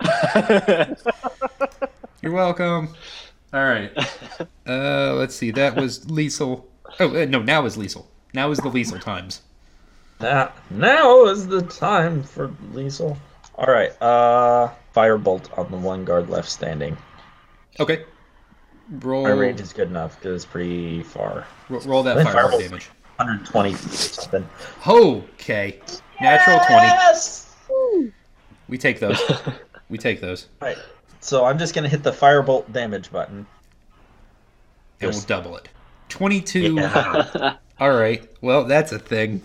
it. 0.00 1.02
You're 2.22 2.32
welcome. 2.32 2.88
All 3.52 3.64
right. 3.64 3.92
Uh, 4.68 5.14
let's 5.14 5.36
see. 5.36 5.52
That 5.52 5.76
was 5.76 6.10
lethal. 6.10 6.66
Oh 6.98 7.22
uh, 7.22 7.24
no, 7.26 7.40
now 7.40 7.64
is 7.66 7.76
lethal. 7.76 8.10
Now 8.36 8.50
is 8.50 8.58
the 8.58 8.68
lethal 8.68 8.98
times. 8.98 9.40
Now, 10.20 10.52
now 10.68 11.24
is 11.24 11.46
the 11.46 11.62
time 11.62 12.22
for 12.22 12.48
Liesel. 12.74 13.16
All 13.54 13.66
right. 13.66 13.90
Uh, 14.02 14.68
firebolt 14.94 15.56
on 15.58 15.70
the 15.70 15.78
one 15.78 16.04
guard 16.04 16.28
left 16.28 16.50
standing. 16.50 16.98
Okay. 17.80 18.04
Roll. 18.90 19.22
My 19.22 19.30
range 19.30 19.62
is 19.62 19.72
good 19.72 19.88
enough 19.88 20.16
because 20.16 20.44
it's 20.44 20.44
pretty 20.52 21.02
far. 21.02 21.46
ro- 21.70 21.80
roll 21.86 22.02
that 22.02 22.16
Then 22.16 22.26
fireball 22.26 22.60
firebolt. 22.60 22.68
damage. 22.68 22.90
120 23.16 23.72
feet 23.72 23.90
or 23.90 23.96
something. 23.96 24.48
Okay. 24.86 25.80
Natural 26.20 26.58
twenty. 26.58 26.88
Yes! 26.88 27.56
We 28.68 28.76
take 28.78 29.00
those. 29.00 29.18
We 29.88 29.96
take 29.98 30.20
those. 30.20 30.48
Right. 30.60 30.76
So 31.20 31.44
I'm 31.46 31.58
just 31.58 31.72
gonna 31.72 31.88
hit 31.88 32.02
the 32.02 32.10
firebolt 32.10 32.70
damage 32.72 33.10
button. 33.12 33.46
and 35.00 35.10
we'll 35.12 35.20
double 35.22 35.56
it. 35.56 35.68
22. 36.10 36.74
Yeah. 36.74 37.54
All 37.78 37.92
right. 37.92 38.28
Well, 38.40 38.64
that's 38.64 38.92
a 38.92 38.98
thing. 38.98 39.42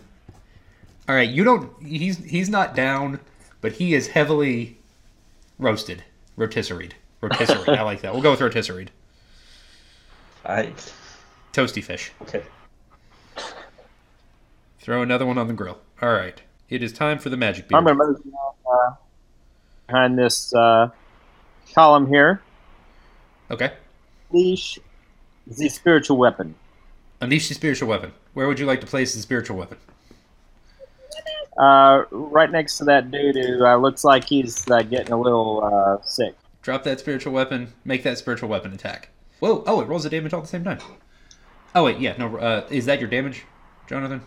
All 1.10 1.16
right, 1.16 1.30
you 1.30 1.44
don't 1.44 1.72
he's 1.86 2.18
he's 2.24 2.50
not 2.50 2.76
down, 2.76 3.20
but 3.60 3.74
he 3.74 3.94
is 3.94 4.08
heavily 4.08 4.78
roasted, 5.60 6.04
rotisseried. 6.38 6.94
Rotisserie. 7.22 7.78
I 7.78 7.84
like 7.84 8.02
that. 8.02 8.14
We'll 8.14 8.24
go 8.24 8.32
with 8.32 8.42
rotisserie. 8.42 8.88
I 10.46 10.74
Toasty 11.54 11.84
fish. 11.84 12.12
okay. 12.24 12.44
Throw 14.80 15.02
another 15.02 15.26
one 15.26 15.38
on 15.38 15.48
the 15.48 15.54
grill. 15.54 15.80
All 16.02 16.14
right. 16.14 16.42
It 16.70 16.82
is 16.82 16.92
time 16.94 17.20
for 17.20 17.30
the 17.30 17.38
Magic 17.38 17.68
Beard. 17.68 17.78
I'm 17.78 17.84
going 17.84 17.98
to 17.98 18.24
move 18.24 18.36
uh, 18.72 18.92
behind 19.86 20.18
this 20.18 20.54
uh, 20.56 20.90
column 21.76 22.08
here. 22.08 22.42
Okay. 23.52 23.74
Leash 24.32 24.80
the 25.46 25.70
spiritual 25.70 26.18
weapon. 26.18 26.56
Unleash 27.22 27.48
the 27.48 27.54
spiritual 27.54 27.88
weapon. 27.88 28.12
Where 28.34 28.48
would 28.48 28.60
you 28.60 28.66
like 28.66 28.82
to 28.82 28.88
place 28.88 29.14
the 29.14 29.22
spiritual 29.22 29.58
weapon? 29.58 29.78
Uh, 31.58 32.04
right 32.12 32.50
next 32.50 32.78
to 32.80 32.86
that 32.86 33.12
dude 33.12 33.36
who 33.36 33.66
uh, 33.66 33.76
looks 33.78 34.04
like 34.04 34.26
he's 34.26 34.70
uh, 34.72 34.82
getting 34.82 35.14
a 35.14 35.20
little 35.20 35.64
uh, 35.64 36.04
sick. 36.04 36.36
Drop 36.62 36.84
that 36.84 37.00
spiritual 37.00 37.34
weapon. 37.34 37.74
Make 37.86 38.04
that 38.04 38.18
spiritual 38.18 38.50
weapon 38.50 38.74
attack. 38.74 39.10
Whoa! 39.40 39.64
Oh, 39.68 39.82
it 39.82 39.86
rolls 39.88 40.04
the 40.04 40.10
damage 40.10 40.34
all 40.34 40.40
at 40.40 40.44
the 40.44 40.50
same 40.50 40.64
time. 40.64 40.80
Oh 41.76 41.84
wait, 41.84 42.00
yeah. 42.00 42.16
No. 42.18 42.38
Uh, 42.38 42.68
is 42.70 42.86
that 42.86 43.00
your 43.00 43.10
damage, 43.10 43.44
Jonathan? 43.88 44.22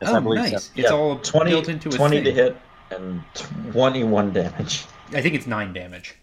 Yes, 0.00 0.10
I 0.10 0.18
oh, 0.18 0.20
believe 0.20 0.38
nice. 0.40 0.50
so. 0.50 0.56
It's 0.56 0.90
Yeah, 0.90 0.96
all 0.96 1.18
20, 1.18 1.50
built 1.50 1.68
into 1.68 1.88
a 1.88 1.92
20 1.92 2.16
thing. 2.16 2.24
to 2.24 2.32
hit 2.32 2.56
and 2.90 3.22
21 3.70 4.32
damage. 4.32 4.84
I 5.12 5.20
think 5.22 5.34
it's 5.34 5.46
nine 5.46 5.72
damage. 5.72 6.14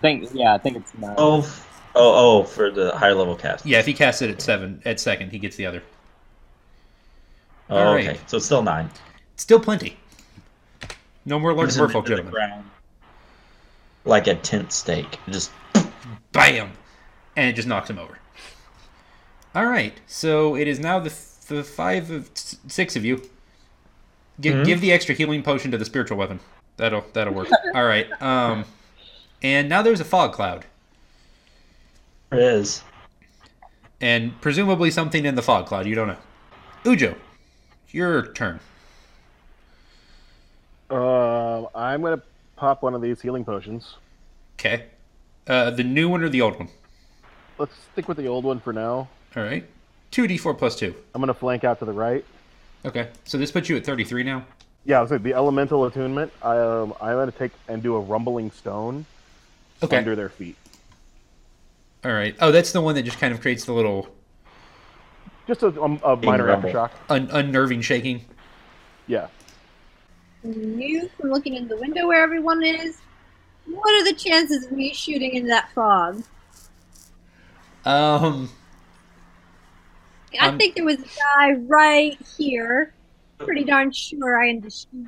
think, 0.00 0.28
yeah, 0.32 0.54
I 0.54 0.58
think 0.58 0.76
it's 0.76 0.92
nine. 0.98 1.14
Oh, 1.16 1.40
f- 1.40 1.66
oh, 1.94 2.40
oh, 2.40 2.44
for 2.44 2.70
the 2.70 2.96
higher 2.96 3.14
level 3.14 3.36
cast. 3.36 3.64
Yeah, 3.66 3.78
if 3.78 3.86
he 3.86 3.92
casts 3.94 4.22
it 4.22 4.30
at 4.30 4.40
seven 4.40 4.80
at 4.84 5.00
second, 5.00 5.30
he 5.30 5.38
gets 5.38 5.56
the 5.56 5.66
other. 5.66 5.82
Oh, 7.68 7.76
All 7.76 7.94
okay. 7.94 8.08
right. 8.08 8.30
So 8.30 8.36
it's 8.38 8.46
still 8.46 8.62
nine. 8.62 8.90
Still 9.36 9.60
plenty. 9.60 9.96
No 11.24 11.38
more 11.38 11.52
large 11.52 11.68
Puts 11.68 11.76
him 11.76 11.86
merfolk, 11.88 12.06
gentlemen. 12.06 12.32
ground 12.32 12.64
Like 14.04 14.26
a 14.26 14.34
tent 14.34 14.72
stake. 14.72 15.18
Just 15.28 15.50
Bam! 16.32 16.72
And 17.36 17.48
it 17.48 17.54
just 17.54 17.68
knocks 17.68 17.88
him 17.90 17.98
over. 17.98 18.18
All 19.54 19.66
right, 19.66 19.92
so 20.06 20.54
it 20.56 20.68
is 20.68 20.78
now 20.78 21.00
the, 21.00 21.10
f- 21.10 21.40
the 21.48 21.64
five 21.64 22.10
of 22.10 22.30
s- 22.36 22.56
six 22.68 22.94
of 22.96 23.04
you. 23.04 23.20
Give, 24.40 24.54
Mhm. 24.54 24.64
give 24.64 24.80
the 24.80 24.92
extra 24.92 25.14
healing 25.14 25.42
potion 25.42 25.70
to 25.72 25.78
the 25.78 25.84
spiritual 25.84 26.16
weapon. 26.16 26.38
That'll 26.76 27.04
that'll 27.12 27.34
work. 27.34 27.48
All 27.74 27.84
right. 27.84 28.06
Um, 28.22 28.64
and 29.42 29.68
now 29.68 29.82
there's 29.82 30.00
a 30.00 30.04
fog 30.04 30.32
cloud, 30.32 30.60
there 30.60 30.68
it 32.32 32.38
is. 32.38 32.82
and 34.00 34.38
presumably 34.40 34.90
something 34.90 35.24
in 35.26 35.34
the 35.34 35.42
fog 35.42 35.66
cloud. 35.66 35.86
You 35.86 35.94
don't 35.94 36.08
know. 36.08 36.16
Ujo, 36.84 37.14
your 37.90 38.32
turn. 38.32 38.60
Uh, 40.90 41.66
I'm 41.74 42.02
gonna 42.02 42.22
pop 42.56 42.82
one 42.82 42.94
of 42.94 43.02
these 43.02 43.20
healing 43.20 43.44
potions. 43.44 43.96
Okay. 44.58 44.86
Uh, 45.46 45.70
the 45.70 45.84
new 45.84 46.08
one 46.08 46.22
or 46.22 46.28
the 46.28 46.40
old 46.40 46.58
one? 46.58 46.68
Let's 47.58 47.74
stick 47.92 48.08
with 48.08 48.16
the 48.16 48.26
old 48.26 48.44
one 48.44 48.60
for 48.60 48.72
now. 48.72 49.08
All 49.36 49.42
right. 49.42 49.64
Two 50.10 50.26
d 50.26 50.36
four 50.36 50.54
plus 50.54 50.76
two. 50.76 50.94
I'm 51.14 51.20
gonna 51.20 51.34
flank 51.34 51.64
out 51.64 51.78
to 51.80 51.84
the 51.84 51.92
right. 51.92 52.24
Okay. 52.84 53.08
So 53.24 53.38
this 53.38 53.50
puts 53.52 53.68
you 53.68 53.76
at 53.76 53.84
thirty 53.84 54.04
three 54.04 54.22
now. 54.24 54.44
Yeah, 54.84 54.98
I 54.98 55.02
was 55.02 55.10
like 55.10 55.22
the 55.22 55.34
elemental 55.34 55.84
attunement. 55.84 56.32
I, 56.42 56.56
um, 56.58 56.94
I'm 57.00 57.14
gonna 57.16 57.30
take 57.32 57.52
and 57.68 57.82
do 57.82 57.94
a 57.96 58.00
rumbling 58.00 58.50
stone 58.50 59.04
Okay. 59.82 59.98
under 59.98 60.16
their 60.16 60.30
feet. 60.30 60.56
All 62.04 62.12
right. 62.12 62.34
Oh, 62.40 62.50
that's 62.50 62.72
the 62.72 62.80
one 62.80 62.94
that 62.94 63.02
just 63.02 63.18
kind 63.18 63.32
of 63.34 63.40
creates 63.40 63.64
the 63.64 63.72
little 63.72 64.08
Just 65.46 65.62
a, 65.62 65.68
um, 65.82 66.00
a 66.04 66.16
minor 66.16 66.46
rumble. 66.46 66.70
aftershock. 66.70 66.90
un- 67.10 67.28
unnerving 67.32 67.82
shaking. 67.82 68.24
Yeah. 69.06 69.28
You 70.42 71.10
from 71.20 71.30
looking 71.30 71.54
in 71.56 71.68
the 71.68 71.76
window 71.76 72.06
where 72.06 72.22
everyone 72.22 72.62
is. 72.62 72.98
What 73.66 73.92
are 73.94 74.04
the 74.04 74.14
chances 74.14 74.64
of 74.66 74.72
me 74.72 74.94
shooting 74.94 75.34
into 75.34 75.48
that 75.48 75.70
fog? 75.74 76.22
Um. 77.84 78.50
I 80.40 80.48
Um, 80.48 80.58
think 80.58 80.76
there 80.76 80.84
was 80.84 80.98
a 81.00 81.02
guy 81.36 81.52
right 81.66 82.18
here. 82.38 82.94
Pretty 83.38 83.64
darn 83.64 83.90
sure 83.92 84.40
I 84.42 84.48
am 84.48 84.60
the 84.60 84.70
shoot. 84.70 85.06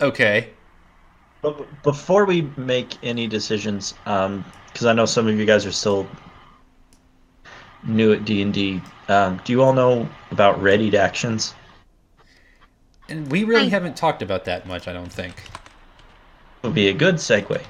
Okay. 0.00 0.50
But 1.40 1.82
before 1.82 2.24
we 2.24 2.42
make 2.56 2.96
any 3.02 3.26
decisions, 3.28 3.94
because 4.04 4.84
I 4.86 4.92
know 4.92 5.06
some 5.06 5.28
of 5.28 5.36
you 5.38 5.44
guys 5.46 5.64
are 5.64 5.72
still 5.72 6.06
new 7.84 8.12
at 8.12 8.24
D 8.24 8.42
and 8.42 8.52
D, 8.52 8.80
um, 9.08 9.40
do 9.44 9.52
you 9.52 9.62
all 9.62 9.72
know 9.72 10.08
about 10.30 10.60
readied 10.62 10.94
actions? 10.94 11.54
And 13.08 13.30
we 13.30 13.44
really 13.44 13.64
Hi. 13.64 13.68
haven't 13.68 13.96
talked 13.96 14.22
about 14.22 14.44
that 14.46 14.66
much, 14.66 14.88
I 14.88 14.92
don't 14.92 15.12
think. 15.12 15.42
Would 16.62 16.74
be 16.74 16.88
a 16.88 16.92
good 16.94 17.16
segue. 17.16 17.62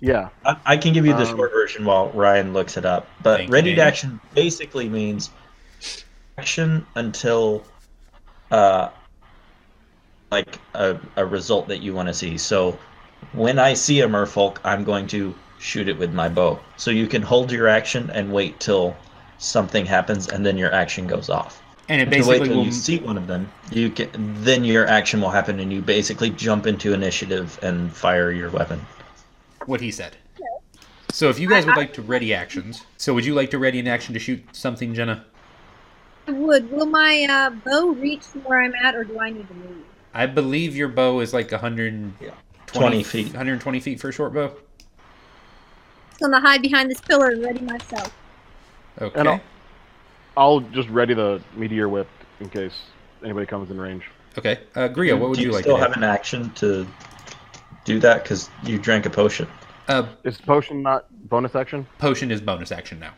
Yeah. 0.00 0.28
I, 0.44 0.56
I 0.66 0.76
can 0.76 0.92
give 0.92 1.06
you 1.06 1.14
the 1.14 1.22
Um, 1.22 1.36
short 1.36 1.52
version 1.52 1.84
while 1.84 2.10
Ryan 2.10 2.52
looks 2.52 2.76
it 2.76 2.84
up. 2.84 3.08
But 3.22 3.38
Thank 3.38 3.48
you, 3.48 3.54
readied 3.54 3.78
action 3.78 4.20
basically 4.34 4.88
means 4.88 5.30
action 6.36 6.86
until 6.94 7.64
uh, 8.50 8.90
like 10.30 10.58
a, 10.74 10.98
a 11.16 11.24
result 11.24 11.68
that 11.68 11.78
you 11.78 11.94
want 11.94 12.08
to 12.08 12.14
see. 12.14 12.36
So 12.36 12.78
when 13.32 13.58
I 13.58 13.72
see 13.74 14.02
a 14.02 14.06
merfolk, 14.06 14.58
I'm 14.64 14.84
going 14.84 15.06
to 15.08 15.34
shoot 15.58 15.88
it 15.88 15.98
with 15.98 16.12
my 16.12 16.28
bow. 16.28 16.60
So 16.76 16.90
you 16.90 17.06
can 17.06 17.22
hold 17.22 17.50
your 17.50 17.66
action 17.66 18.10
and 18.10 18.32
wait 18.32 18.60
till 18.60 18.94
something 19.38 19.86
happens, 19.86 20.28
and 20.28 20.44
then 20.44 20.58
your 20.58 20.72
action 20.72 21.06
goes 21.06 21.30
off. 21.30 21.62
And 21.88 22.02
it 22.02 22.08
If 22.08 22.14
you 22.14 22.28
wait 22.28 22.40
basically 22.40 22.48
till 22.48 22.56
will. 22.58 22.64
you 22.66 22.72
see 22.72 22.98
one 22.98 23.16
of 23.16 23.26
them, 23.26 23.50
you 23.72 23.90
can 23.90 24.10
then 24.42 24.62
your 24.62 24.86
action 24.86 25.20
will 25.20 25.30
happen, 25.30 25.58
and 25.60 25.72
you 25.72 25.80
basically 25.80 26.30
jump 26.30 26.66
into 26.66 26.92
initiative 26.92 27.58
and 27.62 27.92
fire 27.92 28.30
your 28.30 28.50
weapon. 28.50 28.84
What 29.66 29.80
he 29.80 29.90
said. 29.90 30.16
So 31.10 31.30
if 31.30 31.38
you 31.38 31.48
guys 31.48 31.64
would 31.64 31.76
like 31.76 31.94
to 31.94 32.02
ready 32.02 32.34
actions, 32.34 32.84
so 32.98 33.14
would 33.14 33.24
you 33.24 33.34
like 33.34 33.50
to 33.50 33.58
ready 33.58 33.78
an 33.78 33.88
action 33.88 34.12
to 34.12 34.20
shoot 34.20 34.44
something, 34.52 34.92
Jenna? 34.92 35.24
I 36.26 36.32
would. 36.32 36.70
Will 36.70 36.86
my 36.86 37.26
uh, 37.28 37.50
bow 37.50 37.88
reach 37.92 38.24
where 38.44 38.60
I'm 38.60 38.74
at, 38.74 38.94
or 38.94 39.04
do 39.04 39.18
I 39.18 39.30
need 39.30 39.48
to 39.48 39.54
move? 39.54 39.84
I 40.12 40.26
believe 40.26 40.76
your 40.76 40.88
bow 40.88 41.20
is 41.20 41.32
like 41.32 41.50
120 41.50 42.34
20 42.66 43.02
feet. 43.02 43.26
120 43.28 43.80
feet 43.80 44.00
for 44.00 44.10
a 44.10 44.12
short 44.12 44.34
bow. 44.34 44.54
I'm 46.22 46.30
gonna 46.30 46.40
hide 46.40 46.60
behind 46.60 46.90
this 46.90 47.00
pillar 47.00 47.30
and 47.30 47.42
ready 47.42 47.60
myself. 47.60 48.12
Okay. 49.00 49.18
And 49.20 49.28
I'll, 49.28 49.40
I'll 50.36 50.60
just 50.60 50.88
ready 50.88 51.14
the 51.14 51.40
meteor 51.56 51.88
whip 51.88 52.08
in 52.40 52.48
case 52.48 52.74
anybody 53.22 53.46
comes 53.46 53.70
in 53.70 53.80
range. 53.80 54.04
Okay. 54.36 54.58
Uh, 54.74 54.88
Grio, 54.88 55.16
what 55.16 55.30
would 55.30 55.38
you 55.38 55.38
like 55.38 55.38
to 55.38 55.40
do 55.40 55.42
you, 55.42 55.48
you 55.48 55.52
like 55.52 55.64
still 55.64 55.76
to 55.76 55.82
have 55.82 55.94
do? 55.94 56.00
an 56.00 56.04
action 56.04 56.50
to 56.54 56.86
do 57.84 57.98
that 58.00 58.22
because 58.22 58.50
you 58.62 58.78
drank 58.78 59.06
a 59.06 59.10
potion? 59.10 59.46
Uh, 59.88 60.06
Is 60.24 60.38
potion 60.38 60.82
not 60.82 61.06
bonus 61.28 61.54
action? 61.54 61.86
potion 61.98 62.30
is 62.30 62.40
bonus 62.40 62.70
action 62.70 62.98
now. 63.00 63.12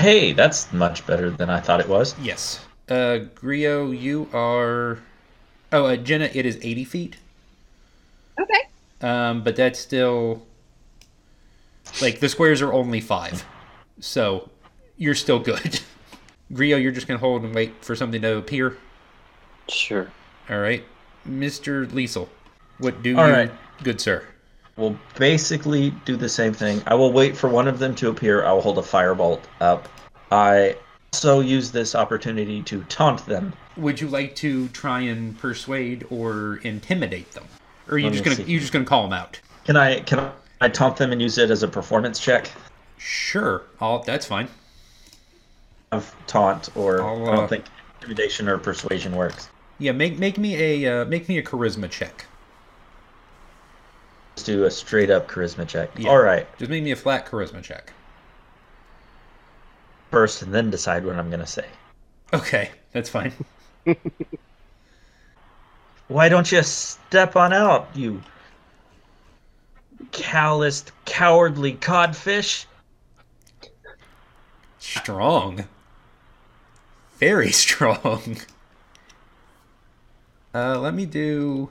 Hey, 0.00 0.32
that's 0.32 0.72
much 0.72 1.06
better 1.06 1.30
than 1.30 1.50
I 1.50 1.60
thought 1.60 1.80
it 1.80 1.88
was. 1.88 2.18
Yes. 2.20 2.64
Uh, 2.88 3.18
Grio, 3.34 3.90
you 3.90 4.28
are. 4.32 4.98
Oh, 5.72 5.84
uh, 5.86 5.96
Jenna, 5.96 6.30
it 6.32 6.46
is 6.46 6.58
80 6.62 6.84
feet. 6.84 7.16
Okay. 8.40 9.06
Um, 9.06 9.42
but 9.42 9.56
that's 9.56 9.78
still 9.78 10.46
like 12.00 12.20
the 12.20 12.28
squares 12.28 12.62
are 12.62 12.72
only 12.72 13.00
five, 13.00 13.44
so 14.00 14.48
you're 14.98 15.14
still 15.14 15.38
good. 15.38 15.80
Grio, 16.52 16.76
you're 16.76 16.92
just 16.92 17.06
gonna 17.06 17.18
hold 17.18 17.44
and 17.44 17.54
wait 17.54 17.72
for 17.84 17.96
something 17.96 18.20
to 18.22 18.36
appear. 18.36 18.76
Sure. 19.68 20.10
All 20.50 20.58
right, 20.58 20.84
Mister 21.24 21.86
Liesel, 21.86 22.28
what 22.78 23.02
do 23.02 23.16
All 23.16 23.26
you, 23.26 23.32
right. 23.32 23.50
good 23.82 24.00
sir? 24.00 24.24
We'll 24.76 24.96
basically 25.18 25.90
do 26.04 26.16
the 26.16 26.28
same 26.28 26.52
thing. 26.52 26.82
I 26.86 26.94
will 26.94 27.12
wait 27.12 27.36
for 27.36 27.48
one 27.48 27.66
of 27.66 27.78
them 27.78 27.94
to 27.96 28.08
appear. 28.10 28.44
I 28.44 28.52
will 28.52 28.60
hold 28.60 28.78
a 28.78 28.82
firebolt 28.82 29.40
up. 29.60 29.88
I 30.30 30.76
also 31.12 31.40
use 31.40 31.70
this 31.72 31.94
opportunity 31.94 32.62
to 32.62 32.82
taunt 32.84 33.26
them. 33.26 33.52
Would 33.76 34.00
you 34.00 34.08
like 34.08 34.34
to 34.36 34.68
try 34.68 35.00
and 35.00 35.36
persuade 35.38 36.06
or 36.10 36.60
intimidate 36.62 37.32
them, 37.32 37.44
or 37.88 37.94
are 37.94 37.98
you 37.98 38.06
Let 38.06 38.12
just 38.12 38.24
gonna 38.24 38.36
see. 38.36 38.44
you 38.44 38.60
just 38.60 38.72
gonna 38.72 38.84
call 38.84 39.02
them 39.02 39.12
out? 39.12 39.40
Can 39.64 39.76
I 39.76 40.00
can 40.00 40.30
I 40.60 40.68
taunt 40.68 40.96
them 40.96 41.12
and 41.12 41.20
use 41.20 41.36
it 41.38 41.50
as 41.50 41.62
a 41.62 41.68
performance 41.68 42.18
check? 42.18 42.50
Sure, 42.96 43.62
I'll, 43.80 44.02
that's 44.02 44.26
fine. 44.26 44.48
Of 45.90 46.14
taunt, 46.26 46.68
or 46.76 47.02
I'll, 47.02 47.28
I 47.28 47.32
uh, 47.32 47.36
don't 47.36 47.48
think 47.48 47.64
intimidation 47.96 48.48
or 48.48 48.58
persuasion 48.58 49.16
works. 49.16 49.48
Yeah, 49.78 49.92
make 49.92 50.18
make 50.18 50.36
me 50.36 50.56
a 50.84 51.02
uh, 51.02 51.04
make 51.06 51.28
me 51.28 51.38
a 51.38 51.42
charisma 51.42 51.90
check. 51.90 52.26
Let's 54.36 54.42
do 54.42 54.64
a 54.64 54.70
straight 54.70 55.10
up 55.10 55.28
charisma 55.28 55.66
check. 55.66 55.90
Yeah. 55.96 56.10
All 56.10 56.20
right, 56.20 56.46
Just 56.58 56.70
make 56.70 56.82
me 56.84 56.90
a 56.90 56.96
flat 56.96 57.26
charisma 57.26 57.62
check. 57.62 57.92
first, 60.10 60.42
and 60.42 60.54
then 60.54 60.70
decide 60.70 61.04
what 61.06 61.16
I'm 61.16 61.30
gonna 61.30 61.46
say. 61.46 61.66
Okay, 62.34 62.70
that's 62.92 63.08
fine. 63.08 63.32
Why 66.08 66.28
don't 66.28 66.50
you 66.52 66.62
step 66.62 67.36
on 67.36 67.52
out, 67.52 67.88
you 67.94 68.22
calloused, 70.12 70.92
cowardly 71.04 71.74
codfish? 71.74 72.66
Strong. 74.78 75.66
Very 77.18 77.50
strong. 77.52 78.38
Uh, 80.54 80.78
let 80.78 80.94
me 80.94 81.04
do. 81.04 81.70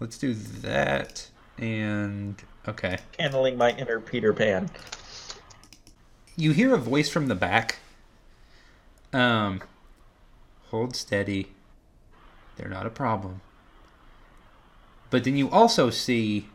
Let's 0.00 0.16
do 0.16 0.32
that 0.32 1.28
and 1.58 2.40
okay. 2.66 2.98
Channeling 3.18 3.56
my 3.56 3.72
inner 3.72 4.00
Peter 4.00 4.32
Pan. 4.32 4.70
You 6.36 6.52
hear 6.52 6.72
a 6.72 6.78
voice 6.78 7.08
from 7.08 7.26
the 7.26 7.34
back. 7.34 7.80
Um, 9.12 9.60
hold 10.70 10.94
steady. 10.94 11.48
They're 12.56 12.68
not 12.68 12.86
a 12.86 12.90
problem. 12.90 13.40
But 15.10 15.24
then 15.24 15.36
you 15.36 15.50
also 15.50 15.90
see 15.90 16.48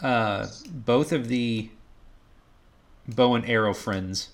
uh, 0.00 0.46
both 0.70 1.10
of 1.10 1.26
the 1.28 1.70
bow 3.08 3.34
and 3.34 3.48
arrow 3.48 3.74
friends 3.74 4.28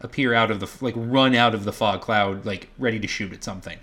appear 0.00 0.34
out 0.34 0.50
of 0.50 0.60
the 0.60 0.68
like 0.80 0.94
run 0.96 1.34
out 1.34 1.54
of 1.54 1.64
the 1.64 1.72
fog 1.72 2.00
cloud 2.00 2.44
like 2.44 2.68
ready 2.78 3.00
to 3.00 3.08
shoot 3.08 3.32
at 3.32 3.42
something. 3.42 3.78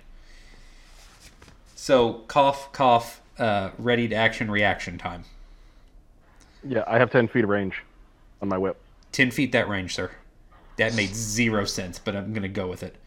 So 1.74 2.24
cough 2.28 2.72
cough 2.72 3.20
uh, 3.38 3.70
ready 3.78 4.08
to 4.08 4.14
action 4.14 4.50
reaction 4.50 4.98
time. 4.98 5.24
Yeah, 6.66 6.84
I 6.86 6.98
have 6.98 7.10
ten 7.10 7.28
feet 7.28 7.44
of 7.44 7.50
range 7.50 7.82
on 8.40 8.48
my 8.48 8.58
whip. 8.58 8.76
10 9.12 9.30
feet 9.30 9.52
that 9.52 9.68
range 9.68 9.94
sir. 9.94 10.10
That 10.76 10.94
made 10.94 11.14
zero 11.14 11.64
sense 11.64 11.98
but 11.98 12.14
i'm 12.16 12.32
gonna 12.34 12.48
go 12.48 12.66
with 12.66 12.82
it. 12.82 12.96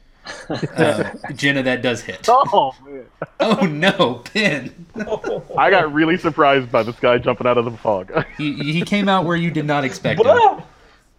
Uh, 0.50 1.12
jenna 1.36 1.64
that 1.64 1.82
does 1.82 2.02
hit. 2.02 2.28
Oh 2.30 2.74
man! 2.86 3.06
oh 3.40 3.66
no 3.66 4.16
pin 4.26 4.86
I 5.58 5.70
got 5.70 5.94
really 5.94 6.18
surprised 6.18 6.72
by 6.72 6.84
this 6.84 7.00
guy 7.00 7.18
jumping 7.18 7.48
out 7.48 7.58
of 7.58 7.66
the 7.66 7.72
fog. 7.72 8.26
he, 8.38 8.54
he 8.54 8.82
came 8.82 9.08
out 9.10 9.26
where 9.26 9.38
you 9.38 9.52
did 9.52 9.66
not 9.66 9.84
expect 9.84 10.20
him. 10.22 10.28
All 10.28 10.64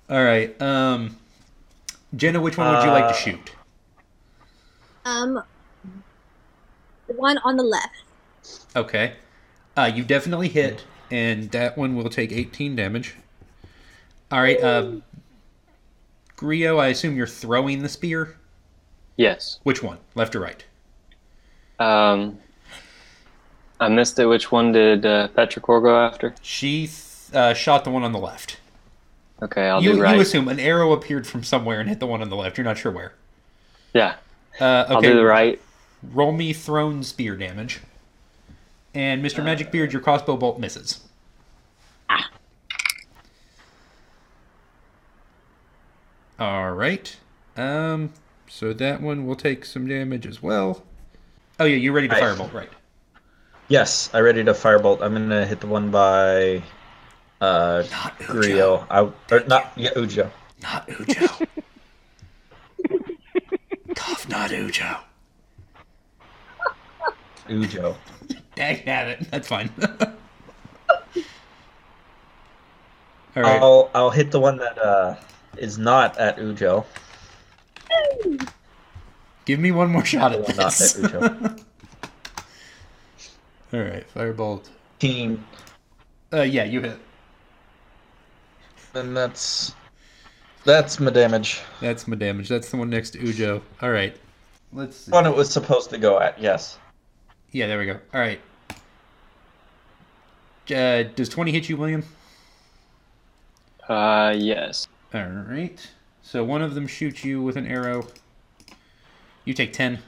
right 0.08 0.60
um 0.60 1.16
jenna 2.16 2.40
which 2.40 2.56
one 2.56 2.74
would 2.74 2.84
you 2.84 2.90
like 2.90 3.04
to 3.04 3.10
Uh, 3.10 3.12
shoot 3.12 3.50
Um, 5.04 5.42
the 7.06 7.14
one 7.14 7.38
on 7.38 7.56
the 7.56 7.62
left. 7.62 8.02
Okay. 8.76 9.14
Uh, 9.76 9.90
you 9.94 10.04
definitely 10.04 10.48
hit, 10.48 10.84
and 11.10 11.50
that 11.52 11.78
one 11.78 11.96
will 11.96 12.10
take 12.10 12.30
18 12.32 12.76
damage. 12.76 13.14
All 14.30 14.40
right. 14.42 14.60
Uh, 14.62 14.96
Grio, 16.36 16.76
I 16.78 16.88
assume 16.88 17.16
you're 17.16 17.26
throwing 17.26 17.82
the 17.82 17.88
spear. 17.88 18.36
Yes. 19.16 19.60
Which 19.62 19.82
one? 19.82 19.98
Left 20.14 20.36
or 20.36 20.40
right? 20.40 20.62
Um, 21.78 22.38
I 23.80 23.88
missed 23.88 24.18
it. 24.18 24.26
Which 24.26 24.52
one 24.52 24.72
did 24.72 25.06
uh, 25.06 25.28
Petrichor 25.28 25.80
go 25.82 25.98
after? 25.98 26.34
She 26.42 26.86
th- 26.88 27.32
uh, 27.34 27.54
shot 27.54 27.84
the 27.84 27.90
one 27.90 28.04
on 28.04 28.12
the 28.12 28.18
left. 28.18 28.58
Okay, 29.42 29.68
I'll 29.68 29.82
you, 29.82 29.92
do 29.94 30.02
right. 30.02 30.16
you 30.16 30.20
assume 30.20 30.48
an 30.48 30.58
arrow 30.58 30.92
appeared 30.92 31.26
from 31.26 31.44
somewhere 31.44 31.78
and 31.80 31.88
hit 31.88 32.00
the 32.00 32.06
one 32.06 32.20
on 32.22 32.28
the 32.28 32.36
left. 32.36 32.58
You're 32.58 32.64
not 32.64 32.76
sure 32.78 32.90
where. 32.90 33.12
yeah, 33.94 34.16
Uh, 34.60 34.84
I'll 34.88 34.96
okay. 34.98 35.08
do 35.10 35.14
the 35.16 35.24
right. 35.24 35.60
Roll 36.12 36.32
me 36.32 36.52
thrown 36.52 37.02
spear 37.04 37.36
damage. 37.36 37.80
And 38.94 39.24
Mr. 39.24 39.44
Magic 39.44 39.70
Beard, 39.70 39.92
your 39.92 40.02
crossbow 40.02 40.36
bolt 40.36 40.58
misses. 40.58 41.00
Ah. 42.10 42.30
All 46.38 46.72
right. 46.72 47.16
Um. 47.56 48.12
So 48.48 48.72
that 48.72 49.00
one 49.02 49.26
will 49.26 49.36
take 49.36 49.64
some 49.64 49.86
damage 49.86 50.26
as 50.26 50.42
well. 50.42 50.82
Oh 51.60 51.64
yeah, 51.64 51.76
you're 51.76 51.92
ready 51.92 52.08
to 52.08 52.14
Right. 52.14 52.22
firebolt, 52.22 52.52
right? 52.54 52.70
Yes, 53.68 54.08
I 54.14 54.20
ready 54.20 54.42
to 54.44 54.52
firebolt. 54.52 55.02
I'm 55.02 55.12
gonna 55.12 55.44
hit 55.46 55.60
the 55.60 55.66
one 55.66 55.90
by 55.90 56.62
uh 57.40 57.84
Not 57.90 58.18
Grio. 58.18 58.86
I 58.90 59.00
or 59.00 59.40
not 59.46 59.72
yeah, 59.76 59.90
Ujo. 59.94 60.30
Not 60.62 60.86
Ujo. 60.88 61.46
Cough, 63.94 64.28
not 64.28 64.50
Ujo. 64.50 64.98
Ujo. 67.48 67.96
Dang 68.54 68.76
have 68.78 69.08
it. 69.08 69.30
That's 69.30 69.48
fine. 69.48 69.70
All 73.36 73.42
right. 73.42 73.62
I'll 73.62 73.90
I'll 73.94 74.10
hit 74.10 74.30
the 74.32 74.40
one 74.40 74.56
that 74.58 74.78
uh 74.78 75.16
is 75.56 75.78
not 75.78 76.18
at 76.18 76.38
Ujo. 76.38 76.84
Give 79.44 79.60
me 79.60 79.70
one 79.70 79.90
more 79.90 80.04
shot 80.04 80.32
at 80.32 80.42
one 80.42 80.56
not 80.56 80.66
at 80.66 80.72
Ujo. 80.72 81.62
All 83.72 83.80
right, 83.80 84.04
firebolt. 84.14 84.68
Team 84.98 85.44
Uh, 86.32 86.42
yeah, 86.42 86.64
you 86.64 86.80
hit. 86.80 86.98
And 88.94 89.16
that's 89.16 89.74
that's 90.64 91.00
my 91.00 91.10
damage. 91.10 91.60
That's 91.80 92.06
my 92.06 92.16
damage. 92.16 92.48
That's 92.48 92.70
the 92.70 92.76
one 92.76 92.90
next 92.90 93.10
to 93.10 93.18
Ujo. 93.18 93.62
All 93.80 93.90
right. 93.90 94.16
Let's 94.72 94.96
see. 94.96 95.10
One 95.10 95.26
it 95.26 95.34
was 95.34 95.50
supposed 95.50 95.90
to 95.90 95.98
go 95.98 96.20
at, 96.20 96.38
yes. 96.40 96.78
Yeah, 97.52 97.66
there 97.66 97.78
we 97.78 97.86
go. 97.86 97.98
All 98.12 98.20
right. 98.20 98.40
Uh, 100.70 101.04
does 101.14 101.30
20 101.30 101.52
hit 101.52 101.68
you, 101.68 101.78
William? 101.78 102.04
Uh, 103.88 104.34
yes. 104.36 104.86
All 105.14 105.24
right. 105.24 105.90
So 106.20 106.44
one 106.44 106.60
of 106.60 106.74
them 106.74 106.86
shoots 106.86 107.24
you 107.24 107.40
with 107.40 107.56
an 107.56 107.66
arrow. 107.66 108.06
You 109.46 109.54
take 109.54 109.72
10. 109.72 109.98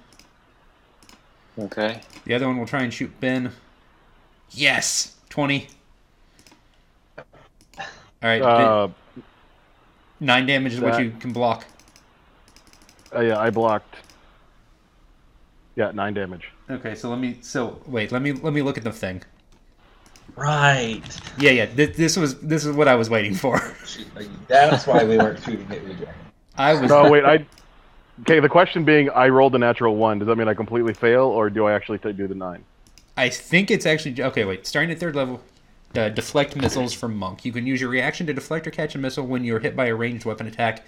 Okay. 1.58 2.02
The 2.26 2.34
other 2.34 2.46
one 2.46 2.58
will 2.58 2.66
try 2.66 2.82
and 2.82 2.92
shoot 2.92 3.18
Ben. 3.20 3.52
Yes! 4.50 5.16
20. 5.30 5.68
All 8.22 8.28
right. 8.28 8.42
Uh, 8.42 8.88
Nine 10.22 10.44
damage 10.46 10.74
is 10.74 10.80
what 10.80 11.02
you 11.02 11.12
can 11.18 11.32
block. 11.32 11.64
uh, 13.14 13.20
yeah, 13.20 13.38
I 13.38 13.48
blocked. 13.48 13.96
Yeah, 15.76 15.92
nine 15.92 16.12
damage. 16.12 16.50
Okay, 16.68 16.94
so 16.94 17.08
let 17.08 17.18
me. 17.18 17.38
So 17.40 17.80
wait, 17.86 18.12
let 18.12 18.20
me 18.20 18.32
let 18.32 18.52
me 18.52 18.60
look 18.60 18.76
at 18.76 18.84
the 18.84 18.92
thing. 18.92 19.22
Right. 20.36 21.02
Yeah, 21.38 21.52
yeah. 21.52 21.66
This, 21.66 21.96
this 21.96 22.16
was 22.18 22.38
this 22.40 22.66
is 22.66 22.76
what 22.76 22.86
I 22.86 22.96
was 22.96 23.08
waiting 23.08 23.34
for. 23.34 23.58
That's 24.48 24.86
why 24.86 25.04
we 25.04 25.16
weren't 25.16 25.42
shooting 25.42 25.66
at 25.70 25.82
Ujo. 25.82 26.08
I 26.58 26.74
was. 26.74 26.90
No, 26.90 27.10
wait, 27.10 27.24
I. 27.24 27.46
Okay, 28.22 28.40
the 28.40 28.48
question 28.50 28.84
being, 28.84 29.08
I 29.10 29.28
rolled 29.30 29.54
a 29.54 29.58
natural 29.58 29.96
one. 29.96 30.18
Does 30.18 30.28
that 30.28 30.36
mean 30.36 30.48
I 30.48 30.52
completely 30.52 30.92
fail, 30.92 31.22
or 31.24 31.48
do 31.48 31.64
I 31.66 31.72
actually 31.72 31.96
do 32.12 32.28
the 32.28 32.34
nine? 32.34 32.62
I 33.16 33.30
think 33.30 33.70
it's 33.70 33.86
actually 33.86 34.22
okay. 34.22 34.44
Wait, 34.44 34.66
starting 34.66 34.90
at 34.90 35.00
third 35.00 35.16
level, 35.16 35.40
uh, 35.96 36.08
deflect 36.08 36.56
missiles 36.56 36.92
from 36.92 37.16
monk. 37.16 37.44
You 37.44 37.52
can 37.52 37.66
use 37.66 37.80
your 37.80 37.90
reaction 37.90 38.26
to 38.26 38.32
deflect 38.32 38.66
or 38.66 38.70
catch 38.70 38.94
a 38.94 38.98
missile 38.98 39.26
when 39.26 39.44
you're 39.44 39.58
hit 39.60 39.74
by 39.76 39.86
a 39.86 39.94
ranged 39.94 40.24
weapon 40.24 40.46
attack. 40.46 40.84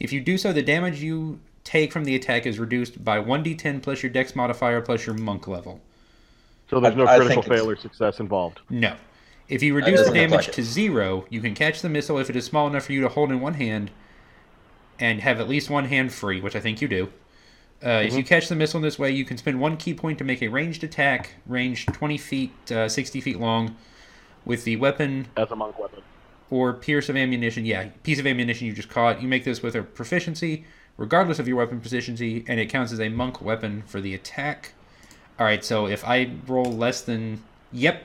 If 0.00 0.12
you 0.12 0.20
do 0.20 0.36
so, 0.36 0.52
the 0.52 0.62
damage 0.62 1.02
you 1.02 1.40
take 1.62 1.92
from 1.92 2.04
the 2.04 2.14
attack 2.14 2.44
is 2.46 2.58
reduced 2.58 3.02
by 3.04 3.18
one 3.18 3.42
d10 3.42 3.82
plus 3.82 4.02
your 4.02 4.10
dex 4.12 4.36
modifier 4.36 4.80
plus 4.82 5.06
your 5.06 5.14
monk 5.14 5.48
level. 5.48 5.80
So 6.68 6.80
there's 6.80 6.96
no 6.96 7.06
I 7.06 7.16
critical 7.16 7.42
think 7.42 7.46
it's- 7.52 7.60
fail 7.60 7.70
or 7.70 7.76
success 7.76 8.20
involved. 8.20 8.60
No. 8.68 8.96
If 9.48 9.62
you 9.62 9.74
reduce 9.74 10.06
the 10.06 10.12
damage 10.14 10.46
like 10.46 10.52
to 10.52 10.62
zero, 10.62 11.26
you 11.28 11.40
can 11.42 11.54
catch 11.54 11.82
the 11.82 11.90
missile 11.90 12.18
if 12.18 12.30
it 12.30 12.36
is 12.36 12.46
small 12.46 12.66
enough 12.66 12.84
for 12.86 12.92
you 12.94 13.02
to 13.02 13.08
hold 13.10 13.30
in 13.30 13.40
one 13.40 13.54
hand 13.54 13.90
and 14.98 15.20
have 15.20 15.38
at 15.38 15.48
least 15.48 15.68
one 15.68 15.84
hand 15.86 16.12
free, 16.12 16.40
which 16.40 16.56
I 16.56 16.60
think 16.60 16.80
you 16.80 16.88
do. 16.88 17.10
Uh, 17.84 18.02
If 18.06 18.14
you 18.14 18.24
catch 18.24 18.48
the 18.48 18.54
missile 18.54 18.78
in 18.78 18.82
this 18.82 18.98
way, 18.98 19.10
you 19.10 19.26
can 19.26 19.36
spend 19.36 19.60
one 19.60 19.76
ki 19.76 19.92
point 19.92 20.16
to 20.18 20.24
make 20.24 20.40
a 20.40 20.48
ranged 20.48 20.82
attack, 20.82 21.32
range 21.46 21.84
20 21.86 22.16
feet, 22.16 22.72
uh, 22.72 22.88
60 22.88 23.20
feet 23.20 23.38
long, 23.38 23.76
with 24.44 24.64
the 24.64 24.76
weapon 24.76 25.26
As 25.36 25.50
a 25.50 25.56
monk 25.56 25.78
weapon. 25.78 26.02
or 26.50 26.72
pierce 26.72 27.08
of 27.08 27.16
ammunition. 27.16 27.64
Yeah, 27.64 27.88
piece 28.02 28.18
of 28.18 28.26
ammunition 28.26 28.66
you 28.66 28.72
just 28.72 28.88
caught. 28.88 29.22
You 29.22 29.28
make 29.28 29.44
this 29.44 29.62
with 29.62 29.74
a 29.74 29.82
proficiency, 29.82 30.64
regardless 30.96 31.38
of 31.38 31.48
your 31.48 31.56
weapon 31.56 31.80
proficiency, 31.80 32.44
and 32.48 32.60
it 32.60 32.66
counts 32.66 32.92
as 32.92 33.00
a 33.00 33.08
monk 33.08 33.40
weapon 33.40 33.82
for 33.86 34.00
the 34.00 34.14
attack. 34.14 34.72
All 35.38 35.46
right, 35.46 35.64
so 35.64 35.86
if 35.86 36.04
I 36.04 36.30
roll 36.46 36.64
less 36.72 37.00
than, 37.00 37.42
yep, 37.72 38.04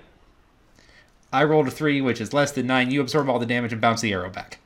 I 1.31 1.43
rolled 1.43 1.67
a 1.67 1.71
three, 1.71 2.01
which 2.01 2.19
is 2.19 2.33
less 2.33 2.51
than 2.51 2.65
nine. 2.65 2.89
You 2.89 3.01
absorb 3.01 3.29
all 3.29 3.37
the 3.37 3.45
damage 3.45 3.71
and 3.71 3.79
bounce 3.81 4.01
the 4.01 4.11
arrow 4.13 4.29
back. 4.31 4.57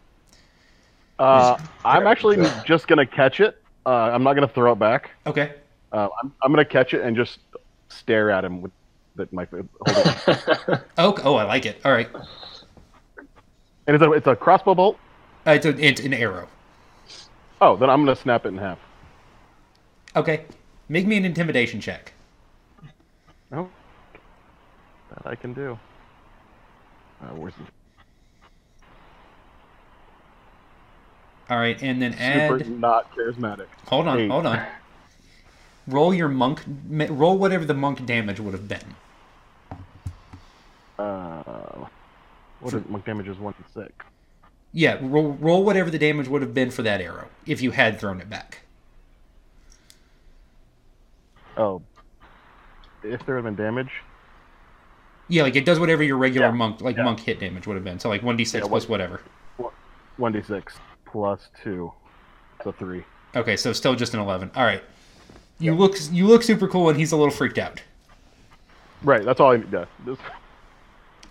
Uh, 1.20 1.58
I'm 1.86 2.08
actually 2.08 2.38
just 2.66 2.88
gonna 2.88 3.06
catch 3.06 3.40
it. 3.40 3.62
Uh, 3.86 3.90
I'm 3.90 4.24
not 4.24 4.34
gonna 4.34 4.48
throw 4.48 4.72
it 4.72 4.80
back. 4.80 5.12
Okay. 5.28 5.54
Uh, 5.92 6.08
I'm, 6.22 6.34
I'm 6.42 6.52
gonna 6.52 6.64
catch 6.66 6.94
it 6.94 7.02
and 7.02 7.16
just 7.16 7.40
stare 7.90 8.32
at 8.32 8.44
him 8.46 8.62
with 8.62 8.72
that 9.16 9.32
my 9.34 9.46
hold 9.46 10.08
it. 10.08 10.80
Oh, 10.98 11.16
oh, 11.24 11.36
I 11.36 11.44
like 11.44 11.66
it. 11.66 11.82
All 11.86 11.92
right. 11.92 12.10
And 13.88 13.96
it's 13.96 14.04
a 14.04 14.12
it's 14.14 14.28
a 14.28 14.36
crossbow 14.36 14.76
bolt. 14.76 14.98
Uh, 15.46 15.52
it's, 15.52 15.66
a, 15.66 15.70
it's 15.86 16.02
an 16.02 16.14
arrow. 16.14 16.48
Oh, 17.62 17.76
then 17.76 17.90
I'm 17.90 18.02
gonna 18.02 18.16
snap 18.16 18.46
it 18.46 18.50
in 18.50 18.58
half. 18.58 18.80
Okay. 20.16 20.46
Make 20.90 21.08
me 21.08 21.18
an 21.18 21.26
intimidation 21.26 21.82
check. 21.82 22.14
Oh, 23.52 23.70
that 25.10 25.26
I 25.28 25.36
can 25.36 25.54
do. 25.54 25.78
Uh, 27.22 27.28
where's 27.36 27.54
the 27.56 27.64
All 31.50 31.58
right, 31.60 31.82
and 31.84 32.02
then 32.02 32.14
add. 32.14 32.60
super 32.60 32.70
not 32.70 33.12
charismatic? 33.16 33.68
Hold 33.88 34.08
on, 34.08 34.20
Eight. 34.20 34.32
hold 34.32 34.46
on. 34.46 34.66
Roll 35.88 36.14
your 36.14 36.30
monk. 36.30 36.62
Roll 36.90 37.38
whatever 37.38 37.66
the 37.66 37.74
monk 37.74 38.06
damage 38.06 38.40
would 38.40 38.54
have 38.54 38.68
been. 38.68 38.96
Uh, 40.98 41.86
what 42.60 42.74
is 42.74 42.84
monk 42.88 43.06
damage 43.06 43.28
is 43.28 43.38
one 43.38 43.54
to 43.54 43.64
six. 43.74 43.92
Yeah, 44.72 44.98
roll, 45.02 45.34
roll 45.34 45.64
whatever 45.64 45.90
the 45.90 46.00
damage 46.00 46.28
would 46.28 46.42
have 46.42 46.54
been 46.54 46.72
for 46.72 46.82
that 46.84 47.02
arrow 47.02 47.28
if 47.46 47.62
you 47.62 47.72
had 47.72 48.00
thrown 48.00 48.22
it 48.22 48.30
back. 48.30 48.62
Oh, 51.58 51.82
if 53.04 53.24
there 53.26 53.36
had 53.36 53.44
been 53.44 53.56
damage, 53.56 53.92
Yeah, 55.28 55.44
like 55.44 55.56
it 55.56 55.66
does 55.66 55.80
whatever 55.80 56.02
your 56.02 56.18
regular 56.18 56.48
Yeah, 56.48 56.54
monk 56.54 56.82
like 56.82 56.98
yeah. 56.98 57.04
monk 57.04 57.20
hit 57.20 57.40
damage 57.40 57.68
would 57.68 57.76
have 57.76 57.84
been. 57.84 58.00
So 58.00 58.10
like 58.10 58.24
one 58.24 58.38
d 58.38 58.46
six 58.46 58.68
plus 58.68 58.88
whatever. 58.90 59.22
one 60.18 60.32
d 60.32 60.42
six 60.42 60.76
plus 61.06 61.50
two, 61.62 61.92
so 62.64 62.72
three. 62.72 63.04
Okay, 63.36 63.56
so 63.58 63.74
still 63.74 63.96
just 63.96 64.14
an 64.14 64.20
eleven. 64.20 64.50
All 64.56 64.64
right. 64.64 64.84
You 65.64 65.74
look 65.74 65.96
you 66.12 66.28
look 66.28 66.44
super 66.44 66.68
cool, 66.68 66.90
and 66.90 67.00
he's 67.00 67.12
a 67.12 67.16
little 67.16 67.32
freaked 67.34 67.58
out. 67.58 67.82
Right, 69.02 69.24
that's 69.24 69.40
all 69.40 69.54
I. 69.54 69.64
Yeah, 69.72 69.86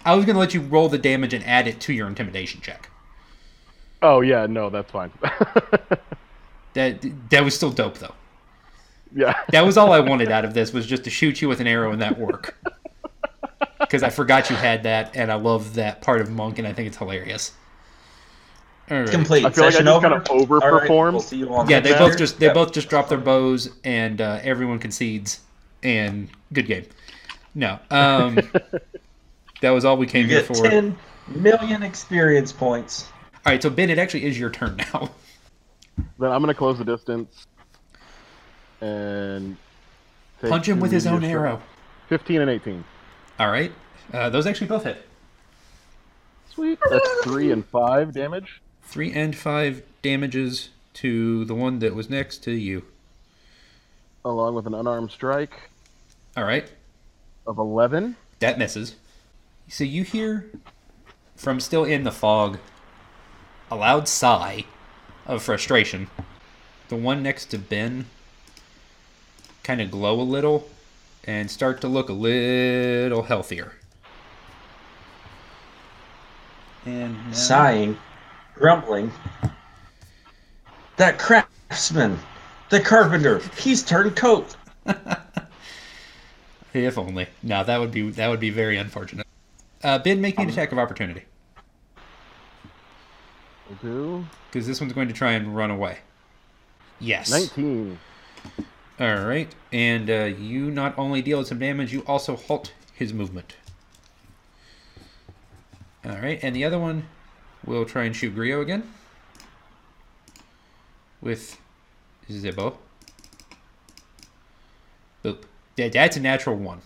I 0.05 0.15
was 0.15 0.25
gonna 0.25 0.39
let 0.39 0.55
you 0.55 0.61
roll 0.63 0.89
the 0.89 0.99
damage 0.99 1.35
and 1.35 1.45
add 1.45 1.69
it 1.69 1.81
to 1.81 1.93
your 1.93 2.09
intimidation 2.09 2.61
check. 2.61 2.89
Oh 4.01 4.21
yeah, 4.23 4.47
no, 4.47 4.71
that's 4.71 4.91
fine. 4.91 5.13
That 6.75 7.05
that 7.29 7.45
was 7.45 7.55
still 7.55 7.71
dope 7.71 7.99
though. 7.99 8.15
yeah, 9.15 9.35
That 9.51 9.67
was 9.67 9.77
all 9.77 9.93
I 9.93 10.01
wanted 10.01 10.31
out 10.33 10.47
of 10.47 10.55
this 10.55 10.73
was 10.73 10.87
just 10.87 11.05
to 11.05 11.11
shoot 11.11 11.43
you 11.43 11.49
with 11.49 11.61
an 11.61 11.67
arrow 11.67 11.93
and 11.93 12.01
that 12.01 12.19
work. 12.19 12.57
Because 13.79 14.03
I 14.03 14.09
forgot 14.09 14.49
you 14.49 14.57
had 14.57 14.85
that, 14.85 15.15
and 15.15 15.31
I 15.31 15.35
love 15.35 15.75
that 15.75 16.01
part 16.01 16.23
of 16.23 16.31
monk, 16.31 16.59
and 16.59 16.67
I 16.67 16.73
think 16.73 16.87
it's 16.87 16.97
hilarious. 16.97 17.53
All 18.91 18.99
right. 19.01 19.09
Complete. 19.09 19.45
I 19.45 19.51
feel 19.51 19.65
like 19.65 19.75
I 19.75 19.79
Session 19.79 19.87
just 19.87 19.97
over. 19.97 20.09
kind 20.09 20.21
of 20.23 20.29
All 20.31 20.39
right, 20.59 20.89
overperformed. 20.89 21.13
we'll 21.13 21.21
see 21.21 21.37
you 21.37 21.49
all 21.53 21.69
Yeah, 21.69 21.79
next 21.79 21.89
they 21.89 21.95
time. 21.95 22.09
both 22.09 22.19
just 22.19 22.39
they 22.41 22.47
Yeah. 22.47 22.53
both 22.53 22.73
just 22.73 22.89
drop 22.89 23.09
their 23.09 23.19
bows, 23.19 23.71
and 23.85 24.21
uh, 24.21 24.41
everyone 24.43 24.79
concedes, 24.79 25.41
and 25.83 26.29
good 26.53 26.67
game. 26.67 26.85
No, 27.55 27.79
um, 27.91 28.35
that 29.61 29.71
was 29.71 29.85
all 29.85 29.97
we 29.97 30.07
came 30.07 30.23
You 30.23 30.33
here 30.39 30.41
get 30.43 30.57
for. 30.57 30.69
10 30.69 30.97
million 31.29 31.83
experience 31.83 32.53
points. 32.53 33.09
All 33.47 33.53
right, 33.53 33.63
so 33.63 33.71
Ben, 33.71 33.89
it 33.91 33.99
actually 33.99 34.25
is 34.25 34.39
your 34.39 34.51
turn 34.51 34.77
now. 34.95 35.11
Then 36.19 36.31
I'm 36.33 36.41
gonna 36.41 36.55
close 36.55 36.79
the 36.79 36.85
distance 36.85 37.47
and 38.81 39.57
Punch 40.41 40.67
him 40.69 40.81
with 40.81 40.91
his 40.91 41.07
own 41.07 41.21
medium 41.21 41.39
arrow. 41.41 41.63
Fifteen 42.09 42.41
and 42.41 42.51
eighteen. 42.51 42.83
All 43.39 43.49
right, 43.51 43.71
uh, 44.13 44.29
those 44.29 44.47
actually 44.47 44.67
both 44.67 44.83
hit. 44.85 45.07
Sweet. 46.53 46.79
That's 46.91 47.09
three 47.25 47.53
and 47.53 47.65
five 47.67 48.13
damage. 48.13 48.61
Three 48.93 49.11
and 49.11 49.35
five 49.35 49.83
damages 50.03 50.69
to 50.95 51.47
the 51.47 51.55
one 51.55 51.79
that 51.79 51.95
was 51.95 52.11
next 52.11 52.43
to 52.45 52.51
you. 52.53 52.85
along 54.23 54.55
with 54.55 54.67
an 54.67 54.75
unarmed 54.75 55.11
strike 55.11 55.71
All 56.37 56.45
right, 56.45 56.71
of 57.47 57.57
11. 57.57 58.17
that 58.41 58.59
misses. 58.59 58.97
So 59.67 59.83
you 59.85 60.03
hear 60.05 60.51
from 61.37 61.59
still 61.59 61.85
in 61.85 62.05
the 62.05 62.13
fog 62.13 62.59
a 63.71 63.77
loud 63.77 64.09
sigh 64.09 64.67
of 65.27 65.43
frustration. 65.43 66.09
The 66.89 66.97
one 66.97 67.23
next 67.23 67.47
to 67.47 67.59
Ben 67.59 68.05
kind 69.65 69.81
of 69.81 69.91
glow 69.91 70.21
a 70.21 70.23
little 70.23 70.69
and 71.25 71.51
start 71.51 71.81
to 71.81 71.89
look 71.89 72.11
a 72.11 72.13
little 72.13 73.23
healthier. 73.23 73.73
And 76.85 77.15
now- 77.29 77.33
Sighing, 77.33 77.97
grumbling. 78.55 79.11
That 80.97 81.19
craftsman, 81.19 82.19
the 82.69 82.81
carpenter, 82.81 83.41
he's 83.57 83.83
turned 83.83 84.17
coat. 84.17 84.57
If 86.75 86.97
only. 86.97 87.27
No, 87.43 87.63
that 87.65 87.79
would 87.79 87.93
be 87.93 88.11
that 88.13 88.29
would 88.29 88.41
be 88.41 88.51
very 88.51 88.77
unfortunate. 88.79 89.27
Uh, 89.83 89.99
ben, 89.99 90.21
make 90.21 90.39
me 90.39 90.45
an 90.45 90.51
attack 90.51 90.73
of 90.73 90.79
opportunity 90.79 91.23
Will 93.69 94.21
do. 94.21 94.27
because 94.51 94.67
this 94.67 94.81
one's 94.81 94.93
going 94.93 95.09
to 95.09 95.15
try 95.15 95.33
and 95.33 95.55
run 95.57 95.71
away. 95.71 95.99
Yes. 97.01 97.31
19. 97.31 97.99
All 99.01 99.25
right, 99.25 99.53
and 99.73 100.09
uh, 100.09 100.25
you 100.39 100.71
not 100.71 100.97
only 100.97 101.21
deal 101.21 101.45
some 101.45 101.59
damage, 101.59 101.93
you 101.93 102.03
also 102.07 102.37
halt 102.37 102.73
his 102.95 103.13
movement. 103.13 103.57
All 106.05 106.17
right, 106.17 106.39
and 106.43 106.55
the 106.55 106.65
other 106.65 106.79
one 106.79 107.09
will 107.65 107.85
try 107.85 108.05
and 108.05 108.15
shoot 108.15 108.35
Grio 108.35 108.61
again 108.61 108.83
with 111.21 111.59
Zibbo. 112.31 112.77
Boop. 115.25 115.43
Yeah, 115.77 115.89
that's 115.89 116.17
a 116.17 116.21
natural 116.21 116.57
one. 116.57 116.81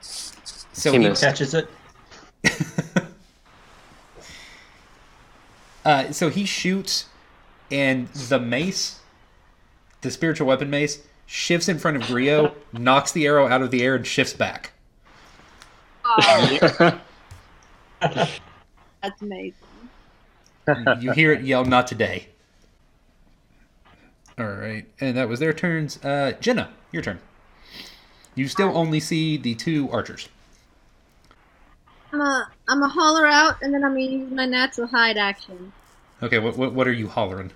So 0.00 0.92
He 0.92 0.98
he. 0.98 1.14
Catches 1.14 1.54
it. 1.54 1.68
uh, 5.84 6.12
so 6.12 6.28
he 6.28 6.44
shoots, 6.44 7.06
and 7.70 8.06
the 8.08 8.38
mace, 8.38 9.00
the 10.02 10.10
spiritual 10.10 10.46
weapon 10.46 10.70
mace, 10.70 11.02
shifts 11.26 11.68
in 11.68 11.78
front 11.78 11.96
of 11.96 12.04
Grio, 12.04 12.54
knocks 12.72 13.10
the 13.10 13.26
arrow 13.26 13.48
out 13.48 13.62
of 13.62 13.72
the 13.72 13.82
air, 13.82 13.96
and 13.96 14.06
shifts 14.06 14.34
back. 14.34 14.72
Oh, 16.04 17.00
that's 19.02 19.20
amazing. 19.22 19.54
you 21.00 21.12
hear 21.12 21.32
it 21.32 21.42
yell, 21.42 21.64
"Not 21.64 21.86
today!" 21.86 22.28
All 24.38 24.46
right, 24.46 24.86
and 25.00 25.16
that 25.16 25.28
was 25.28 25.40
their 25.40 25.52
turns. 25.52 26.02
Uh, 26.04 26.32
Jenna, 26.40 26.70
your 26.92 27.02
turn. 27.02 27.18
You 28.34 28.46
still 28.46 28.76
only 28.76 29.00
see 29.00 29.36
the 29.36 29.54
two 29.56 29.90
archers. 29.90 30.28
I'm 32.12 32.20
a, 32.20 32.48
I'm 32.68 32.82
a 32.82 32.88
holler 32.88 33.26
out, 33.26 33.56
and 33.62 33.74
then 33.74 33.84
I'm 33.84 33.92
gonna 33.92 34.02
use 34.02 34.30
my 34.30 34.46
natural 34.46 34.86
hide 34.86 35.16
action. 35.16 35.72
Okay, 36.22 36.38
what 36.38 36.56
what, 36.56 36.72
what 36.72 36.86
are 36.86 36.92
you 36.92 37.08
hollering? 37.08 37.50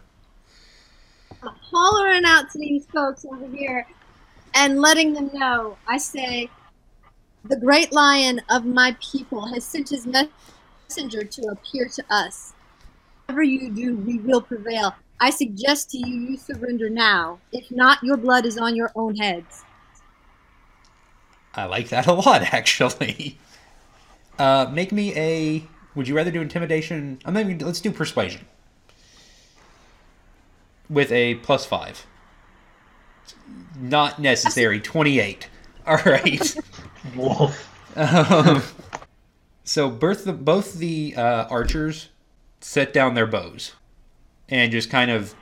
I'm 1.43 1.55
hollering 1.70 2.24
out 2.24 2.51
to 2.51 2.59
these 2.59 2.84
folks 2.86 3.24
over 3.24 3.47
here, 3.47 3.86
and 4.55 4.80
letting 4.80 5.12
them 5.12 5.30
know. 5.32 5.76
I 5.88 5.99
say, 5.99 6.51
the 7.45 7.57
great 7.57 7.93
lion 7.93 8.40
of 8.51 8.64
my 8.64 8.97
people 9.01 9.53
has 9.53 9.64
sent 9.64 9.88
his 9.88 10.07
messenger 10.93 11.24
to 11.24 11.43
appear 11.49 11.88
to 11.88 12.05
us. 12.11 12.53
Whatever 13.26 13.43
you 13.43 13.70
do, 13.70 13.97
we 13.97 14.18
will 14.18 14.43
prevail. 14.43 14.95
I 15.20 15.30
suggest 15.30 15.90
to 15.93 15.99
you, 15.99 16.30
you 16.30 16.36
surrender 16.36 16.90
now. 16.90 17.38
If 17.51 17.70
not, 17.70 18.03
your 18.03 18.18
blood 18.18 18.45
is 18.45 18.59
on 18.59 18.76
your 18.76 18.90
own 18.95 19.16
heads. 19.16 19.62
I 21.55 21.64
like 21.64 21.88
that 21.88 22.07
a 22.07 22.12
lot, 22.12 22.43
actually. 22.53 23.38
Uh, 24.38 24.68
make 24.70 24.93
me 24.93 25.16
a. 25.16 25.66
Would 25.95 26.09
you 26.09 26.14
rather 26.14 26.30
do 26.30 26.43
intimidation? 26.43 27.18
I'm 27.24 27.34
maybe 27.34 27.62
let's 27.62 27.80
do 27.80 27.90
persuasion 27.90 28.47
with 30.90 31.11
a 31.12 31.36
plus 31.36 31.64
five. 31.64 32.07
Not 33.78 34.18
necessary. 34.18 34.80
Twenty-eight. 34.80 35.49
All 35.86 35.99
right. 36.05 36.55
Wolf. 37.16 37.97
Um, 37.97 38.62
so 39.65 39.91
both 39.91 40.25
the 40.25 40.33
both 40.33 40.75
the 40.75 41.15
uh, 41.17 41.47
archers 41.49 42.09
set 42.61 42.93
down 42.93 43.15
their 43.15 43.27
bows 43.27 43.73
and 44.49 44.71
just 44.71 44.91
kind 44.91 45.11
of 45.11 45.35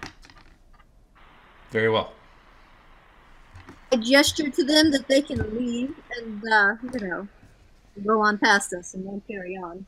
very 1.71 1.89
well. 1.89 2.13
I 3.93 3.97
gesture 3.97 4.49
to 4.49 4.65
them 4.65 4.91
that 4.93 5.09
they 5.09 5.21
can 5.21 5.39
leave 5.57 5.95
and, 6.17 6.43
uh, 6.53 6.75
you 6.93 7.09
know, 7.09 7.29
go 8.07 8.21
on 8.21 8.39
past 8.39 8.73
us 8.73 8.95
and 8.95 9.05
won't 9.05 9.27
carry 9.27 9.57
on. 9.57 9.85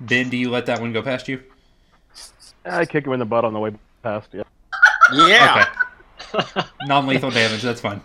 Ben, 0.00 0.28
do 0.28 0.36
you 0.36 0.50
let 0.50 0.66
that 0.66 0.80
one 0.80 0.92
go 0.92 1.02
past 1.02 1.26
you? 1.26 1.42
I 2.64 2.84
kick 2.84 3.06
him 3.06 3.12
in 3.12 3.18
the 3.18 3.24
butt 3.24 3.44
on 3.44 3.52
the 3.52 3.58
way 3.58 3.72
past. 4.02 4.28
Yeah. 4.32 4.42
yeah. 5.12 5.66
Okay. 6.32 6.62
Non-lethal 6.86 7.30
damage. 7.30 7.62
That's 7.62 7.80
fine. 7.80 8.00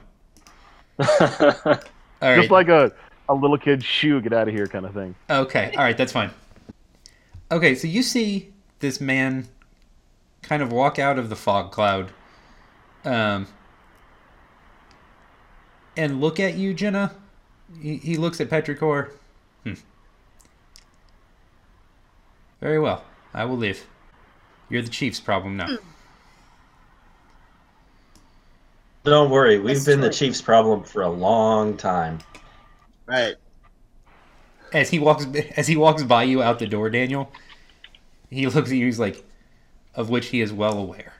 All 0.99 1.07
right. 2.21 2.37
Just 2.37 2.51
like 2.51 2.69
a, 2.69 2.91
a 3.31 3.39
little 3.39 3.57
kid's 3.57 3.85
shoe, 3.85 4.21
get 4.21 4.33
out 4.33 4.47
of 4.47 4.53
here 4.53 4.67
kind 4.67 4.85
of 4.85 4.93
thing. 4.93 5.15
Okay, 5.29 5.73
all 5.77 5.83
right, 5.83 5.97
that's 5.97 6.11
fine. 6.11 6.31
Okay, 7.51 7.75
so 7.75 7.87
you 7.87 8.03
see 8.03 8.53
this 8.79 9.01
man 9.01 9.47
kind 10.41 10.61
of 10.61 10.71
walk 10.71 10.99
out 10.99 11.19
of 11.19 11.29
the 11.29 11.35
fog 11.35 11.71
cloud, 11.71 12.11
um, 13.05 13.47
and 15.97 16.21
look 16.21 16.39
at 16.39 16.55
you, 16.55 16.73
Jenna. 16.73 17.13
He, 17.81 17.97
he 17.97 18.17
looks 18.17 18.41
at 18.41 18.49
Petrichor. 18.49 19.11
Hmm. 19.63 19.73
Very 22.59 22.79
well. 22.79 23.03
I 23.33 23.45
will 23.45 23.57
leave. 23.57 23.85
You're 24.69 24.81
the 24.81 24.89
chief's 24.89 25.19
problem 25.19 25.57
now. 25.57 25.77
Don't 29.03 29.31
worry, 29.31 29.57
we've 29.57 29.75
That's 29.75 29.85
been 29.85 29.99
the 29.99 30.11
chief's 30.11 30.41
problem 30.41 30.83
for 30.83 31.01
a 31.01 31.09
long 31.09 31.75
time. 31.75 32.19
Right. 33.05 33.35
As 34.73 34.89
he 34.89 34.99
walks, 34.99 35.25
as 35.57 35.67
he 35.67 35.75
walks 35.75 36.03
by 36.03 36.23
you 36.23 36.41
out 36.41 36.59
the 36.59 36.67
door, 36.67 36.89
Daniel, 36.89 37.31
he 38.29 38.47
looks 38.47 38.71
at 38.71 38.75
you. 38.75 38.85
He's 38.85 38.99
like, 38.99 39.23
of 39.95 40.09
which 40.09 40.27
he 40.27 40.41
is 40.41 40.53
well 40.53 40.77
aware. 40.77 41.13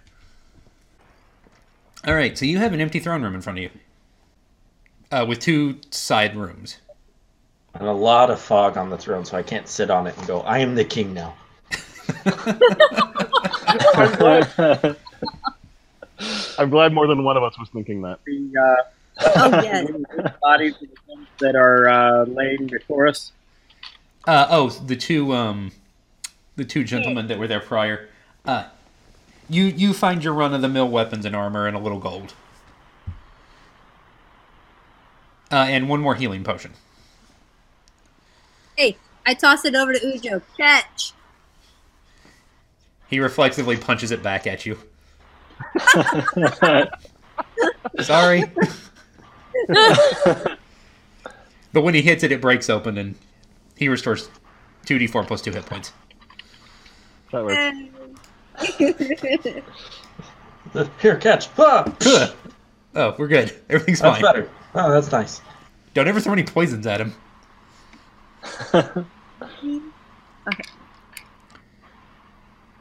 All 2.08 2.16
right, 2.16 2.36
so 2.38 2.46
you 2.46 2.58
have 2.58 2.74
an 2.74 2.82
empty 2.82 3.00
throne 3.00 3.22
room 3.22 3.36
in 3.36 3.42
front 3.42 3.60
of 3.60 3.64
you, 3.64 3.70
uh, 5.12 5.26
with 5.28 5.40
two 5.40 5.78
side 5.92 6.36
rooms. 6.36 6.78
And 7.76 7.88
a 7.88 7.94
lot 7.94 8.32
of 8.32 8.42
fog 8.42 8.76
on 8.76 8.90
the 8.90 8.98
throne, 8.98 9.24
so 9.24 9.38
I 9.38 9.44
can't 9.44 9.68
sit 9.68 9.92
on 9.92 10.08
it 10.08 10.18
and 10.18 10.26
go, 10.26 10.42
I 10.42 10.58
am 10.60 10.74
the 10.74 10.84
king 10.84 11.14
now. 11.14 11.36
I'm 16.58 16.70
glad, 16.70 16.94
more 16.94 17.08
than 17.08 17.24
one 17.24 17.38
of 17.38 17.44
us 17.44 17.58
was 17.60 17.70
thinking 17.70 18.02
that. 18.02 18.20
The, 18.26 18.52
uh, 18.60 18.84
Oh 19.20 19.50
yes. 19.64 19.90
bodies 20.42 20.74
of 20.76 20.82
the 20.82 20.88
ones 21.08 21.28
that 21.40 21.56
are 21.56 21.90
uh, 21.90 22.26
laying 22.26 22.68
before 22.68 23.08
us. 23.08 23.32
Uh, 24.26 24.48
oh, 24.50 24.70
the 24.70 24.96
two 24.96 25.34
um, 25.34 25.72
the 26.56 26.66
two 26.66 26.84
gentlemen 26.84 27.28
that 27.28 27.40
were 27.40 27.48
there 27.48 27.60
prior. 27.60 28.10
Uh, 28.46 28.66
you 29.50 29.66
you 29.66 29.94
find 29.94 30.24
your 30.24 30.34
run 30.34 30.54
of 30.54 30.62
the 30.62 30.70
mill 30.70 30.88
weapons 30.88 31.26
and 31.26 31.36
armor 31.36 31.68
and 31.68 31.76
a 31.76 31.80
little 31.80 32.00
gold. 32.00 32.34
Uh, 35.52 35.66
and 35.68 35.90
one 35.90 36.00
more 36.00 36.16
healing 36.16 36.44
potion. 36.44 36.72
Hey, 38.78 38.96
I 39.26 39.34
toss 39.34 39.66
it 39.66 39.76
over 39.76 39.92
to 39.94 40.00
Ujo. 40.00 40.42
Catch. 40.56 41.14
He 43.10 43.20
reflexively 43.20 43.76
punches 43.76 44.12
it 44.12 44.24
back 44.24 44.48
at 44.48 44.66
you. 44.66 44.78
Sorry. 48.00 48.46
but 51.74 51.82
when 51.82 51.94
he 51.94 52.02
hits 52.02 52.24
it, 52.24 52.32
it 52.32 52.42
breaks 52.42 52.70
open 52.70 52.98
and 52.98 53.16
he 53.76 53.90
restores 53.90 54.30
2d4 54.86 55.28
plus 55.28 55.42
2 55.42 55.52
hit 55.52 55.66
points. 55.66 55.94
That 57.32 57.46
works. 57.46 57.78
Here, 61.02 61.18
catch. 61.18 61.50
Ah, 61.58 61.86
oh, 62.96 63.16
we're 63.18 63.28
good. 63.28 63.54
Everything's 63.70 64.00
that's 64.00 64.20
fine. 64.20 64.22
better. 64.22 64.50
Oh, 64.76 64.92
that's 64.92 65.12
nice. 65.12 65.42
Don't 65.94 66.08
ever 66.08 66.20
throw 66.20 66.34
any 66.34 66.44
poisons 66.44 66.88
at 66.88 67.02
him. 67.02 67.14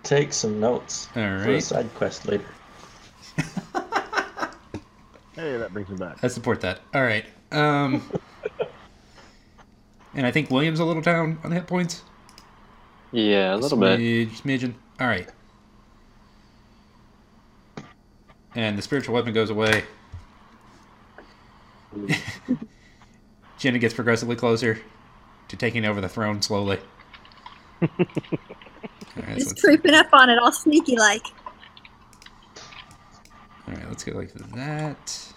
Take 0.02 0.32
some 0.32 0.60
notes 0.60 1.08
All 1.16 1.22
for 1.22 1.50
a 1.50 1.60
side 1.60 1.92
quest 1.94 2.26
later. 2.26 2.44
Hey, 5.40 5.56
that 5.56 5.72
brings 5.72 5.88
me 5.88 5.96
back. 5.96 6.18
I 6.22 6.28
support 6.28 6.60
that. 6.60 6.80
All 6.92 7.00
right. 7.00 7.24
Um, 7.50 8.02
and 10.14 10.26
I 10.26 10.30
think 10.30 10.50
William's 10.50 10.80
a 10.80 10.84
little 10.84 11.00
down 11.00 11.38
on 11.42 11.50
hit 11.50 11.66
points. 11.66 12.02
yeah, 13.10 13.54
a 13.54 13.56
little 13.56 13.78
bit. 13.78 13.98
Smidge, 13.98 14.42
smidgen. 14.42 14.74
All 15.00 15.06
right. 15.06 15.30
And 18.54 18.76
the 18.76 18.82
spiritual 18.82 19.14
weapon 19.14 19.32
goes 19.32 19.48
away. 19.48 19.84
Jenna 23.58 23.78
gets 23.78 23.94
progressively 23.94 24.36
closer 24.36 24.78
to 25.48 25.56
taking 25.56 25.86
over 25.86 26.02
the 26.02 26.08
throne 26.08 26.42
slowly. 26.42 26.78
All 27.80 27.88
right, 29.16 29.28
so 29.28 29.34
Just 29.34 29.46
let's, 29.48 29.60
creeping 29.62 29.94
up 29.94 30.08
on 30.12 30.28
it, 30.30 30.38
all 30.38 30.52
sneaky 30.52 30.96
like. 30.96 31.26
All 33.70 33.76
right, 33.76 33.88
let's 33.88 34.04
go 34.04 34.12
like 34.12 34.32
that. 34.32 35.32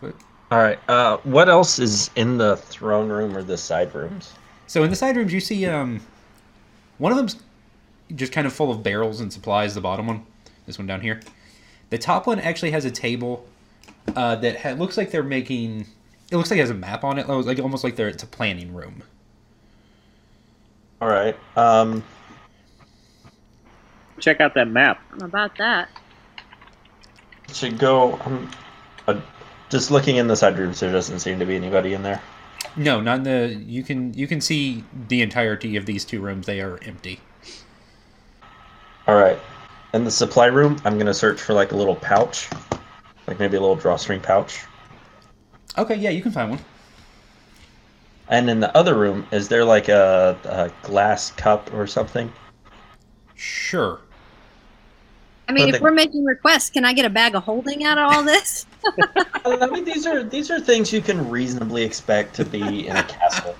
What? 0.00 0.14
All 0.50 0.58
right. 0.58 0.78
Uh, 0.88 1.16
what 1.24 1.48
else 1.48 1.78
is 1.78 2.10
in 2.14 2.38
the 2.38 2.56
throne 2.56 3.08
room 3.08 3.36
or 3.36 3.42
the 3.42 3.56
side 3.56 3.94
rooms? 3.94 4.32
So 4.66 4.84
in 4.84 4.90
the 4.90 4.96
side 4.96 5.16
rooms, 5.16 5.32
you 5.32 5.40
see 5.40 5.66
um, 5.66 6.00
one 6.98 7.10
of 7.10 7.18
them's 7.18 7.36
just 8.14 8.32
kind 8.32 8.46
of 8.46 8.52
full 8.52 8.70
of 8.70 8.82
barrels 8.82 9.20
and 9.20 9.32
supplies. 9.32 9.74
The 9.74 9.80
bottom 9.80 10.06
one, 10.06 10.24
this 10.66 10.78
one 10.78 10.86
down 10.86 11.00
here. 11.00 11.20
The 11.90 11.98
top 11.98 12.26
one 12.26 12.38
actually 12.38 12.70
has 12.70 12.84
a 12.84 12.90
table 12.90 13.46
uh, 14.14 14.36
that 14.36 14.60
ha- 14.60 14.72
looks 14.72 14.96
like 14.96 15.10
they're 15.10 15.22
making. 15.22 15.86
It 16.30 16.36
looks 16.36 16.50
like 16.50 16.58
it 16.58 16.62
has 16.62 16.70
a 16.70 16.74
map 16.74 17.02
on 17.04 17.18
it, 17.18 17.28
like 17.28 17.58
almost 17.58 17.82
like 17.82 17.96
they're 17.96 18.08
it's 18.08 18.22
a 18.22 18.26
planning 18.26 18.72
room. 18.72 19.02
All 21.00 21.08
right. 21.08 21.36
Um, 21.56 22.04
Check 24.20 24.40
out 24.40 24.54
that 24.54 24.68
map. 24.68 25.02
I'm 25.12 25.22
about 25.22 25.56
that. 25.58 25.88
Should 27.52 27.78
go. 27.78 28.18
Um, 28.24 28.50
uh, 29.06 29.20
just 29.70 29.90
looking 29.90 30.16
in 30.16 30.26
the 30.28 30.36
side 30.36 30.58
rooms, 30.58 30.80
there 30.80 30.92
doesn't 30.92 31.20
seem 31.20 31.38
to 31.38 31.46
be 31.46 31.56
anybody 31.56 31.94
in 31.94 32.02
there. 32.02 32.20
No, 32.76 33.00
not 33.00 33.18
in 33.18 33.22
the. 33.24 33.62
You 33.66 33.82
can 33.82 34.14
you 34.14 34.26
can 34.26 34.40
see 34.40 34.84
the 35.08 35.22
entirety 35.22 35.76
of 35.76 35.86
these 35.86 36.04
two 36.04 36.20
rooms. 36.20 36.46
They 36.46 36.60
are 36.60 36.78
empty. 36.82 37.20
All 39.06 39.16
right. 39.16 39.38
In 39.92 40.04
the 40.04 40.10
supply 40.10 40.46
room, 40.46 40.76
I'm 40.84 40.98
gonna 40.98 41.14
search 41.14 41.40
for 41.40 41.52
like 41.52 41.72
a 41.72 41.76
little 41.76 41.96
pouch, 41.96 42.48
like 43.26 43.38
maybe 43.38 43.56
a 43.56 43.60
little 43.60 43.76
drawstring 43.76 44.20
pouch. 44.20 44.64
Okay, 45.76 45.94
yeah, 45.94 46.10
you 46.10 46.22
can 46.22 46.32
find 46.32 46.50
one. 46.50 46.60
And 48.28 48.48
in 48.48 48.60
the 48.60 48.74
other 48.76 48.94
room, 48.94 49.26
is 49.30 49.48
there 49.48 49.64
like 49.64 49.88
a, 49.88 50.36
a 50.44 50.86
glass 50.86 51.30
cup 51.32 51.72
or 51.74 51.86
something? 51.86 52.32
Sure. 53.34 54.00
I 55.48 55.52
mean, 55.52 55.64
Well, 55.64 55.68
if 55.68 55.74
they- 55.74 55.82
we're 55.82 55.90
making 55.92 56.24
requests, 56.24 56.70
can 56.70 56.84
I 56.84 56.92
get 56.94 57.04
a 57.04 57.10
bag 57.10 57.34
of 57.34 57.42
holding 57.44 57.84
out 57.84 57.98
of 57.98 58.12
all 58.12 58.22
this? 58.22 58.66
I 59.44 59.66
mean, 59.66 59.84
these 59.84 60.06
are 60.06 60.22
these 60.22 60.50
are 60.50 60.58
things 60.60 60.92
you 60.92 61.00
can 61.02 61.28
reasonably 61.30 61.82
expect 61.82 62.34
to 62.36 62.44
be 62.44 62.86
in 62.88 62.96
a 62.96 63.02
castle. 63.02 63.54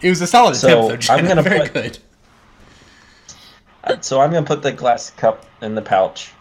It 0.00 0.08
was 0.08 0.20
a 0.20 0.26
solid 0.26 0.56
So, 0.56 0.86
attempt, 0.86 1.08
though. 1.08 1.14
I'm 1.14 1.26
gonna 1.26 1.42
Very 1.42 1.60
put- 1.60 1.72
good. 1.72 1.98
Uh, 3.84 3.96
So 4.00 4.20
I'm 4.20 4.30
gonna 4.32 4.46
put 4.46 4.62
the 4.62 4.72
glass 4.72 5.10
cup 5.10 5.44
in 5.62 5.74
the 5.74 5.82
pouch, 5.82 6.32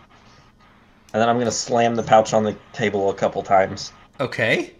and 1.14 1.22
then 1.22 1.28
I'm 1.30 1.38
gonna 1.40 1.52
slam 1.52 1.96
the 1.96 2.04
pouch 2.04 2.34
on 2.34 2.44
the 2.44 2.56
table 2.74 3.10
a 3.10 3.14
couple 3.14 3.42
times. 3.44 3.92
Okay. 4.20 4.74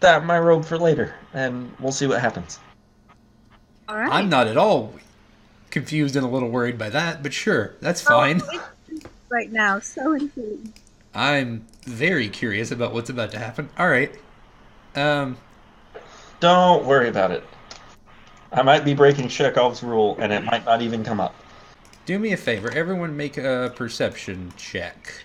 That 0.00 0.24
my 0.24 0.38
robe 0.38 0.64
for 0.64 0.78
later, 0.78 1.14
and 1.32 1.72
we'll 1.80 1.92
see 1.92 2.06
what 2.06 2.20
happens. 2.20 2.58
All 3.88 3.96
right. 3.96 4.12
I'm 4.12 4.28
not 4.28 4.46
at 4.46 4.56
all 4.56 4.92
confused 5.74 6.14
and 6.16 6.24
a 6.24 6.28
little 6.28 6.48
worried 6.48 6.78
by 6.78 6.88
that, 6.88 7.22
but 7.22 7.34
sure, 7.34 7.74
that's 7.80 8.00
fine. 8.00 8.40
Oh, 8.50 8.68
right 9.28 9.50
now, 9.52 9.80
so 9.80 10.12
intrigued. 10.12 10.80
I'm 11.14 11.66
very 11.82 12.28
curious 12.28 12.70
about 12.70 12.94
what's 12.94 13.10
about 13.10 13.32
to 13.32 13.38
happen. 13.38 13.68
All 13.76 13.88
right. 13.88 14.14
Um, 14.94 15.36
Don't 16.40 16.84
worry 16.86 17.08
about 17.08 17.32
it. 17.32 17.44
I 18.52 18.62
might 18.62 18.84
be 18.84 18.94
breaking 18.94 19.28
Chekhov's 19.28 19.82
rule, 19.82 20.16
and 20.20 20.32
it 20.32 20.44
might 20.44 20.64
not 20.64 20.80
even 20.80 21.02
come 21.02 21.18
up. 21.20 21.34
do 22.06 22.18
me 22.20 22.32
a 22.32 22.36
favor. 22.36 22.70
Everyone 22.70 23.16
make 23.16 23.36
a 23.36 23.72
perception 23.74 24.52
check. 24.56 25.24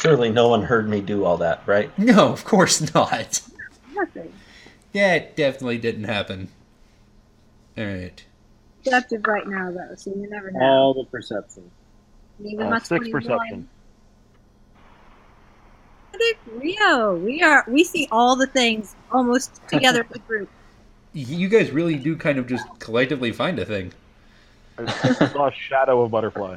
Surely 0.00 0.30
no 0.30 0.48
one 0.48 0.64
heard 0.64 0.88
me 0.88 1.00
do 1.00 1.24
all 1.24 1.36
that, 1.38 1.62
right? 1.66 1.90
No, 1.98 2.32
of 2.32 2.44
course 2.44 2.92
not. 2.94 3.40
Nothing. 3.94 4.32
Yeah, 4.92 5.14
it 5.14 5.36
definitely 5.36 5.78
didn't 5.78 6.04
happen. 6.04 6.48
All 7.78 7.84
right. 7.84 8.24
Deceptive 8.84 9.26
right 9.26 9.46
now, 9.46 9.70
though, 9.70 9.94
so 9.96 10.10
you 10.10 10.28
never 10.30 10.50
know. 10.50 10.60
All 10.60 10.94
the 10.94 11.04
perception. 11.04 11.70
Even 12.44 12.66
Uh, 12.66 12.70
my 12.70 12.78
six 12.78 13.08
21. 13.08 13.12
perception. 13.22 13.68
Look 16.12 16.22
at 16.22 16.44
Grio, 16.58 17.16
we 17.16 17.42
are 17.42 17.64
we 17.68 17.84
see 17.84 18.08
all 18.10 18.36
the 18.36 18.46
things 18.46 18.94
almost 19.12 19.60
together 19.68 20.06
as 20.08 20.16
a 20.16 20.18
group. 20.20 20.48
You 21.12 21.48
guys 21.48 21.70
really 21.70 21.96
do 21.96 22.16
kind 22.16 22.38
of 22.38 22.46
just 22.46 22.66
collectively 22.78 23.32
find 23.32 23.58
a 23.58 23.64
thing. 23.64 23.92
I 24.78 24.86
saw 25.26 25.48
a 25.48 25.52
shadow 25.52 26.02
of 26.02 26.10
butterfly. 26.10 26.56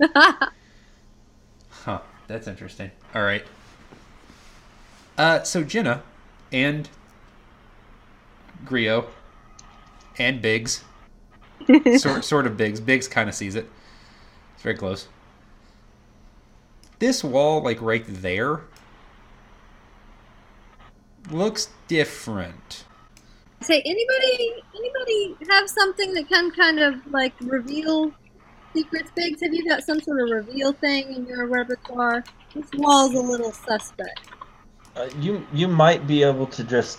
Huh. 1.84 2.00
That's 2.26 2.46
interesting. 2.48 2.90
All 3.14 3.22
right. 3.22 3.44
Uh, 5.16 5.42
so 5.42 5.62
Jenna 5.64 6.02
and 6.52 6.88
Grio 8.64 9.06
and 10.20 10.42
Biggs, 10.42 10.84
sort 11.98 12.24
sort 12.24 12.46
of 12.46 12.56
Biggs. 12.56 12.80
Biggs 12.80 13.08
kind 13.08 13.28
of 13.28 13.34
sees 13.34 13.54
it. 13.54 13.68
It's 14.54 14.62
very 14.62 14.76
close. 14.76 15.08
This 16.98 17.22
wall, 17.22 17.62
like 17.62 17.80
right 17.80 18.04
there, 18.06 18.62
looks 21.30 21.68
different. 21.86 22.84
Say 23.60 23.82
anybody 23.84 24.62
anybody 24.76 25.36
have 25.50 25.68
something 25.68 26.12
that 26.14 26.28
can 26.28 26.50
kind 26.52 26.78
of 26.80 26.94
like 27.12 27.32
reveal 27.40 28.12
secrets, 28.72 29.10
Biggs? 29.14 29.40
Have 29.42 29.52
you 29.52 29.68
got 29.68 29.82
some 29.82 30.00
sort 30.00 30.20
of 30.22 30.30
reveal 30.30 30.72
thing 30.72 31.12
in 31.12 31.26
your 31.26 31.46
repertoire? 31.46 32.24
This 32.54 32.66
wall's 32.76 33.14
a 33.14 33.20
little 33.20 33.52
suspect. 33.52 34.20
Uh, 34.96 35.08
you 35.20 35.46
you 35.52 35.68
might 35.68 36.06
be 36.06 36.22
able 36.22 36.46
to 36.46 36.64
just 36.64 36.98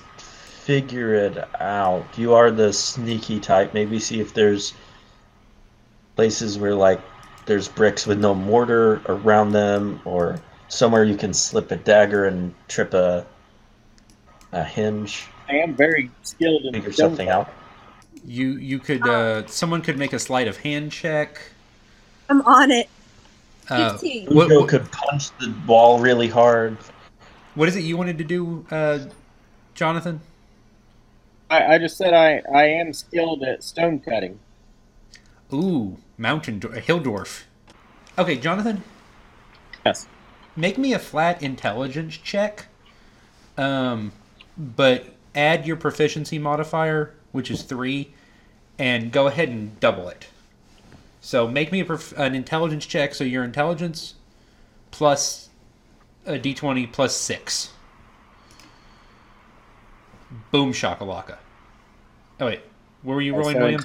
figure 0.70 1.16
it 1.16 1.36
out. 1.60 2.06
You 2.16 2.36
are 2.36 2.52
the 2.52 2.72
sneaky 2.72 3.40
type. 3.40 3.74
Maybe 3.74 3.98
see 3.98 4.20
if 4.22 4.36
there's 4.36 4.76
places 6.16 6.60
where 6.60 6.76
like 6.76 7.02
there's 7.48 7.68
bricks 7.68 8.06
with 8.06 8.20
no 8.20 8.36
mortar 8.36 9.02
around 9.08 9.54
them, 9.54 10.00
or 10.06 10.40
somewhere 10.68 11.04
you 11.04 11.18
can 11.18 11.34
slip 11.34 11.72
a 11.72 11.76
dagger 11.76 12.26
and 12.26 12.54
trip 12.68 12.94
a 12.94 13.26
a 14.52 14.64
hinge. 14.64 15.26
I 15.48 15.54
am 15.54 15.74
very 15.74 16.12
skilled 16.22 16.66
in 16.66 16.74
Figure 16.74 16.92
something 16.92 17.26
cutting. 17.26 17.30
out. 17.30 17.52
You 18.24 18.52
you 18.58 18.78
could 18.78 19.08
uh, 19.08 19.48
someone 19.48 19.82
could 19.82 19.98
make 19.98 20.14
a 20.14 20.20
sleight 20.20 20.48
of 20.48 20.58
hand 20.58 20.92
check. 20.92 21.42
I'm 22.30 22.44
on 22.44 22.70
it. 22.70 22.90
Uh, 23.70 23.94
Fifteen. 23.94 24.28
what, 24.28 24.52
what, 24.52 24.70
could 24.70 24.92
punch 24.92 25.36
the 25.40 25.52
wall 25.66 26.00
really 26.00 26.28
hard. 26.28 26.78
what 27.56 27.68
is 27.68 27.76
it 27.76 27.82
you 27.82 27.98
wanted 27.98 28.20
to 28.20 28.24
do, 28.24 28.68
uh, 28.70 29.00
Jonathan? 29.74 30.22
I, 31.50 31.76
I 31.76 31.78
just 31.78 31.97
said 31.97 32.14
I, 32.14 32.41
I 32.54 32.66
am 32.66 32.93
skilled 32.93 33.43
at 33.43 33.64
stone 33.64 34.00
cutting. 34.00 34.39
Ooh, 35.54 35.97
mountain 36.18 36.60
dwar- 36.60 36.80
hill 36.80 37.00
dwarf. 37.00 37.43
Okay, 38.18 38.36
Jonathan, 38.38 38.84
Yes. 39.86 40.08
make 40.56 40.78
me 40.78 40.93
a 40.93 41.00
flat 41.00 41.41
intelligence 41.41 42.18
check. 42.18 42.68
Um, 43.58 44.12
but 44.58 45.06
add 45.36 45.66
your 45.66 45.76
proficiency 45.78 46.38
modifier, 46.38 47.14
which 47.32 47.50
is 47.50 47.64
three, 47.64 48.14
and 48.78 49.12
go 49.12 49.28
ahead 49.28 49.50
and 49.50 49.80
double 49.80 50.08
it. 50.10 50.28
So 51.22 51.47
make 51.47 51.72
me 51.72 51.82
a 51.82 51.86
prof- 51.86 52.14
an 52.18 52.36
intelligence 52.36 52.86
check. 52.86 53.14
So 53.16 53.24
your 53.24 53.43
intelligence 53.43 54.16
plus 54.91 55.50
a 56.26 56.38
d20 56.39 56.91
plus 56.91 57.16
six. 57.16 57.72
Boom 60.52 60.72
shakalaka. 60.72 61.38
Oh 62.40 62.46
wait, 62.46 62.62
what 63.04 63.16
were 63.16 63.22
you 63.22 63.36
rolling, 63.36 63.58
William? 63.58 63.82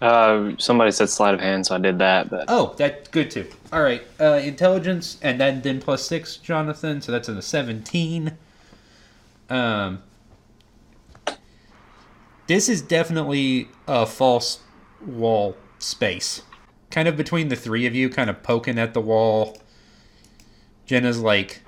Uh, 0.00 0.52
somebody 0.58 0.90
said 0.90 1.08
sleight 1.08 1.32
of 1.32 1.40
hand, 1.40 1.64
so 1.64 1.76
I 1.76 1.78
did 1.78 1.98
that. 2.00 2.28
But 2.28 2.46
Oh, 2.48 2.74
that's 2.76 3.08
good 3.08 3.30
too. 3.30 3.46
All 3.72 3.82
right, 3.82 4.02
uh, 4.20 4.40
intelligence, 4.42 5.18
and 5.22 5.40
then 5.40 5.62
then 5.62 5.80
plus 5.80 6.06
six, 6.06 6.36
Jonathan. 6.36 7.00
So 7.00 7.12
that's 7.12 7.28
in 7.28 7.36
the 7.36 7.42
seventeen. 7.42 8.36
Um, 9.48 10.02
this 12.46 12.68
is 12.68 12.82
definitely 12.82 13.68
a 13.86 14.06
false 14.06 14.60
wall 15.04 15.56
space, 15.78 16.42
kind 16.90 17.06
of 17.06 17.16
between 17.16 17.48
the 17.48 17.56
three 17.56 17.86
of 17.86 17.94
you, 17.94 18.10
kind 18.10 18.28
of 18.28 18.42
poking 18.42 18.78
at 18.78 18.94
the 18.94 19.00
wall. 19.00 19.60
Jenna's 20.84 21.20
like 21.20 21.60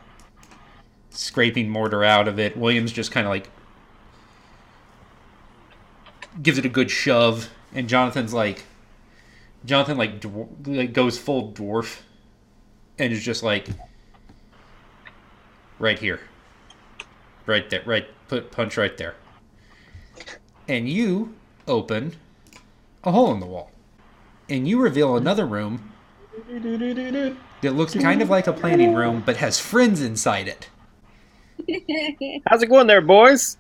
scraping 1.15 1.69
mortar 1.69 2.05
out 2.05 2.29
of 2.29 2.39
it. 2.39 2.57
William's 2.57 2.93
just 2.93 3.11
kind 3.12 3.27
of 3.27 3.31
like 3.31 3.49
gives 6.43 6.59
it 6.59 6.65
a 6.65 6.69
good 6.69 6.91
shove, 6.91 7.51
and 7.73 7.89
Jonathan's 7.89 8.33
like. 8.35 8.65
Jonathan 9.65 9.97
like, 9.97 10.21
dwar- 10.21 10.49
like 10.67 10.93
goes 10.93 11.17
full 11.17 11.51
dwarf, 11.53 12.01
and 12.99 13.15
is 13.15 13.25
just 13.25 13.43
like 13.43 13.67
right 15.79 15.99
here, 15.99 16.21
right 17.47 17.71
there, 17.71 17.83
right 17.87 18.07
put 18.29 18.51
punch 18.51 18.77
right 18.77 18.95
there, 18.99 19.15
and 20.69 20.87
you 20.87 21.35
open 21.67 22.17
a 23.05 23.12
hole 23.12 23.33
in 23.33 23.41
the 23.41 23.47
wall, 23.47 23.71
and 24.51 24.69
you 24.69 24.79
reveal 24.79 25.17
another 25.17 25.47
room 25.47 25.93
that 27.62 27.73
looks 27.75 27.95
kind 27.95 28.21
of 28.21 28.29
like 28.29 28.47
a 28.47 28.53
planning 28.53 28.93
room, 28.93 29.23
but 29.25 29.39
has 29.39 29.59
friends 29.59 30.03
inside 30.03 30.47
it. 30.47 30.69
How's 32.47 32.62
it 32.62 32.69
going 32.69 32.87
there, 32.87 33.01
boys? 33.01 33.57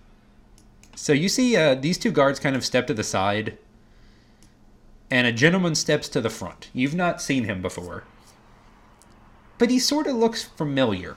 So 0.96 1.12
you 1.12 1.28
see 1.28 1.56
uh, 1.56 1.74
these 1.74 1.98
two 1.98 2.12
guards 2.12 2.38
kind 2.38 2.54
of 2.56 2.64
step 2.64 2.86
to 2.86 2.94
the 2.94 3.02
side, 3.02 3.58
and 5.10 5.26
a 5.26 5.32
gentleman 5.32 5.74
steps 5.74 6.08
to 6.10 6.20
the 6.20 6.30
front. 6.30 6.70
You've 6.72 6.94
not 6.94 7.20
seen 7.20 7.44
him 7.44 7.62
before, 7.62 8.04
but 9.58 9.70
he 9.70 9.78
sort 9.78 10.06
of 10.06 10.14
looks 10.16 10.44
familiar. 10.44 11.16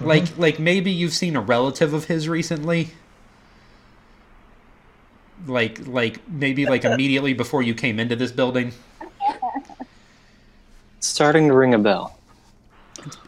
Like, 0.00 0.36
like 0.38 0.58
maybe 0.58 0.90
you've 0.90 1.12
seen 1.12 1.36
a 1.36 1.40
relative 1.40 1.92
of 1.92 2.06
his 2.06 2.28
recently. 2.28 2.90
Like, 5.46 5.86
like 5.86 6.28
maybe 6.28 6.66
like 6.66 6.84
immediately 6.86 7.34
before 7.34 7.62
you 7.62 7.74
came 7.74 8.00
into 8.00 8.16
this 8.16 8.32
building. 8.32 8.72
starting 11.00 11.48
to 11.48 11.54
ring 11.54 11.74
a 11.74 11.78
bell. 11.78 12.16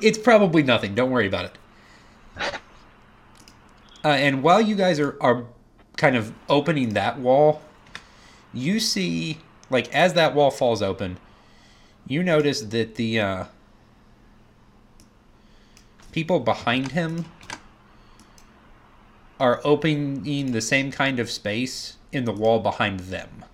It's 0.00 0.18
probably 0.18 0.62
nothing. 0.62 0.94
Don't 0.94 1.10
worry 1.10 1.26
about 1.26 1.46
it. 1.46 1.58
Uh, 4.04 4.08
and 4.08 4.42
while 4.42 4.60
you 4.60 4.74
guys 4.74 4.98
are, 4.98 5.16
are 5.20 5.44
kind 5.96 6.16
of 6.16 6.32
opening 6.48 6.94
that 6.94 7.18
wall, 7.18 7.62
you 8.52 8.80
see, 8.80 9.38
like, 9.70 9.92
as 9.94 10.14
that 10.14 10.34
wall 10.34 10.50
falls 10.50 10.82
open, 10.82 11.18
you 12.06 12.22
notice 12.22 12.60
that 12.60 12.96
the 12.96 13.20
uh, 13.20 13.44
people 16.10 16.40
behind 16.40 16.92
him 16.92 17.26
are 19.38 19.60
opening 19.64 20.52
the 20.52 20.60
same 20.60 20.90
kind 20.90 21.18
of 21.18 21.30
space 21.30 21.96
in 22.12 22.24
the 22.24 22.32
wall 22.32 22.58
behind 22.58 23.00
them. 23.00 23.44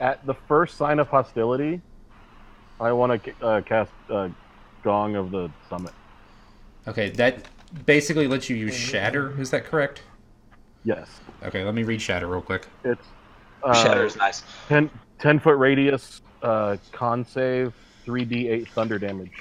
At 0.00 0.24
the 0.26 0.34
first 0.34 0.76
sign 0.76 0.98
of 0.98 1.08
hostility, 1.08 1.80
I 2.80 2.92
want 2.92 3.24
to 3.24 3.34
uh, 3.44 3.60
cast 3.62 3.92
uh, 4.08 4.28
Gong 4.82 5.16
of 5.16 5.30
the 5.30 5.50
Summit. 5.68 5.92
Okay, 6.86 7.10
that 7.10 7.46
basically 7.86 8.28
lets 8.28 8.48
you 8.48 8.56
use 8.56 8.74
Shatter. 8.74 9.38
Is 9.40 9.50
that 9.50 9.64
correct? 9.64 10.02
Yes. 10.84 11.20
Okay, 11.42 11.64
let 11.64 11.74
me 11.74 11.82
read 11.82 12.00
Shatter 12.00 12.26
real 12.26 12.40
quick. 12.40 12.66
It's 12.84 13.04
uh, 13.62 13.74
Shatter 13.74 14.06
is 14.06 14.16
nice. 14.16 14.42
10, 14.68 14.90
10 15.18 15.38
foot 15.40 15.58
radius, 15.58 16.22
uh, 16.42 16.76
con 16.92 17.24
save, 17.24 17.74
3d8 18.06 18.68
thunder 18.68 18.98
damage. 18.98 19.32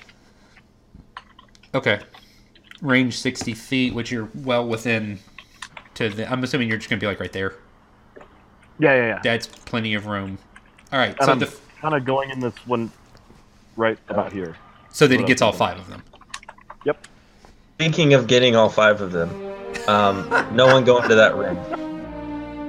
Okay. 1.74 2.00
Range 2.82 3.16
60 3.16 3.54
feet, 3.54 3.94
which 3.94 4.12
you're 4.12 4.30
well 4.36 4.68
within 4.68 5.20
to 5.96 6.10
the. 6.10 6.32
I'm 6.32 6.44
assuming 6.44 6.68
you're 6.68 6.78
just 6.78 6.90
going 6.90 7.00
to 7.00 7.04
be 7.04 7.08
like 7.08 7.20
right 7.20 7.32
there. 7.32 7.56
Yeah, 8.80 8.94
yeah, 8.94 9.08
yeah. 9.08 9.20
That's 9.24 9.48
plenty 9.48 9.94
of 9.94 10.08
room. 10.08 10.38
All 10.92 11.00
right. 11.00 11.16
And 11.18 11.26
So, 11.26 11.32
I'm 11.32 11.40
the, 11.40 11.56
kind 11.80 11.96
of 11.96 12.06
going 12.06 12.30
in 12.30 12.40
this 12.40 12.56
one 12.68 12.92
right 13.78 13.98
about 14.10 14.34
here. 14.34 14.56
so 14.90 15.08
that 15.08 15.20
he 15.20 15.26
gets 15.26 15.42
all 15.42 15.54
five 15.54 15.78
of 15.80 15.88
them. 15.88 16.04
Yep. 16.84 17.08
Speaking 17.76 18.14
of 18.14 18.28
getting 18.28 18.56
all 18.56 18.70
five 18.70 19.02
of 19.02 19.12
them, 19.12 19.30
um, 19.88 20.28
no 20.54 20.66
one 20.68 20.84
go 20.84 21.02
into 21.02 21.16
that 21.16 21.36
room. 21.36 21.58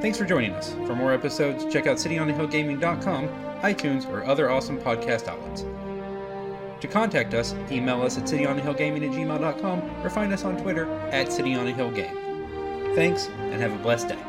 Thanks 0.01 0.17
for 0.19 0.25
joining 0.25 0.53
us. 0.53 0.75
For 0.87 0.95
more 0.95 1.13
episodes, 1.13 1.65
check 1.73 1.87
out 1.87 1.97
cityonthehillgaming.com, 1.97 3.29
iTunes, 3.63 4.09
or 4.09 4.25
other 4.25 4.51
awesome 4.51 4.79
podcast 4.79 5.27
outlets. 5.27 5.65
To 6.81 6.87
contact 6.87 7.35
us, 7.35 7.55
email 7.73 8.03
us 8.03 8.19
at 8.19 8.25
cityonthehillgaming 8.25 9.09
at 9.09 9.15
gmail.com 9.15 9.83
or 10.05 10.11
find 10.11 10.33
us 10.33 10.45
on 10.45 10.57
Twitter 10.59 10.89
at 11.11 11.29
cityonthehillgame. 11.29 12.95
Thanks, 12.95 13.27
and 13.39 13.61
have 13.61 13.73
a 13.73 13.79
blessed 13.83 14.09
day. 14.09 14.28